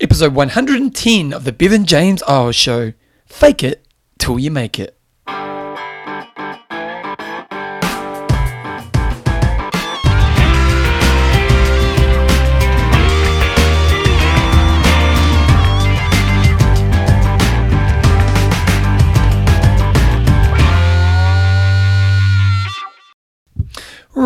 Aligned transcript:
episode 0.00 0.34
110 0.34 1.32
of 1.32 1.44
the 1.44 1.52
Bevan 1.52 1.84
James 1.86 2.22
Eyles 2.24 2.56
Show. 2.56 2.92
Fake 3.26 3.62
it 3.62 3.86
till 4.18 4.38
you 4.38 4.50
make 4.50 4.78
it. 4.78 4.98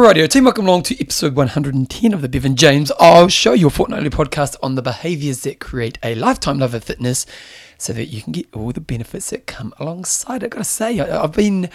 Radio 0.09 0.27
team, 0.27 0.45
welcome 0.45 0.67
along 0.67 0.85
to 0.85 0.99
episode 1.03 1.35
110 1.35 2.15
of 2.15 2.23
the 2.23 2.31
Bevan 2.31 2.57
James 2.57 2.91
Eyles 2.99 3.31
Show 3.31 3.53
your 3.53 3.69
fortnightly 3.69 4.09
podcast 4.09 4.57
on 4.63 4.75
the 4.75 4.81
behaviors 4.81 5.43
that 5.43 5.61
create 5.61 5.99
a 6.03 6.15
lifetime 6.15 6.61
love 6.61 6.73
of 6.73 6.83
fitness 6.83 7.27
so 7.77 7.93
that 7.93 8.07
you 8.07 8.23
can 8.23 8.33
get 8.33 8.47
all 8.55 8.73
the 8.73 8.81
benefits 8.81 9.29
that 9.29 9.47
come 9.47 9.75
alongside. 9.79 10.43
it. 10.43 10.47
I've 10.47 10.51
gotta 10.53 10.65
say, 10.65 10.99
I've 10.99 11.33
been 11.33 11.69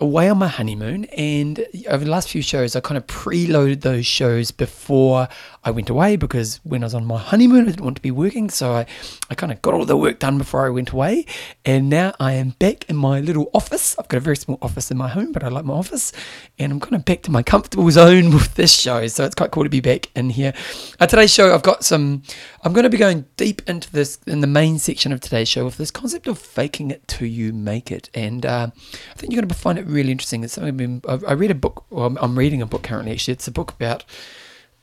away 0.00 0.28
on 0.28 0.38
my 0.38 0.46
honeymoon, 0.46 1.04
and 1.06 1.64
over 1.88 2.04
the 2.04 2.10
last 2.10 2.30
few 2.30 2.42
shows, 2.42 2.76
I 2.76 2.80
kind 2.80 2.96
of 2.96 3.06
preloaded 3.06 3.80
those 3.80 4.06
shows 4.06 4.50
before 4.50 5.28
I 5.64 5.70
went 5.70 5.90
away 5.90 6.16
because 6.16 6.60
when 6.62 6.82
I 6.82 6.86
was 6.86 6.94
on 6.94 7.04
my 7.04 7.18
honeymoon, 7.18 7.62
I 7.62 7.70
didn't 7.70 7.84
want 7.84 7.96
to 7.96 8.02
be 8.02 8.10
working, 8.10 8.48
so 8.48 8.72
I, 8.72 8.86
I 9.28 9.34
kind 9.34 9.50
of 9.50 9.60
got 9.60 9.74
all 9.74 9.84
the 9.84 9.96
work 9.96 10.20
done 10.20 10.38
before 10.38 10.64
I 10.64 10.70
went 10.70 10.90
away. 10.90 11.26
And 11.64 11.90
now 11.90 12.14
I 12.20 12.34
am 12.34 12.50
back 12.58 12.88
in 12.88 12.96
my 12.96 13.20
little 13.20 13.50
office. 13.52 13.96
I've 13.98 14.08
got 14.08 14.18
a 14.18 14.20
very 14.20 14.36
small 14.36 14.58
office 14.62 14.90
in 14.90 14.96
my 14.96 15.08
home, 15.08 15.32
but 15.32 15.42
I 15.42 15.48
like 15.48 15.64
my 15.64 15.74
office, 15.74 16.12
and 16.58 16.72
I'm 16.72 16.80
kind 16.80 16.94
of 16.94 17.04
back 17.04 17.22
to 17.22 17.30
my 17.30 17.42
comfortable 17.42 17.90
zone 17.90 18.30
with 18.34 18.54
this 18.54 18.72
show. 18.72 19.06
So 19.08 19.24
it's 19.24 19.34
quite 19.34 19.50
cool 19.50 19.64
to 19.64 19.70
be 19.70 19.80
back 19.80 20.10
in 20.14 20.30
here. 20.30 20.54
Uh, 21.00 21.06
today's 21.06 21.34
show, 21.34 21.52
I've 21.52 21.62
got 21.62 21.84
some. 21.84 22.22
I'm 22.62 22.72
going 22.72 22.84
to 22.84 22.90
be 22.90 22.98
going 22.98 23.24
deep 23.36 23.62
into 23.68 23.90
this 23.90 24.18
in 24.26 24.40
the 24.40 24.46
main 24.46 24.78
section 24.78 25.12
of 25.12 25.20
today's 25.20 25.48
show 25.48 25.64
with 25.64 25.76
this 25.76 25.90
concept 25.90 26.26
of 26.26 26.38
faking 26.38 26.90
it 26.90 27.06
till 27.08 27.28
you 27.28 27.52
make 27.52 27.90
it, 27.90 28.10
and 28.14 28.46
uh, 28.46 28.68
I 28.74 29.14
think 29.14 29.32
you're 29.32 29.42
going 29.42 29.48
to 29.48 29.54
find 29.54 29.78
it 29.78 29.87
really 29.88 30.12
interesting. 30.12 30.44
It's 30.44 30.52
something 30.52 30.68
I've 30.68 30.76
been, 30.76 31.02
I 31.26 31.32
read 31.32 31.50
a 31.50 31.54
book. 31.56 31.84
Well, 31.90 32.16
I'm 32.20 32.38
reading 32.38 32.62
a 32.62 32.66
book 32.66 32.82
currently. 32.82 33.12
Actually, 33.12 33.34
it's 33.34 33.48
a 33.48 33.52
book 33.52 33.72
about 33.72 34.04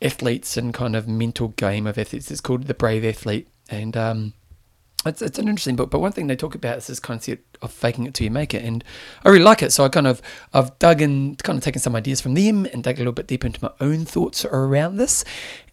athletes 0.01 0.57
and 0.57 0.73
kind 0.73 0.95
of 0.95 1.07
mental 1.07 1.49
game 1.49 1.87
of 1.87 1.97
athletes. 1.97 2.31
It's 2.31 2.41
called 2.41 2.63
The 2.63 2.73
Brave 2.73 3.05
Athlete, 3.05 3.47
and 3.69 3.95
um, 3.95 4.33
it's 5.05 5.21
it's 5.21 5.39
an 5.39 5.47
interesting 5.47 5.75
book. 5.75 5.89
But 5.89 5.99
one 5.99 6.11
thing 6.11 6.27
they 6.27 6.35
talk 6.35 6.55
about 6.55 6.77
is 6.79 6.87
this 6.87 6.99
concept 6.99 7.57
of 7.61 7.71
faking 7.71 8.05
it 8.05 8.13
till 8.13 8.25
you 8.25 8.31
make 8.31 8.53
it, 8.53 8.63
and 8.63 8.83
I 9.23 9.29
really 9.29 9.43
like 9.43 9.63
it. 9.63 9.71
So 9.71 9.85
I 9.85 9.89
kind 9.89 10.07
of 10.07 10.21
I've 10.53 10.77
dug 10.79 11.01
in, 11.01 11.35
kind 11.37 11.57
of 11.57 11.63
taken 11.63 11.81
some 11.81 11.95
ideas 11.95 12.21
from 12.21 12.33
them, 12.33 12.65
and 12.65 12.83
dug 12.83 12.95
a 12.95 12.99
little 12.99 13.13
bit 13.13 13.27
deeper 13.27 13.47
into 13.47 13.63
my 13.63 13.71
own 13.79 14.05
thoughts 14.05 14.45
around 14.45 14.97
this, 14.97 15.23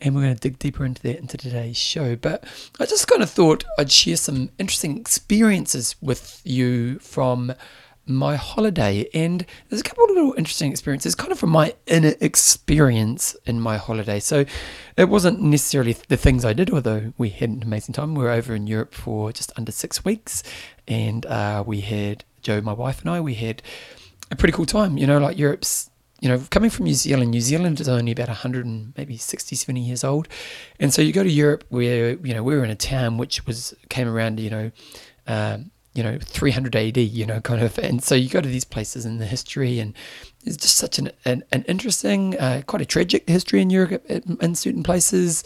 and 0.01 0.15
we're 0.15 0.23
going 0.23 0.35
to 0.35 0.41
dig 0.41 0.59
deeper 0.59 0.85
into 0.85 1.03
that 1.03 1.19
into 1.19 1.37
today's 1.37 1.77
show. 1.79 2.17
But 2.17 2.45
I 2.79 2.87
just 2.87 3.09
kind 3.09 3.23
of 3.23 3.31
thought 3.31 3.65
I'd 3.79 3.91
share 3.91 4.17
some 4.17 4.51
interesting 4.59 4.99
experiences 4.99 5.97
with 6.01 6.41
you 6.45 6.99
from 7.01 7.55
my 8.07 8.37
holiday. 8.37 9.09
And 9.15 9.47
there's 9.69 9.81
a 9.81 9.85
couple 9.85 10.05
of 10.05 10.11
little 10.11 10.35
interesting 10.37 10.71
experiences, 10.71 11.15
kind 11.15 11.33
of 11.33 11.39
from 11.39 11.51
my 11.51 11.75
inner 11.87 12.15
experience 12.21 13.37
in 13.47 13.61
my 13.61 13.77
holiday. 13.77 14.21
So 14.21 14.45
it 14.97 15.09
wasn't 15.09 15.41
necessarily 15.41 15.97
the 16.09 16.17
things 16.17 16.45
I 16.45 16.53
did, 16.53 16.71
although 16.71 17.13
we 17.19 17.31
had 17.31 17.51
an 17.51 17.63
amazing 17.63 17.95
time. 17.95 18.15
We 18.15 18.25
were 18.25 18.31
over 18.31 18.55
in 18.55 18.67
Europe 18.67 18.95
for 18.95 19.33
just 19.33 19.53
under 19.57 19.73
six 19.73 20.05
weeks, 20.05 20.43
and 20.89 21.25
uh, 21.27 21.63
we 21.67 21.81
had 21.81 22.25
Joe, 22.43 22.61
my 22.61 22.73
wife, 22.73 23.01
and 23.01 23.11
I, 23.11 23.21
we 23.21 23.35
had 23.35 23.63
a 24.31 24.37
pretty 24.37 24.53
cool 24.53 24.67
time. 24.67 24.99
You 24.99 25.07
know, 25.07 25.19
like 25.19 25.39
Europe's 25.39 25.91
you 26.21 26.29
know, 26.29 26.41
coming 26.51 26.71
from 26.71 26.85
New 26.85 26.95
Zealand, 26.95 27.33
New 27.33 27.41
Zealand 27.41 27.81
is 27.81 27.89
only 27.89 28.13
about 28.13 28.29
100 28.29 28.65
and 28.65 28.93
maybe 28.97 29.17
60, 29.17 29.57
70 29.57 29.81
years 29.81 30.05
old. 30.05 30.29
And 30.79 30.95
so 30.95 31.03
you 31.03 31.13
go 31.13 31.25
to 31.25 31.29
Europe 31.29 31.65
where, 31.69 32.11
you 32.11 32.33
know, 32.33 32.45
we 32.45 32.55
were 32.55 32.63
in 32.63 32.71
a 32.71 32.77
town 32.77 33.19
which 33.19 33.45
was, 33.45 33.75
came 33.89 34.07
around, 34.07 34.39
you 34.39 34.49
know, 34.49 34.71
um, 35.27 35.73
you 35.95 36.03
know 36.03 36.19
300 36.21 36.75
AD 36.75 36.97
you 36.97 37.27
know 37.27 37.41
kind 37.41 37.63
of 37.63 37.79
and 37.79 38.03
so 38.03 38.15
you 38.15 38.29
go 38.29 38.41
to 38.41 38.49
these 38.49 38.65
places 38.65 39.05
in 39.05 39.19
the 39.19 39.27
history 39.27 39.79
and 39.79 39.95
it's 40.45 40.57
just 40.57 40.77
such 40.77 40.99
an 40.99 41.11
an, 41.25 41.45
an 41.53 41.65
interesting 41.65 42.39
uh, 42.39 42.63
quite 42.67 42.83
a 42.83 42.87
tragic 42.87 43.29
history 43.29 43.61
in 43.61 43.71
Europe 43.71 44.05
in 44.09 44.55
certain 44.55 44.83
places 44.83 45.45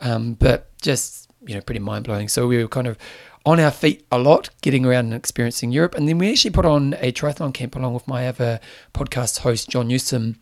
um, 0.00 0.34
but 0.34 0.70
just 0.80 1.26
you 1.46 1.54
know 1.54 1.60
pretty 1.60 1.80
mind-blowing. 1.80 2.28
So 2.28 2.46
we 2.46 2.58
were 2.58 2.68
kind 2.68 2.86
of 2.86 2.98
on 3.44 3.60
our 3.60 3.70
feet 3.70 4.04
a 4.10 4.18
lot 4.18 4.50
getting 4.60 4.84
around 4.84 5.06
and 5.06 5.14
experiencing 5.14 5.70
Europe 5.70 5.94
and 5.94 6.08
then 6.08 6.18
we 6.18 6.30
actually 6.30 6.50
put 6.50 6.66
on 6.66 6.94
a 6.94 7.12
triathlon 7.12 7.54
camp 7.54 7.76
along 7.76 7.94
with 7.94 8.08
my 8.08 8.26
other 8.26 8.60
podcast 8.92 9.38
host 9.40 9.70
John 9.70 9.88
Newsom 9.88 10.36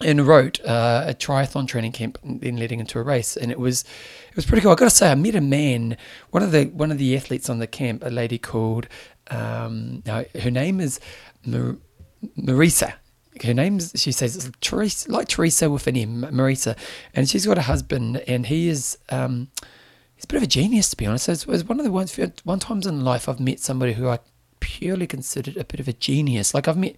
and 0.00 0.26
wrote 0.26 0.60
uh, 0.64 1.04
a 1.08 1.14
triathlon 1.14 1.66
training 1.66 1.92
camp, 1.92 2.18
then 2.22 2.56
leading 2.56 2.80
into 2.80 2.98
a 2.98 3.02
race, 3.02 3.36
and 3.36 3.50
it 3.50 3.58
was 3.58 3.84
it 4.28 4.36
was 4.36 4.46
pretty 4.46 4.62
cool. 4.62 4.72
I 4.72 4.74
got 4.74 4.86
to 4.86 4.90
say, 4.90 5.10
I 5.10 5.14
met 5.14 5.34
a 5.34 5.40
man, 5.40 5.96
one 6.30 6.42
of 6.42 6.52
the 6.52 6.66
one 6.66 6.90
of 6.90 6.98
the 6.98 7.16
athletes 7.16 7.48
on 7.50 7.58
the 7.58 7.66
camp, 7.66 8.02
a 8.04 8.10
lady 8.10 8.38
called, 8.38 8.86
um, 9.30 10.02
now 10.06 10.24
her 10.40 10.50
name 10.50 10.80
is 10.80 11.00
Mar- 11.44 11.78
Marisa. 12.38 12.94
Her 13.44 13.54
name's 13.54 13.92
she 13.96 14.12
says 14.12 14.36
it's 14.36 14.50
Teresa, 14.60 15.10
like 15.10 15.28
Teresa 15.28 15.70
with 15.70 15.86
an 15.86 15.96
M, 15.96 16.22
Marisa, 16.22 16.76
and 17.14 17.28
she's 17.28 17.46
got 17.46 17.58
a 17.58 17.62
husband, 17.62 18.18
and 18.26 18.46
he 18.46 18.68
is. 18.68 18.98
Um, 19.10 19.48
he's 20.16 20.24
a 20.24 20.28
bit 20.28 20.38
of 20.38 20.42
a 20.42 20.48
genius, 20.48 20.90
to 20.90 20.96
be 20.96 21.06
honest. 21.06 21.28
It 21.28 21.46
was 21.46 21.64
one 21.64 21.78
of 21.78 21.84
the 21.84 21.92
ones, 21.92 22.18
one 22.44 22.58
times 22.58 22.86
in 22.86 23.04
life 23.04 23.28
I've 23.28 23.40
met 23.40 23.60
somebody 23.60 23.92
who 23.92 24.08
I 24.08 24.18
purely 24.60 25.06
considered 25.06 25.56
a 25.56 25.64
bit 25.64 25.78
of 25.78 25.86
a 25.86 25.92
genius. 25.92 26.52
Like 26.52 26.66
I've 26.66 26.76
met 26.76 26.96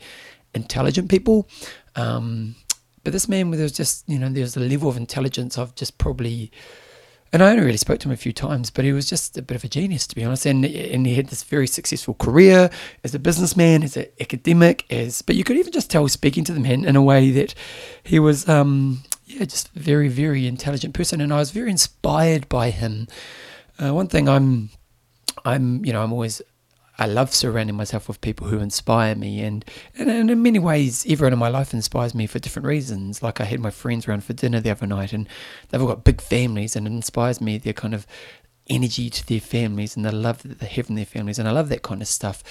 intelligent 0.54 1.10
people, 1.10 1.48
um, 1.94 2.56
but 3.03 3.12
this 3.12 3.28
man, 3.28 3.50
was 3.50 3.72
just, 3.72 4.09
you 4.09 4.19
know, 4.19 4.28
there's 4.28 4.56
a 4.56 4.61
level 4.61 4.88
of 4.88 4.97
intelligence 4.97 5.56
I've 5.59 5.75
just 5.75 5.99
probably, 5.99 6.50
and 7.33 7.43
I 7.43 7.50
only 7.50 7.65
really 7.65 7.77
spoke 7.77 8.00
to 8.00 8.09
him 8.09 8.12
a 8.12 8.16
few 8.16 8.33
times, 8.33 8.71
but 8.71 8.84
he 8.84 8.93
was 8.93 9.09
just 9.09 9.38
a 9.38 9.43
bit 9.43 9.55
of 9.56 9.65
a 9.65 9.69
genius, 9.69 10.06
to 10.09 10.15
be 10.15 10.25
honest. 10.25 10.47
And, 10.47 10.65
and 10.65 11.06
he 11.06 11.15
had 11.15 11.28
this 11.28 11.43
very 11.43 11.66
successful 11.66 12.15
career 12.15 12.71
as 13.05 13.15
a 13.15 13.19
businessman, 13.19 13.83
as 13.83 13.97
an 13.97 14.06
academic, 14.21 14.84
as, 14.91 15.22
but 15.22 15.37
you 15.37 15.44
could 15.44 15.56
even 15.56 15.72
just 15.72 15.91
tell 15.91 16.06
speaking 16.09 16.44
to 16.44 16.53
the 16.53 16.61
man 16.61 16.84
in 16.84 16.97
a 16.97 17.03
way 17.03 17.31
that 17.31 17.55
he 18.03 18.19
was, 18.19 18.49
um, 18.49 19.03
yeah, 19.27 19.44
just 19.44 19.75
a 19.77 19.78
very, 19.78 20.09
very 20.09 20.47
intelligent 20.47 20.93
person. 20.93 21.21
And 21.21 21.32
I 21.32 21.38
was 21.38 21.53
very 21.53 21.71
inspired 21.71 22.49
by 22.49 22.71
him. 22.71 23.06
Uh, 23.78 23.94
one 23.94 24.09
thing 24.09 24.28
I'm, 24.28 24.71
I'm, 25.44 25.84
you 25.84 25.93
know, 25.93 26.03
I'm 26.03 26.12
always 26.12 26.43
I 27.00 27.06
love 27.06 27.34
surrounding 27.34 27.77
myself 27.77 28.09
with 28.09 28.21
people 28.21 28.47
who 28.49 28.59
inspire 28.59 29.15
me, 29.15 29.41
and, 29.41 29.65
and, 29.97 30.31
in 30.31 30.43
many 30.43 30.59
ways, 30.59 31.06
everyone 31.09 31.33
in 31.33 31.38
my 31.38 31.49
life 31.49 31.72
inspires 31.72 32.15
me 32.15 32.27
for 32.27 32.38
different 32.38 32.66
reasons. 32.66 33.22
Like 33.22 33.41
I 33.41 33.44
had 33.44 33.59
my 33.59 33.71
friends 33.71 34.06
around 34.06 34.22
for 34.22 34.34
dinner 34.34 34.61
the 34.61 34.71
other 34.71 34.87
night, 34.87 35.15
and 35.15 35.27
they've 35.69 35.81
all 35.81 35.88
got 35.88 36.05
big 36.05 36.21
families, 36.21 36.77
and 36.77 36.87
it 36.87 36.91
inspires 36.91 37.41
me 37.41 37.56
their 37.56 37.72
kind 37.72 37.94
of 37.94 38.06
energy 38.69 39.09
to 39.09 39.27
their 39.27 39.41
families 39.41 39.97
and 39.97 40.05
the 40.05 40.12
love 40.12 40.43
that 40.43 40.59
they 40.59 40.66
have 40.66 40.91
in 40.91 40.97
their 40.97 41.06
families, 41.06 41.38
and 41.38 41.49
I 41.49 41.53
love 41.53 41.71
that 41.71 41.83
kind 41.83 42.03
of 42.03 42.09
stuff. 42.09 42.44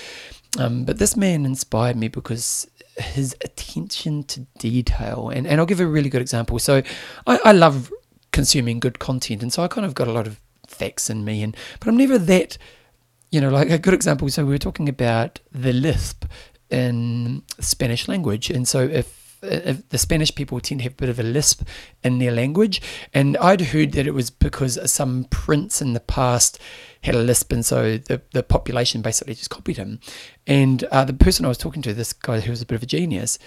Um, 0.58 0.84
but 0.84 0.98
this 0.98 1.16
man 1.16 1.46
inspired 1.46 1.96
me 1.96 2.08
because 2.08 2.68
his 2.98 3.36
attention 3.42 4.24
to 4.24 4.42
detail, 4.58 5.30
and, 5.30 5.46
and 5.46 5.60
I'll 5.60 5.68
give 5.68 5.80
a 5.80 5.86
really 5.86 6.10
good 6.10 6.22
example. 6.22 6.58
So 6.58 6.81
I, 7.28 7.40
I 7.46 7.52
love 7.52 7.94
consuming 8.31 8.80
good 8.80 8.98
content, 8.98 9.44
and 9.44 9.54
so 9.54 9.62
I 9.62 9.68
kind 9.68 9.86
of 9.86 9.94
got 9.94 10.08
a 10.08 10.12
lot 10.12 10.26
of 10.26 10.42
facts 10.66 11.08
in 11.08 11.24
me, 11.24 11.44
and 11.44 11.56
but 11.80 11.88
I'm 11.88 11.98
never 11.98 12.18
that 12.18 12.58
you 13.31 13.41
know, 13.41 13.50
like 13.50 13.69
a 13.69 13.79
good 13.79 13.94
example. 13.94 14.29
So 14.29 14.45
we 14.45 14.51
were 14.51 14.57
talking 14.57 14.90
about 14.90 15.40
the 15.51 15.73
lisp 15.73 16.25
in 16.69 17.44
Spanish 17.59 18.07
language, 18.07 18.50
and 18.50 18.67
so 18.67 18.81
if 18.81 19.19
the 19.41 19.97
Spanish 19.97 20.35
people 20.35 20.59
tend 20.59 20.81
to 20.81 20.84
have 20.84 20.94
a 20.94 20.95
bit 20.95 21.09
of 21.09 21.19
a 21.19 21.23
lisp 21.23 21.63
in 22.03 22.19
their 22.19 22.31
language, 22.31 22.81
and 23.13 23.38
I'd 23.38 23.62
heard 23.62 23.94
that 23.94 24.06
it 24.06 24.13
was 24.13 24.29
because 24.29 24.78
some 24.91 25.25
prince 25.29 25.81
in 25.81 25.94
the 25.94 26.00
past 26.00 26.59
had 27.01 27.16
a 27.16 27.19
lisp, 27.19 27.51
and 27.53 27.66
so 27.66 27.97
the, 27.97 28.22
the 28.34 28.44
population 28.44 29.01
basically 29.01 29.35
just 29.35 29.50
copied 29.50 29.78
him. 29.78 30.00
And 30.45 30.84
uh, 30.85 31.06
the 31.06 31.13
person 31.13 31.45
I 31.45 31.50
was 31.50 31.57
talking 31.57 31.81
to, 31.84 31.94
this 31.94 32.13
guy 32.13 32.41
who 32.41 32.51
was 32.51 32.62
a 32.62 32.66
bit 32.66 32.75
of 32.75 32.84
a 32.84 32.88
genius, 32.88 33.39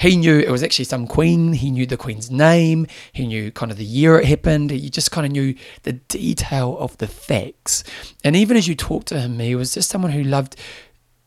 he 0.00 0.16
knew 0.16 0.38
it 0.38 0.50
was 0.50 0.62
actually 0.62 0.86
some 0.86 1.06
queen. 1.06 1.52
He 1.52 1.70
knew 1.70 1.84
the 1.84 1.98
queen's 1.98 2.30
name. 2.30 2.86
He 3.12 3.26
knew 3.26 3.52
kind 3.52 3.70
of 3.70 3.76
the 3.76 3.84
year 3.84 4.18
it 4.18 4.24
happened. 4.24 4.70
He 4.70 4.88
just 4.88 5.10
kind 5.10 5.26
of 5.26 5.32
knew 5.32 5.54
the 5.82 5.92
detail 5.92 6.78
of 6.78 6.96
the 6.96 7.06
facts. 7.06 7.84
And 8.24 8.34
even 8.34 8.56
as 8.56 8.66
you 8.66 8.74
talked 8.74 9.08
to 9.08 9.20
him, 9.20 9.38
he 9.38 9.54
was 9.54 9.74
just 9.74 9.90
someone 9.90 10.12
who 10.12 10.22
loved. 10.22 10.56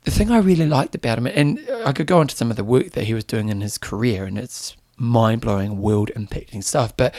The 0.06 0.12
thing 0.12 0.32
I 0.32 0.40
really 0.40 0.66
liked 0.66 0.96
about 0.96 1.20
him, 1.20 1.28
and 1.28 1.66
I 1.86 1.94
could 1.94 2.08
go 2.08 2.20
into 2.20 2.36
some 2.36 2.50
of 2.50 2.58
the 2.58 2.64
work 2.64 2.92
that 2.92 3.06
he 3.06 3.14
was 3.14 3.24
doing 3.24 3.50
in 3.50 3.62
his 3.62 3.78
career, 3.78 4.26
and 4.26 4.38
it's 4.40 4.76
mind 4.98 5.42
blowing, 5.42 5.80
world 5.80 6.10
impacting 6.16 6.64
stuff. 6.64 6.98
But 6.98 7.14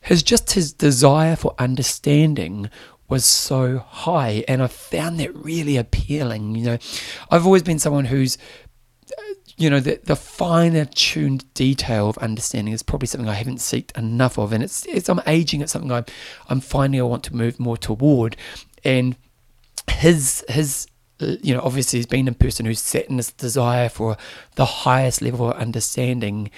his 0.00 0.24
just 0.24 0.52
his 0.52 0.72
desire 0.72 1.36
for 1.36 1.54
understanding 1.58 2.68
was 3.08 3.24
so 3.24 3.78
high 3.78 4.44
and 4.46 4.62
I 4.62 4.68
found 4.68 5.18
that 5.18 5.34
really 5.34 5.76
appealing. 5.76 6.54
You 6.54 6.64
know, 6.64 6.78
I've 7.30 7.44
always 7.44 7.62
been 7.62 7.80
someone 7.80 8.04
who's 8.04 8.38
you 9.60 9.68
know, 9.68 9.78
the, 9.78 10.00
the 10.02 10.16
finer 10.16 10.86
tuned 10.86 11.52
detail 11.52 12.08
of 12.08 12.16
understanding 12.18 12.72
is 12.72 12.82
probably 12.82 13.06
something 13.06 13.28
I 13.28 13.34
haven't 13.34 13.58
seeked 13.58 13.96
enough 13.96 14.38
of. 14.38 14.54
And 14.54 14.64
it's, 14.64 14.86
it's 14.86 15.10
I'm 15.10 15.20
aging, 15.26 15.60
it's 15.60 15.72
something 15.72 15.92
I'm, 15.92 16.06
I'm 16.48 16.60
finding 16.60 16.98
I 16.98 17.04
want 17.04 17.24
to 17.24 17.36
move 17.36 17.60
more 17.60 17.76
toward. 17.76 18.38
And 18.84 19.16
his, 19.90 20.42
his, 20.48 20.86
you 21.18 21.52
know, 21.52 21.60
obviously 21.62 21.98
he's 21.98 22.06
been 22.06 22.26
a 22.26 22.32
person 22.32 22.64
who's 22.64 22.80
set 22.80 23.10
in 23.10 23.18
this 23.18 23.32
desire 23.32 23.90
for 23.90 24.16
the 24.54 24.64
highest 24.64 25.20
level 25.20 25.50
of 25.50 25.56
understanding. 25.58 26.50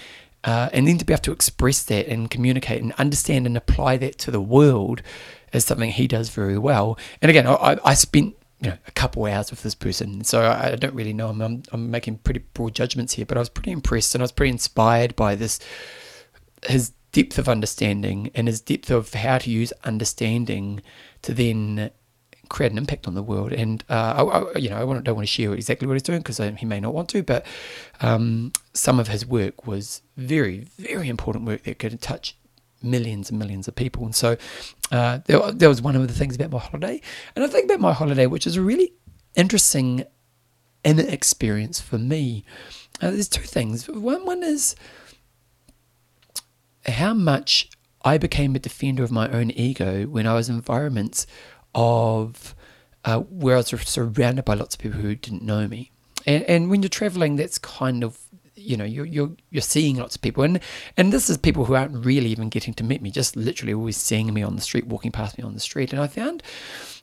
Uh, 0.44 0.68
and 0.72 0.86
then 0.86 0.96
to 0.98 1.04
be 1.04 1.12
able 1.12 1.22
to 1.22 1.32
express 1.32 1.82
that 1.82 2.06
and 2.06 2.30
communicate 2.30 2.82
and 2.82 2.92
understand 2.92 3.46
and 3.46 3.56
apply 3.56 3.96
that 3.96 4.16
to 4.18 4.30
the 4.30 4.40
world 4.40 5.02
is 5.52 5.64
something 5.64 5.90
he 5.90 6.06
does 6.06 6.28
very 6.28 6.56
well. 6.56 6.96
And 7.20 7.30
again, 7.30 7.48
I, 7.48 7.78
I 7.84 7.94
spent 7.94 8.36
you 8.62 8.70
know 8.70 8.78
a 8.86 8.92
couple 8.92 9.24
hours 9.26 9.50
with 9.50 9.62
this 9.62 9.74
person, 9.74 10.24
so 10.24 10.42
I, 10.42 10.72
I 10.72 10.76
don't 10.76 10.94
really 10.94 11.12
know. 11.12 11.28
I'm, 11.28 11.40
I'm 11.40 11.62
I'm 11.72 11.90
making 11.90 12.18
pretty 12.18 12.44
broad 12.54 12.74
judgments 12.74 13.14
here, 13.14 13.26
but 13.26 13.36
I 13.36 13.40
was 13.40 13.48
pretty 13.48 13.72
impressed 13.72 14.14
and 14.14 14.22
I 14.22 14.24
was 14.24 14.32
pretty 14.32 14.52
inspired 14.52 15.16
by 15.16 15.34
this 15.34 15.58
his 16.64 16.92
depth 17.10 17.38
of 17.38 17.48
understanding 17.48 18.30
and 18.34 18.46
his 18.46 18.60
depth 18.60 18.90
of 18.90 19.12
how 19.14 19.38
to 19.38 19.50
use 19.50 19.72
understanding 19.84 20.80
to 21.22 21.34
then 21.34 21.90
create 22.48 22.72
an 22.72 22.78
impact 22.78 23.08
on 23.08 23.14
the 23.14 23.22
world. 23.22 23.52
And 23.52 23.82
uh, 23.88 24.14
I, 24.16 24.22
I, 24.22 24.58
you 24.58 24.70
know, 24.70 24.76
I 24.76 24.80
don't 24.80 25.16
want 25.16 25.20
to 25.20 25.26
share 25.26 25.54
exactly 25.54 25.88
what 25.88 25.94
he's 25.94 26.02
doing 26.02 26.20
because 26.20 26.38
he 26.38 26.66
may 26.66 26.80
not 26.80 26.94
want 26.94 27.08
to, 27.10 27.22
but 27.22 27.44
um, 28.00 28.52
some 28.74 29.00
of 29.00 29.08
his 29.08 29.26
work 29.26 29.66
was 29.66 30.02
very, 30.16 30.66
very 30.78 31.08
important 31.08 31.46
work 31.46 31.64
that 31.64 31.78
could 31.78 32.00
touch 32.00 32.36
millions 32.84 33.30
and 33.30 33.38
millions 33.38 33.68
of 33.68 33.74
people. 33.74 34.04
And 34.04 34.14
so 34.14 34.36
uh, 34.90 35.20
was 35.28 35.82
one 35.82 35.96
of 35.96 36.06
the 36.06 36.14
things 36.14 36.36
about 36.36 36.50
my 36.50 36.58
holiday. 36.58 37.00
And 37.34 37.44
I 37.44 37.48
think 37.48 37.66
about 37.66 37.80
my 37.80 37.92
holiday, 37.92 38.26
which 38.26 38.46
is 38.46 38.56
a 38.56 38.62
really 38.62 38.92
interesting 39.34 40.04
inner 40.84 41.06
experience 41.06 41.80
for 41.80 41.98
me. 41.98 42.44
Uh, 43.00 43.10
there's 43.10 43.28
two 43.28 43.42
things. 43.42 43.88
One, 43.88 44.24
one 44.26 44.42
is 44.42 44.76
how 46.86 47.14
much 47.14 47.70
I 48.04 48.18
became 48.18 48.54
a 48.56 48.58
defender 48.58 49.04
of 49.04 49.10
my 49.10 49.28
own 49.30 49.50
ego 49.52 50.04
when 50.04 50.26
I 50.26 50.34
was 50.34 50.48
in 50.48 50.56
environments 50.56 51.26
of 51.74 52.54
uh, 53.04 53.20
where 53.20 53.54
I 53.54 53.58
was 53.58 53.68
surrounded 53.68 54.44
by 54.44 54.54
lots 54.54 54.74
of 54.74 54.80
people 54.80 55.00
who 55.00 55.14
didn't 55.14 55.42
know 55.42 55.66
me. 55.68 55.90
And, 56.26 56.44
and 56.44 56.70
when 56.70 56.82
you're 56.82 56.88
traveling, 56.88 57.36
that's 57.36 57.58
kind 57.58 58.04
of 58.04 58.18
you 58.62 58.76
know 58.76 58.84
you're 58.84 59.06
you're 59.06 59.30
you're 59.50 59.62
seeing 59.62 59.96
lots 59.96 60.16
of 60.16 60.22
people 60.22 60.42
and 60.42 60.60
and 60.96 61.12
this 61.12 61.28
is 61.28 61.36
people 61.36 61.64
who 61.64 61.74
aren't 61.74 62.04
really 62.04 62.28
even 62.28 62.48
getting 62.48 62.74
to 62.74 62.84
meet 62.84 63.02
me 63.02 63.10
just 63.10 63.36
literally 63.36 63.74
always 63.74 63.96
seeing 63.96 64.32
me 64.32 64.42
on 64.42 64.56
the 64.56 64.62
street 64.62 64.86
walking 64.86 65.12
past 65.12 65.38
me 65.38 65.44
on 65.44 65.54
the 65.54 65.60
street 65.60 65.92
and 65.92 66.00
i 66.00 66.06
found 66.06 66.42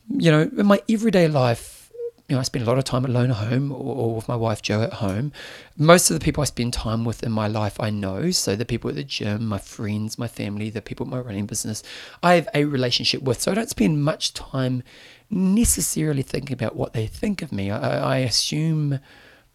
you 0.10 0.32
know 0.32 0.42
in 0.42 0.66
my 0.66 0.82
everyday 0.90 1.28
life 1.28 1.80
you 2.28 2.36
know, 2.36 2.42
I 2.42 2.44
spend 2.44 2.64
a 2.64 2.68
lot 2.68 2.78
of 2.78 2.84
time 2.84 3.06
alone 3.06 3.32
at 3.32 3.38
home 3.38 3.72
or, 3.72 3.96
or, 3.96 4.16
with 4.16 4.28
my 4.28 4.36
wife 4.36 4.62
joe 4.62 4.84
at 4.84 4.94
home. 4.94 5.32
Most 5.78 6.12
of 6.12 6.20
the 6.20 6.24
people 6.24 6.44
I 6.44 6.46
spend 6.46 6.74
time 6.74 7.04
with 7.04 7.24
in 7.24 7.32
my 7.32 7.48
life 7.48 7.80
I 7.80 7.90
know. 7.90 8.30
So 8.30 8.56
the 8.56 8.66
people 8.66 8.88
at 8.88 8.96
the 8.96 9.04
gym, 9.04 9.48
my 9.48 9.58
friends, 9.58 10.20
my 10.20 10.28
family, 10.28 10.70
the 10.70 10.82
people 10.82 11.08
at 11.08 11.12
my 11.12 11.20
running 11.20 11.48
business, 11.48 11.82
I 12.22 12.36
have 12.36 12.48
a 12.54 12.66
relationship 12.66 13.24
with. 13.24 13.42
So 13.42 13.52
I 13.52 13.56
don't 13.56 13.70
spend 13.70 14.04
much 14.04 14.36
time 14.36 14.84
necessarily 15.32 16.22
thinking 16.22 16.54
about 16.54 16.76
what 16.76 16.94
they 16.94 17.08
think 17.08 17.42
of 17.42 17.52
me. 17.52 17.72
I, 17.72 18.18
I 18.18 18.18
assume 18.18 19.00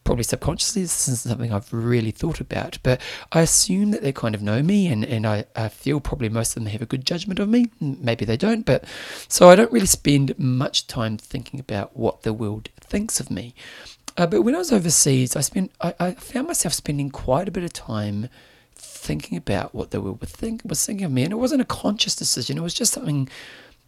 probably 0.05 0.25
subconsciously 0.25 0.83
this 0.83 1.09
is 1.09 1.23
something 1.23 1.53
I've 1.53 1.73
really 1.73 2.11
thought 2.11 2.41
about, 2.41 2.79
but 2.83 3.01
I 3.33 3.41
assume 3.41 3.91
that 3.91 4.03
they 4.03 4.13
kind 4.13 4.35
of 4.35 4.43
know 4.43 4.63
me 4.63 4.87
and, 4.87 5.05
and 5.05 5.27
I, 5.27 5.47
I 5.57 5.69
feel 5.69 5.99
probably 6.01 6.29
most 6.29 6.51
of 6.51 6.63
them 6.63 6.71
have 6.71 6.83
a 6.83 6.87
good 6.87 7.07
judgment 7.07 7.41
of 7.41 7.49
me. 7.49 7.71
Maybe 7.81 8.25
they 8.25 8.37
don't, 8.37 8.65
but 8.65 8.85
so 9.29 9.49
I 9.49 9.57
don't 9.57 9.73
really 9.73 9.87
spend 9.87 10.39
much 10.39 10.87
time 10.87 11.17
thinking 11.17 11.59
about 11.59 11.97
what 11.97 12.23
the 12.23 12.33
world 12.33 12.69
thinks 12.81 13.19
of 13.19 13.31
me. 13.31 13.55
Uh, 14.17 14.27
but 14.27 14.43
when 14.43 14.55
I 14.55 14.59
was 14.59 14.73
overseas, 14.73 15.35
I 15.35 15.41
spent 15.41 15.73
I, 15.81 15.95
I 15.99 16.13
found 16.13 16.47
myself 16.47 16.73
spending 16.73 17.11
quite 17.11 17.49
a 17.49 17.51
bit 17.51 17.65
of 17.65 17.73
time 17.73 18.29
thinking 18.77 19.37
about 19.37 19.75
what 19.75 19.91
the 19.91 20.01
world 20.01 20.21
was, 20.21 20.31
think, 20.31 20.63
was 20.65 20.85
thinking 20.85 21.05
of 21.05 21.13
me, 21.13 21.25
and 21.25 21.33
it 21.33 21.37
wasn't 21.37 21.61
a 21.61 21.65
conscious 21.65 22.15
decision. 22.15 22.57
It 22.57 22.63
was 22.63 22.75
just 22.75 22.93
something, 22.93 23.29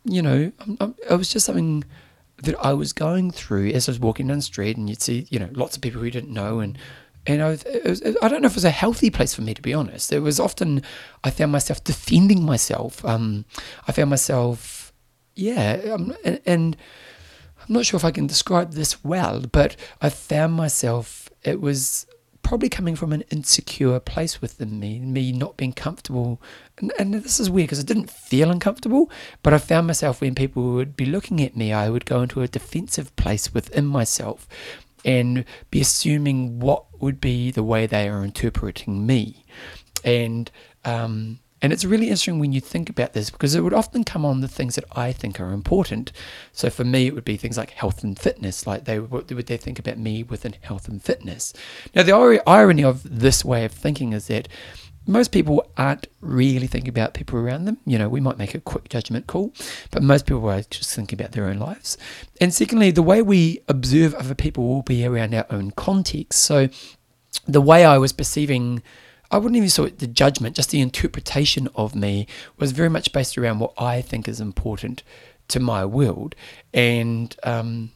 you 0.05 0.23
know, 0.23 0.53
it 1.09 1.17
was 1.17 1.29
just 1.29 1.47
something 1.47 1.85
that 2.43 2.57
I 2.61 2.73
was 2.73 2.93
going 2.93 3.31
through 3.31 3.69
as 3.71 3.89
I 3.89 3.93
was 3.93 4.01
walking 4.01 4.29
down 4.29 4.39
the 4.39 4.43
street, 4.43 4.77
and 4.77 4.89
you'd 4.89 5.03
see, 5.03 5.27
you 5.31 5.39
know, 5.39 5.49
lots 5.53 5.77
of 5.77 5.83
people 5.83 6.01
who 6.01 6.11
didn't 6.11 6.33
know, 6.33 6.61
and 6.61 6.79
and 7.27 7.43
I, 7.43 7.49
was, 7.49 8.03
I 8.23 8.29
don't 8.29 8.41
know 8.41 8.47
if 8.47 8.53
it 8.53 8.57
was 8.57 8.65
a 8.65 8.71
healthy 8.71 9.11
place 9.11 9.35
for 9.35 9.43
me 9.43 9.53
to 9.53 9.63
be 9.63 9.75
honest. 9.75 10.13
It 10.13 10.21
was 10.21 10.39
often 10.39 10.83
I 11.25 11.31
found 11.31 11.51
myself 11.51 11.83
defending 11.83 12.45
myself. 12.45 13.05
Um, 13.05 13.45
I 13.89 13.93
found 13.93 14.11
myself, 14.11 14.93
yeah, 15.35 15.81
um, 15.93 16.15
and, 16.25 16.41
and 16.47 16.77
I'm 17.61 17.75
not 17.75 17.87
sure 17.87 17.99
if 17.99 18.05
I 18.05 18.13
can 18.13 18.27
describe 18.27 18.73
this 18.73 19.03
well, 19.03 19.41
but 19.41 19.77
I 20.01 20.09
found 20.09 20.53
myself. 20.55 21.29
It 21.43 21.61
was 21.61 22.07
probably 22.43 22.69
coming 22.69 22.95
from 22.95 23.13
an 23.13 23.25
insecure 23.31 23.99
place 23.99 24.41
within 24.41 24.79
me, 24.79 25.01
me 25.01 25.33
not 25.33 25.57
being 25.57 25.73
comfortable. 25.73 26.41
And, 26.79 26.93
and 26.99 27.15
this 27.15 27.41
is 27.41 27.49
weird 27.49 27.69
because 27.69 27.81
I 27.81 27.85
didn't 27.85 28.11
feel 28.11 28.51
uncomfortable, 28.51 29.11
but 29.43 29.55
I 29.55 29.59
found 29.59 29.87
myself 29.87 30.21
when 30.21 30.35
people 30.35 30.75
would 30.75 30.97
be 30.97 31.07
looking 31.07 31.41
at 31.41 31.57
me, 31.57 31.73
I 31.73 31.89
would 31.89 32.05
go 32.05 32.23
into 32.23 32.43
a 32.43 32.49
defensive 32.49 33.15
place 33.17 33.55
within 33.55 33.87
myself 33.87 34.47
and 35.05 35.45
be 35.71 35.81
assuming 35.81 36.59
what 36.59 36.85
would 37.01 37.21
be 37.21 37.51
the 37.51 37.63
way 37.63 37.87
they 37.87 38.09
are 38.09 38.25
interpreting 38.25 39.07
me. 39.07 39.45
And 40.05 40.51
um, 40.85 41.41
and 41.63 41.73
it's 41.73 41.85
really 41.85 42.07
interesting 42.07 42.39
when 42.39 42.53
you 42.53 42.61
think 42.61 42.91
about 42.91 43.15
this 43.15 43.31
because 43.31 43.55
it 43.55 43.63
would 43.63 43.73
often 43.73 44.05
come 44.05 44.25
on 44.25 44.41
the 44.41 44.49
things 44.49 44.75
that 44.75 44.85
I 44.93 45.11
think 45.13 45.41
are 45.41 45.53
important. 45.53 46.13
So 46.53 46.69
for 46.69 46.85
me, 46.85 47.07
it 47.07 47.15
would 47.15 47.25
be 47.25 47.39
things 47.39 47.57
like 47.57 47.71
health 47.71 48.05
and 48.05 48.19
fitness. 48.19 48.67
Like 48.67 48.85
they 48.85 48.99
would 48.99 49.29
they 49.29 49.57
think 49.57 49.79
about 49.79 49.99
me 49.99 50.23
within 50.23 50.55
health 50.61 50.87
and 50.87 51.03
fitness? 51.03 51.55
Now 51.95 52.03
the 52.03 52.43
irony 52.47 52.85
of 52.85 53.19
this 53.19 53.45
way 53.45 53.65
of 53.65 53.73
thinking 53.73 54.13
is 54.13 54.27
that 54.27 54.49
most 55.07 55.33
people 55.33 55.71
aren't 55.77 56.09
really 56.21 56.67
thinking 56.67 56.89
about 56.89 57.15
people 57.15 57.39
around 57.39 57.65
them. 57.65 57.79
You 57.87 57.99
know, 57.99 58.09
we 58.09 58.21
might 58.21 58.39
make 58.39 58.55
a 58.55 58.61
quick 58.61 58.89
judgment 58.89 59.27
call, 59.27 59.53
but 59.91 60.03
most 60.03 60.27
people 60.27 60.49
are 60.51 60.63
just 60.63 60.95
thinking 60.95 61.19
about 61.19 61.33
their 61.33 61.47
own 61.47 61.59
lives. 61.59 61.97
And 62.41 62.53
secondly, 62.53 62.91
the 62.91 63.03
way 63.03 63.23
we 63.23 63.61
observe 63.69 64.15
other 64.15 64.35
people 64.35 64.67
will 64.67 64.83
be 64.83 65.05
around 65.05 65.35
our 65.35 65.47
own 65.51 65.71
context. 65.73 66.41
So 66.43 66.69
the 67.47 67.61
way 67.61 67.85
I 67.85 67.99
was 67.99 68.13
perceiving 68.13 68.83
I 69.31 69.39
wouldn't 69.39 69.57
even 69.57 69.69
say 69.69 69.91
the 69.91 70.07
judgment, 70.07 70.57
just 70.57 70.71
the 70.71 70.81
interpretation 70.81 71.69
of 71.75 71.95
me 71.95 72.27
was 72.59 72.73
very 72.73 72.89
much 72.89 73.13
based 73.13 73.37
around 73.37 73.59
what 73.59 73.73
I 73.77 74.01
think 74.01 74.29
is 74.29 74.41
important 74.41 75.03
to 75.49 75.61
my 75.61 75.85
world. 75.85 76.35
And 76.73 77.35
um, 77.43 77.91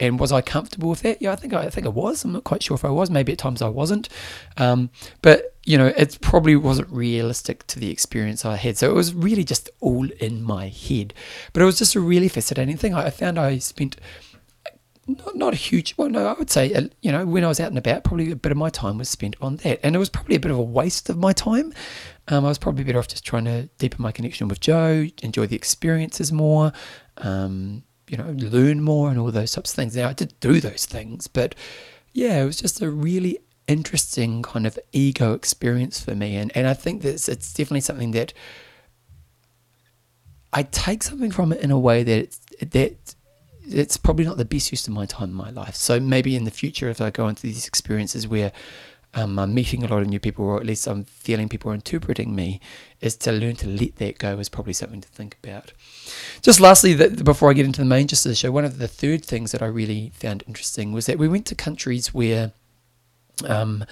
and 0.00 0.20
was 0.20 0.30
I 0.30 0.40
comfortable 0.40 0.90
with 0.90 1.02
that? 1.02 1.20
Yeah, 1.20 1.32
I 1.32 1.36
think 1.36 1.52
I, 1.52 1.68
think 1.70 1.86
I 1.86 1.90
was. 1.90 2.24
I'm 2.24 2.32
not 2.32 2.44
quite 2.44 2.62
sure 2.62 2.76
if 2.76 2.84
I 2.84 2.90
was. 2.90 3.10
Maybe 3.10 3.32
at 3.32 3.38
times 3.38 3.62
I 3.62 3.68
wasn't. 3.68 4.08
Um, 4.56 4.90
but 5.22 5.56
you 5.68 5.76
know, 5.76 5.88
it 5.88 6.18
probably 6.22 6.56
wasn't 6.56 6.88
realistic 6.88 7.66
to 7.66 7.78
the 7.78 7.90
experience 7.90 8.42
I 8.46 8.56
had. 8.56 8.78
So 8.78 8.88
it 8.88 8.94
was 8.94 9.12
really 9.12 9.44
just 9.44 9.68
all 9.80 10.10
in 10.12 10.42
my 10.42 10.68
head. 10.68 11.12
But 11.52 11.60
it 11.60 11.66
was 11.66 11.76
just 11.76 11.94
a 11.94 12.00
really 12.00 12.28
fascinating 12.28 12.78
thing. 12.78 12.94
I 12.94 13.10
found 13.10 13.38
I 13.38 13.58
spent 13.58 13.96
not, 15.06 15.36
not 15.36 15.52
a 15.54 15.56
huge 15.56 15.94
well 15.96 16.10
no 16.10 16.26
i 16.26 16.34
would 16.34 16.50
say 16.50 16.70
uh, 16.74 16.82
you 17.00 17.10
know 17.10 17.24
when 17.24 17.42
i 17.42 17.48
was 17.48 17.58
out 17.60 17.68
and 17.68 17.78
about 17.78 18.04
probably 18.04 18.30
a 18.30 18.36
bit 18.36 18.52
of 18.52 18.58
my 18.58 18.68
time 18.68 18.98
was 18.98 19.08
spent 19.08 19.36
on 19.40 19.56
that 19.56 19.80
and 19.82 19.96
it 19.96 19.98
was 19.98 20.10
probably 20.10 20.36
a 20.36 20.38
bit 20.38 20.50
of 20.50 20.58
a 20.58 20.62
waste 20.62 21.08
of 21.08 21.16
my 21.16 21.32
time 21.32 21.72
um, 22.28 22.44
i 22.44 22.48
was 22.48 22.58
probably 22.58 22.84
better 22.84 22.98
off 22.98 23.08
just 23.08 23.24
trying 23.24 23.46
to 23.46 23.70
deepen 23.78 24.02
my 24.02 24.12
connection 24.12 24.48
with 24.48 24.60
Joe, 24.60 25.06
enjoy 25.22 25.46
the 25.46 25.56
experiences 25.56 26.30
more 26.30 26.74
um, 27.16 27.82
you 28.06 28.18
know 28.18 28.34
learn 28.36 28.82
more 28.82 29.08
and 29.08 29.18
all 29.18 29.30
those 29.30 29.52
types 29.52 29.70
of 29.70 29.76
things 29.76 29.96
now 29.96 30.10
i 30.10 30.12
did 30.12 30.38
do 30.40 30.60
those 30.60 30.84
things 30.84 31.26
but 31.26 31.54
yeah 32.12 32.42
it 32.42 32.44
was 32.44 32.60
just 32.60 32.82
a 32.82 32.90
really 32.90 33.38
interesting 33.68 34.42
kind 34.42 34.66
of 34.66 34.78
ego 34.92 35.34
experience 35.34 36.00
for 36.00 36.14
me 36.14 36.36
and, 36.36 36.50
and 36.56 36.66
i 36.66 36.74
think 36.74 37.02
that 37.02 37.28
it's, 37.28 37.52
definitely 37.52 37.80
something 37.80 38.10
that 38.10 38.32
i 40.52 40.62
take 40.62 41.02
something 41.02 41.30
from 41.30 41.52
it 41.52 41.60
in 41.60 41.70
a 41.70 41.78
way 41.78 42.02
that 42.02 42.18
it's, 42.18 42.38
that 42.60 43.14
it's 43.68 43.96
probably 43.96 44.24
not 44.24 44.36
the 44.36 44.44
best 44.44 44.72
use 44.72 44.86
of 44.86 44.94
my 44.94 45.06
time 45.06 45.30
in 45.30 45.34
my 45.34 45.50
life. 45.50 45.74
So 45.74 46.00
maybe 46.00 46.34
in 46.34 46.44
the 46.44 46.50
future, 46.50 46.88
if 46.88 47.00
I 47.00 47.10
go 47.10 47.28
into 47.28 47.42
these 47.42 47.66
experiences 47.66 48.26
where 48.26 48.52
um, 49.14 49.38
I'm 49.38 49.54
meeting 49.54 49.84
a 49.84 49.88
lot 49.88 50.02
of 50.02 50.08
new 50.08 50.20
people, 50.20 50.44
or 50.44 50.58
at 50.58 50.66
least 50.66 50.86
I'm 50.86 51.04
feeling 51.04 51.48
people 51.48 51.70
are 51.70 51.74
interpreting 51.74 52.34
me, 52.34 52.60
is 53.00 53.16
to 53.16 53.32
learn 53.32 53.56
to 53.56 53.68
let 53.68 53.96
that 53.96 54.18
go 54.18 54.38
is 54.38 54.48
probably 54.48 54.72
something 54.72 55.00
to 55.00 55.08
think 55.08 55.36
about. 55.42 55.72
Just 56.42 56.60
lastly, 56.60 56.94
before 57.22 57.50
I 57.50 57.54
get 57.54 57.66
into 57.66 57.80
the 57.80 57.86
main 57.86 58.06
gist 58.06 58.26
of 58.26 58.30
the 58.30 58.36
show, 58.36 58.50
one 58.50 58.64
of 58.64 58.78
the 58.78 58.88
third 58.88 59.24
things 59.24 59.52
that 59.52 59.62
I 59.62 59.66
really 59.66 60.12
found 60.14 60.44
interesting 60.46 60.92
was 60.92 61.06
that 61.06 61.18
we 61.18 61.28
went 61.28 61.46
to 61.46 61.54
countries 61.54 62.12
where 62.12 62.52
um, 63.46 63.84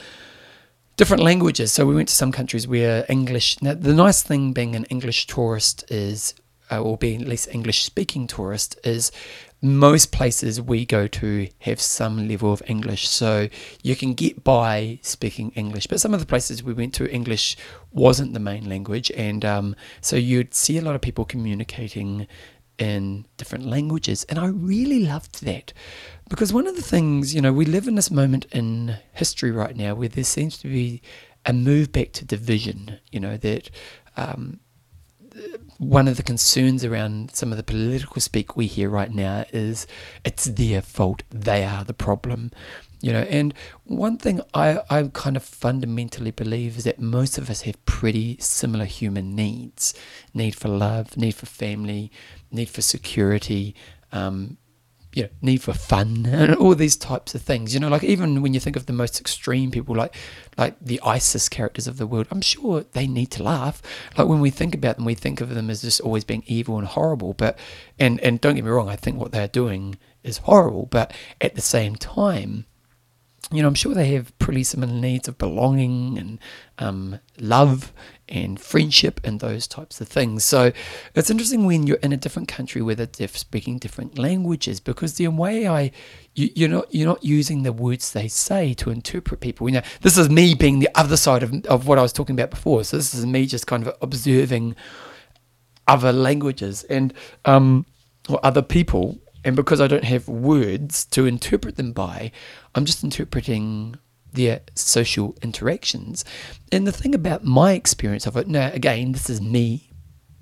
different 0.96 1.22
languages. 1.22 1.72
So 1.72 1.86
we 1.86 1.94
went 1.94 2.08
to 2.08 2.14
some 2.14 2.32
countries 2.32 2.66
where 2.66 3.04
English. 3.08 3.60
Now, 3.62 3.74
the 3.74 3.94
nice 3.94 4.22
thing 4.22 4.52
being 4.52 4.74
an 4.74 4.84
English 4.84 5.26
tourist 5.26 5.84
is 5.90 6.34
uh, 6.70 6.82
or 6.82 6.96
being 6.96 7.22
at 7.22 7.28
least 7.28 7.48
English 7.52 7.84
speaking 7.84 8.26
tourist 8.26 8.78
is 8.84 9.12
most 9.62 10.12
places 10.12 10.60
we 10.60 10.84
go 10.84 11.06
to 11.06 11.48
have 11.60 11.80
some 11.80 12.28
level 12.28 12.52
of 12.52 12.62
English, 12.66 13.08
so 13.08 13.48
you 13.82 13.96
can 13.96 14.12
get 14.14 14.44
by 14.44 14.98
speaking 15.02 15.50
English. 15.52 15.86
But 15.86 16.00
some 16.00 16.12
of 16.12 16.20
the 16.20 16.26
places 16.26 16.62
we 16.62 16.74
went 16.74 16.92
to, 16.94 17.10
English 17.10 17.56
wasn't 17.90 18.34
the 18.34 18.40
main 18.40 18.68
language, 18.68 19.10
and 19.12 19.44
um, 19.44 19.76
so 20.00 20.16
you'd 20.16 20.54
see 20.54 20.76
a 20.76 20.82
lot 20.82 20.94
of 20.94 21.00
people 21.00 21.24
communicating 21.24 22.26
in 22.78 23.26
different 23.36 23.66
languages, 23.66 24.24
and 24.28 24.38
I 24.38 24.46
really 24.46 25.00
loved 25.00 25.44
that 25.44 25.72
because 26.28 26.52
one 26.52 26.66
of 26.66 26.76
the 26.76 26.82
things, 26.82 27.34
you 27.34 27.40
know, 27.40 27.52
we 27.52 27.64
live 27.64 27.86
in 27.86 27.94
this 27.94 28.10
moment 28.10 28.46
in 28.52 28.96
history 29.12 29.50
right 29.50 29.76
now 29.76 29.94
where 29.94 30.08
there 30.08 30.24
seems 30.24 30.58
to 30.58 30.68
be 30.68 31.02
a 31.44 31.52
move 31.52 31.92
back 31.92 32.12
to 32.12 32.24
division, 32.24 32.98
you 33.12 33.20
know, 33.20 33.36
that 33.36 33.70
um, 34.16 34.58
one 35.78 36.08
of 36.08 36.16
the 36.16 36.22
concerns 36.22 36.84
around 36.84 37.34
some 37.34 37.52
of 37.52 37.56
the 37.56 37.62
political 37.62 38.20
speak 38.20 38.56
we 38.56 38.66
hear 38.66 38.88
right 38.88 39.12
now 39.12 39.44
is 39.52 39.86
it's 40.24 40.44
their 40.44 40.80
fault. 40.82 41.22
They 41.30 41.64
are 41.64 41.84
the 41.84 41.94
problem. 41.94 42.50
You 43.06 43.12
know, 43.12 43.20
and 43.20 43.54
one 43.84 44.18
thing 44.18 44.40
I, 44.52 44.80
I 44.90 45.08
kind 45.12 45.36
of 45.36 45.44
fundamentally 45.44 46.32
believe 46.32 46.76
is 46.76 46.82
that 46.82 46.98
most 46.98 47.38
of 47.38 47.48
us 47.48 47.60
have 47.60 47.86
pretty 47.86 48.36
similar 48.40 48.84
human 48.84 49.36
needs 49.36 49.94
need 50.34 50.56
for 50.56 50.66
love, 50.66 51.16
need 51.16 51.36
for 51.36 51.46
family, 51.46 52.10
need 52.50 52.68
for 52.68 52.82
security, 52.82 53.76
um, 54.10 54.56
you 55.12 55.22
know, 55.22 55.28
need 55.40 55.62
for 55.62 55.72
fun 55.72 56.26
and 56.32 56.56
all 56.56 56.74
these 56.74 56.96
types 56.96 57.32
of 57.36 57.42
things. 57.42 57.72
You 57.72 57.78
know, 57.78 57.88
like 57.88 58.02
even 58.02 58.42
when 58.42 58.54
you 58.54 58.58
think 58.58 58.74
of 58.74 58.86
the 58.86 58.92
most 58.92 59.20
extreme 59.20 59.70
people, 59.70 59.94
like 59.94 60.12
like 60.58 60.74
the 60.80 61.00
ISIS 61.04 61.48
characters 61.48 61.86
of 61.86 61.98
the 61.98 62.08
world, 62.08 62.26
I'm 62.32 62.40
sure 62.40 62.86
they 62.90 63.06
need 63.06 63.30
to 63.32 63.44
laugh. 63.44 63.82
Like 64.18 64.26
when 64.26 64.40
we 64.40 64.50
think 64.50 64.74
about 64.74 64.96
them, 64.96 65.04
we 65.04 65.14
think 65.14 65.40
of 65.40 65.54
them 65.54 65.70
as 65.70 65.82
just 65.82 66.00
always 66.00 66.24
being 66.24 66.42
evil 66.48 66.76
and 66.76 66.88
horrible. 66.88 67.34
But 67.34 67.56
and 68.00 68.18
and 68.18 68.40
don't 68.40 68.56
get 68.56 68.64
me 68.64 68.70
wrong, 68.72 68.88
I 68.88 68.96
think 68.96 69.20
what 69.20 69.30
they're 69.30 69.46
doing 69.46 69.96
is 70.24 70.38
horrible. 70.38 70.86
But 70.86 71.14
at 71.40 71.54
the 71.54 71.60
same 71.60 71.94
time, 71.94 72.66
you 73.52 73.62
know, 73.62 73.68
I'm 73.68 73.74
sure 73.74 73.94
they 73.94 74.12
have 74.12 74.36
pretty 74.40 74.64
similar 74.64 74.92
needs 74.92 75.28
of 75.28 75.38
belonging 75.38 76.18
and 76.18 76.38
um, 76.78 77.20
love 77.38 77.92
and 78.28 78.58
friendship 78.58 79.20
and 79.22 79.38
those 79.38 79.68
types 79.68 80.00
of 80.00 80.08
things. 80.08 80.44
So 80.44 80.72
it's 81.14 81.30
interesting 81.30 81.64
when 81.64 81.86
you're 81.86 81.98
in 81.98 82.12
a 82.12 82.16
different 82.16 82.48
country 82.48 82.82
where 82.82 82.96
they're 82.96 83.28
speaking 83.28 83.78
different 83.78 84.18
languages 84.18 84.80
because 84.80 85.14
the 85.14 85.28
way 85.28 85.68
I 85.68 85.92
you, 86.34 86.50
you're 86.56 86.68
not 86.68 86.92
you're 86.92 87.06
not 87.06 87.22
using 87.22 87.62
the 87.62 87.72
words 87.72 88.12
they 88.12 88.26
say 88.26 88.74
to 88.74 88.90
interpret 88.90 89.38
people. 89.38 89.68
You 89.68 89.76
know, 89.76 89.82
this 90.00 90.18
is 90.18 90.28
me 90.28 90.54
being 90.54 90.80
the 90.80 90.90
other 90.96 91.16
side 91.16 91.44
of 91.44 91.54
of 91.66 91.86
what 91.86 91.98
I 91.98 92.02
was 92.02 92.12
talking 92.12 92.34
about 92.34 92.50
before. 92.50 92.82
So 92.82 92.96
this 92.96 93.14
is 93.14 93.24
me 93.24 93.46
just 93.46 93.68
kind 93.68 93.86
of 93.86 93.94
observing 94.02 94.74
other 95.86 96.12
languages 96.12 96.82
and 96.84 97.14
um, 97.44 97.86
or 98.28 98.44
other 98.44 98.62
people 98.62 99.20
and 99.46 99.54
because 99.54 99.80
I 99.80 99.86
don't 99.86 100.02
have 100.02 100.26
words 100.26 101.04
to 101.06 101.24
interpret 101.24 101.76
them 101.76 101.92
by, 101.92 102.32
I'm 102.74 102.84
just 102.84 103.04
interpreting 103.04 103.94
their 104.32 104.62
social 104.74 105.36
interactions. 105.40 106.24
And 106.72 106.84
the 106.84 106.90
thing 106.90 107.14
about 107.14 107.44
my 107.44 107.74
experience 107.74 108.26
of 108.26 108.36
it, 108.36 108.48
now 108.48 108.72
again, 108.72 109.12
this 109.12 109.30
is 109.30 109.40
me 109.40 109.92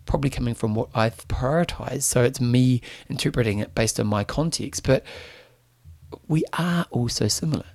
probably 0.06 0.30
coming 0.30 0.54
from 0.54 0.74
what 0.74 0.88
I've 0.94 1.28
prioritized. 1.28 2.04
So 2.04 2.24
it's 2.24 2.40
me 2.40 2.80
interpreting 3.10 3.58
it 3.58 3.74
based 3.74 4.00
on 4.00 4.06
my 4.06 4.24
context. 4.24 4.86
But 4.86 5.04
we 6.26 6.42
are 6.58 6.86
also 6.90 7.28
similar. 7.28 7.66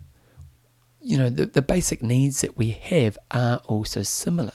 You 1.00 1.20
know, 1.20 1.30
the, 1.30 1.46
the 1.46 1.62
basic 1.62 2.02
needs 2.02 2.42
that 2.42 2.58
we 2.58 2.72
have 2.72 3.20
are 3.30 3.62
also 3.66 4.02
similar. 4.02 4.54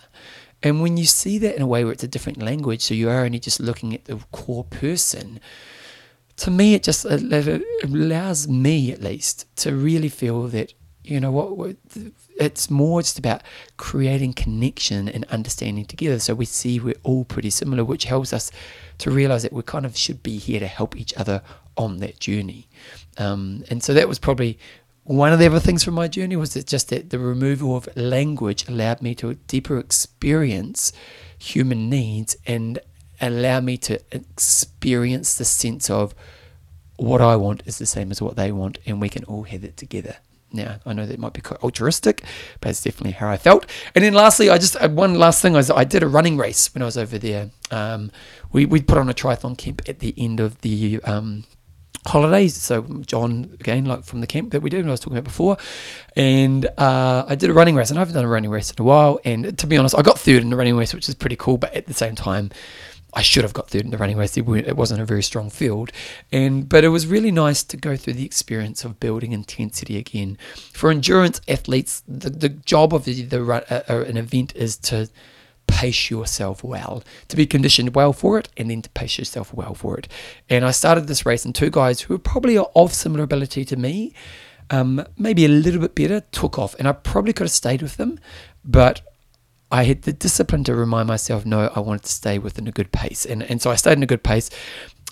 And 0.60 0.82
when 0.82 0.96
you 0.96 1.04
see 1.04 1.38
that 1.38 1.54
in 1.54 1.62
a 1.62 1.68
way 1.68 1.84
where 1.84 1.92
it's 1.92 2.02
a 2.02 2.08
different 2.08 2.42
language, 2.42 2.82
so 2.82 2.94
you 2.94 3.10
are 3.10 3.24
only 3.24 3.38
just 3.38 3.60
looking 3.60 3.94
at 3.94 4.06
the 4.06 4.16
core 4.32 4.64
person, 4.64 5.38
to 6.36 6.50
me, 6.50 6.74
it 6.74 6.82
just 6.82 7.04
allows 7.04 8.48
me, 8.48 8.92
at 8.92 9.02
least, 9.02 9.46
to 9.56 9.74
really 9.74 10.08
feel 10.08 10.48
that 10.48 10.72
you 11.04 11.20
know 11.20 11.30
what 11.30 11.76
it's 12.38 12.70
more 12.70 13.02
just 13.02 13.18
about 13.18 13.42
creating 13.76 14.32
connection 14.32 15.08
and 15.08 15.24
understanding 15.26 15.84
together. 15.84 16.18
So 16.18 16.34
we 16.34 16.46
see 16.46 16.80
we're 16.80 16.94
all 17.02 17.24
pretty 17.24 17.50
similar, 17.50 17.84
which 17.84 18.04
helps 18.04 18.32
us 18.32 18.50
to 18.98 19.10
realize 19.10 19.42
that 19.42 19.52
we 19.52 19.62
kind 19.62 19.86
of 19.86 19.96
should 19.96 20.22
be 20.22 20.38
here 20.38 20.60
to 20.60 20.66
help 20.66 20.96
each 20.96 21.14
other 21.14 21.42
on 21.76 21.98
that 21.98 22.20
journey. 22.20 22.68
Um, 23.18 23.64
and 23.70 23.82
so 23.82 23.94
that 23.94 24.08
was 24.08 24.18
probably 24.18 24.58
one 25.04 25.32
of 25.32 25.38
the 25.38 25.46
other 25.46 25.60
things 25.60 25.84
from 25.84 25.94
my 25.94 26.08
journey 26.08 26.36
was 26.36 26.54
that 26.54 26.66
just 26.66 26.88
that 26.88 27.10
the 27.10 27.18
removal 27.18 27.76
of 27.76 27.88
language 27.94 28.66
allowed 28.68 29.02
me 29.02 29.14
to 29.16 29.34
deeper 29.34 29.78
experience 29.78 30.92
human 31.38 31.90
needs 31.90 32.36
and 32.46 32.78
allow 33.20 33.60
me 33.60 33.76
to 33.78 34.00
experience 34.12 35.36
the 35.36 35.44
sense 35.44 35.90
of 35.90 36.14
what 36.96 37.20
I 37.20 37.36
want 37.36 37.62
is 37.66 37.78
the 37.78 37.86
same 37.86 38.10
as 38.10 38.22
what 38.22 38.36
they 38.36 38.52
want, 38.52 38.78
and 38.86 39.00
we 39.00 39.08
can 39.08 39.24
all 39.24 39.44
have 39.44 39.64
it 39.64 39.76
together. 39.76 40.16
Now, 40.52 40.76
I 40.86 40.92
know 40.92 41.04
that 41.04 41.18
might 41.18 41.32
be 41.32 41.40
quite 41.40 41.60
altruistic, 41.64 42.22
but 42.60 42.70
it's 42.70 42.82
definitely 42.84 43.12
how 43.12 43.28
I 43.28 43.36
felt. 43.36 43.66
And 43.94 44.04
then 44.04 44.14
lastly, 44.14 44.50
I 44.50 44.58
just, 44.58 44.76
uh, 44.76 44.88
one 44.88 45.14
last 45.14 45.42
thing 45.42 45.52
was 45.52 45.68
I 45.68 45.82
did 45.82 46.04
a 46.04 46.06
running 46.06 46.36
race 46.36 46.72
when 46.72 46.82
I 46.82 46.84
was 46.84 46.96
over 46.96 47.18
there. 47.18 47.50
Um, 47.72 48.12
we, 48.52 48.64
we 48.64 48.80
put 48.80 48.96
on 48.96 49.10
a 49.10 49.14
triathlon 49.14 49.58
camp 49.58 49.82
at 49.88 49.98
the 49.98 50.14
end 50.16 50.38
of 50.38 50.60
the 50.60 51.00
um, 51.02 51.42
holidays. 52.06 52.54
So 52.54 52.82
John, 53.04 53.56
again, 53.58 53.84
like 53.86 54.04
from 54.04 54.20
the 54.20 54.28
camp 54.28 54.52
that 54.52 54.60
we 54.60 54.70
did, 54.70 54.86
I 54.86 54.90
was 54.90 55.00
talking 55.00 55.18
about 55.18 55.24
before, 55.24 55.56
and 56.14 56.66
uh, 56.78 57.24
I 57.26 57.34
did 57.34 57.50
a 57.50 57.52
running 57.52 57.74
race, 57.74 57.90
and 57.90 57.98
I 57.98 58.02
haven't 58.02 58.14
done 58.14 58.24
a 58.24 58.28
running 58.28 58.50
race 58.50 58.70
in 58.70 58.80
a 58.80 58.84
while. 58.84 59.18
And 59.24 59.58
to 59.58 59.66
be 59.66 59.76
honest, 59.76 59.98
I 59.98 60.02
got 60.02 60.20
third 60.20 60.42
in 60.42 60.50
the 60.50 60.56
running 60.56 60.76
race, 60.76 60.94
which 60.94 61.08
is 61.08 61.16
pretty 61.16 61.36
cool. 61.36 61.58
But 61.58 61.74
at 61.74 61.86
the 61.86 61.94
same 61.94 62.14
time, 62.14 62.50
I 63.14 63.22
should 63.22 63.44
have 63.44 63.52
got 63.52 63.70
third 63.70 63.82
in 63.84 63.90
the 63.90 63.98
running 63.98 64.16
race. 64.16 64.36
It 64.36 64.76
wasn't 64.76 65.00
a 65.00 65.04
very 65.04 65.22
strong 65.22 65.48
field, 65.50 65.92
and 66.32 66.68
but 66.68 66.84
it 66.84 66.88
was 66.88 67.06
really 67.06 67.30
nice 67.30 67.62
to 67.64 67.76
go 67.76 67.96
through 67.96 68.14
the 68.14 68.24
experience 68.24 68.84
of 68.84 69.00
building 69.00 69.32
intensity 69.32 69.96
again. 69.96 70.36
For 70.72 70.90
endurance 70.90 71.40
athletes, 71.46 72.02
the, 72.08 72.30
the 72.30 72.48
job 72.48 72.92
of 72.92 73.04
the, 73.04 73.22
the 73.22 73.42
uh, 73.42 73.82
uh, 73.88 74.04
an 74.04 74.16
event 74.16 74.54
is 74.56 74.76
to 74.78 75.08
pace 75.66 76.10
yourself 76.10 76.62
well, 76.62 77.02
to 77.28 77.36
be 77.36 77.46
conditioned 77.46 77.94
well 77.94 78.12
for 78.12 78.38
it, 78.38 78.48
and 78.56 78.70
then 78.70 78.82
to 78.82 78.90
pace 78.90 79.18
yourself 79.18 79.54
well 79.54 79.74
for 79.74 79.98
it. 79.98 80.08
And 80.50 80.64
I 80.64 80.72
started 80.72 81.06
this 81.06 81.24
race, 81.24 81.44
and 81.44 81.54
two 81.54 81.70
guys 81.70 82.02
who 82.02 82.14
were 82.14 82.18
probably 82.18 82.58
of 82.58 82.92
similar 82.92 83.24
ability 83.24 83.64
to 83.66 83.76
me, 83.76 84.12
um, 84.70 85.06
maybe 85.16 85.44
a 85.44 85.48
little 85.48 85.80
bit 85.80 85.94
better, 85.94 86.20
took 86.32 86.58
off, 86.58 86.74
and 86.78 86.88
I 86.88 86.92
probably 86.92 87.32
could 87.32 87.44
have 87.44 87.52
stayed 87.52 87.82
with 87.82 87.96
them, 87.96 88.18
but 88.64 89.00
I 89.74 89.82
had 89.82 90.02
the 90.02 90.12
discipline 90.12 90.62
to 90.64 90.74
remind 90.76 91.08
myself, 91.08 91.44
no, 91.44 91.68
I 91.74 91.80
wanted 91.80 92.04
to 92.04 92.12
stay 92.12 92.38
within 92.38 92.68
a 92.68 92.70
good 92.70 92.92
pace. 92.92 93.26
And, 93.26 93.42
and 93.42 93.60
so 93.60 93.72
I 93.72 93.74
stayed 93.74 93.94
in 93.94 94.04
a 94.04 94.06
good 94.06 94.22
pace. 94.22 94.48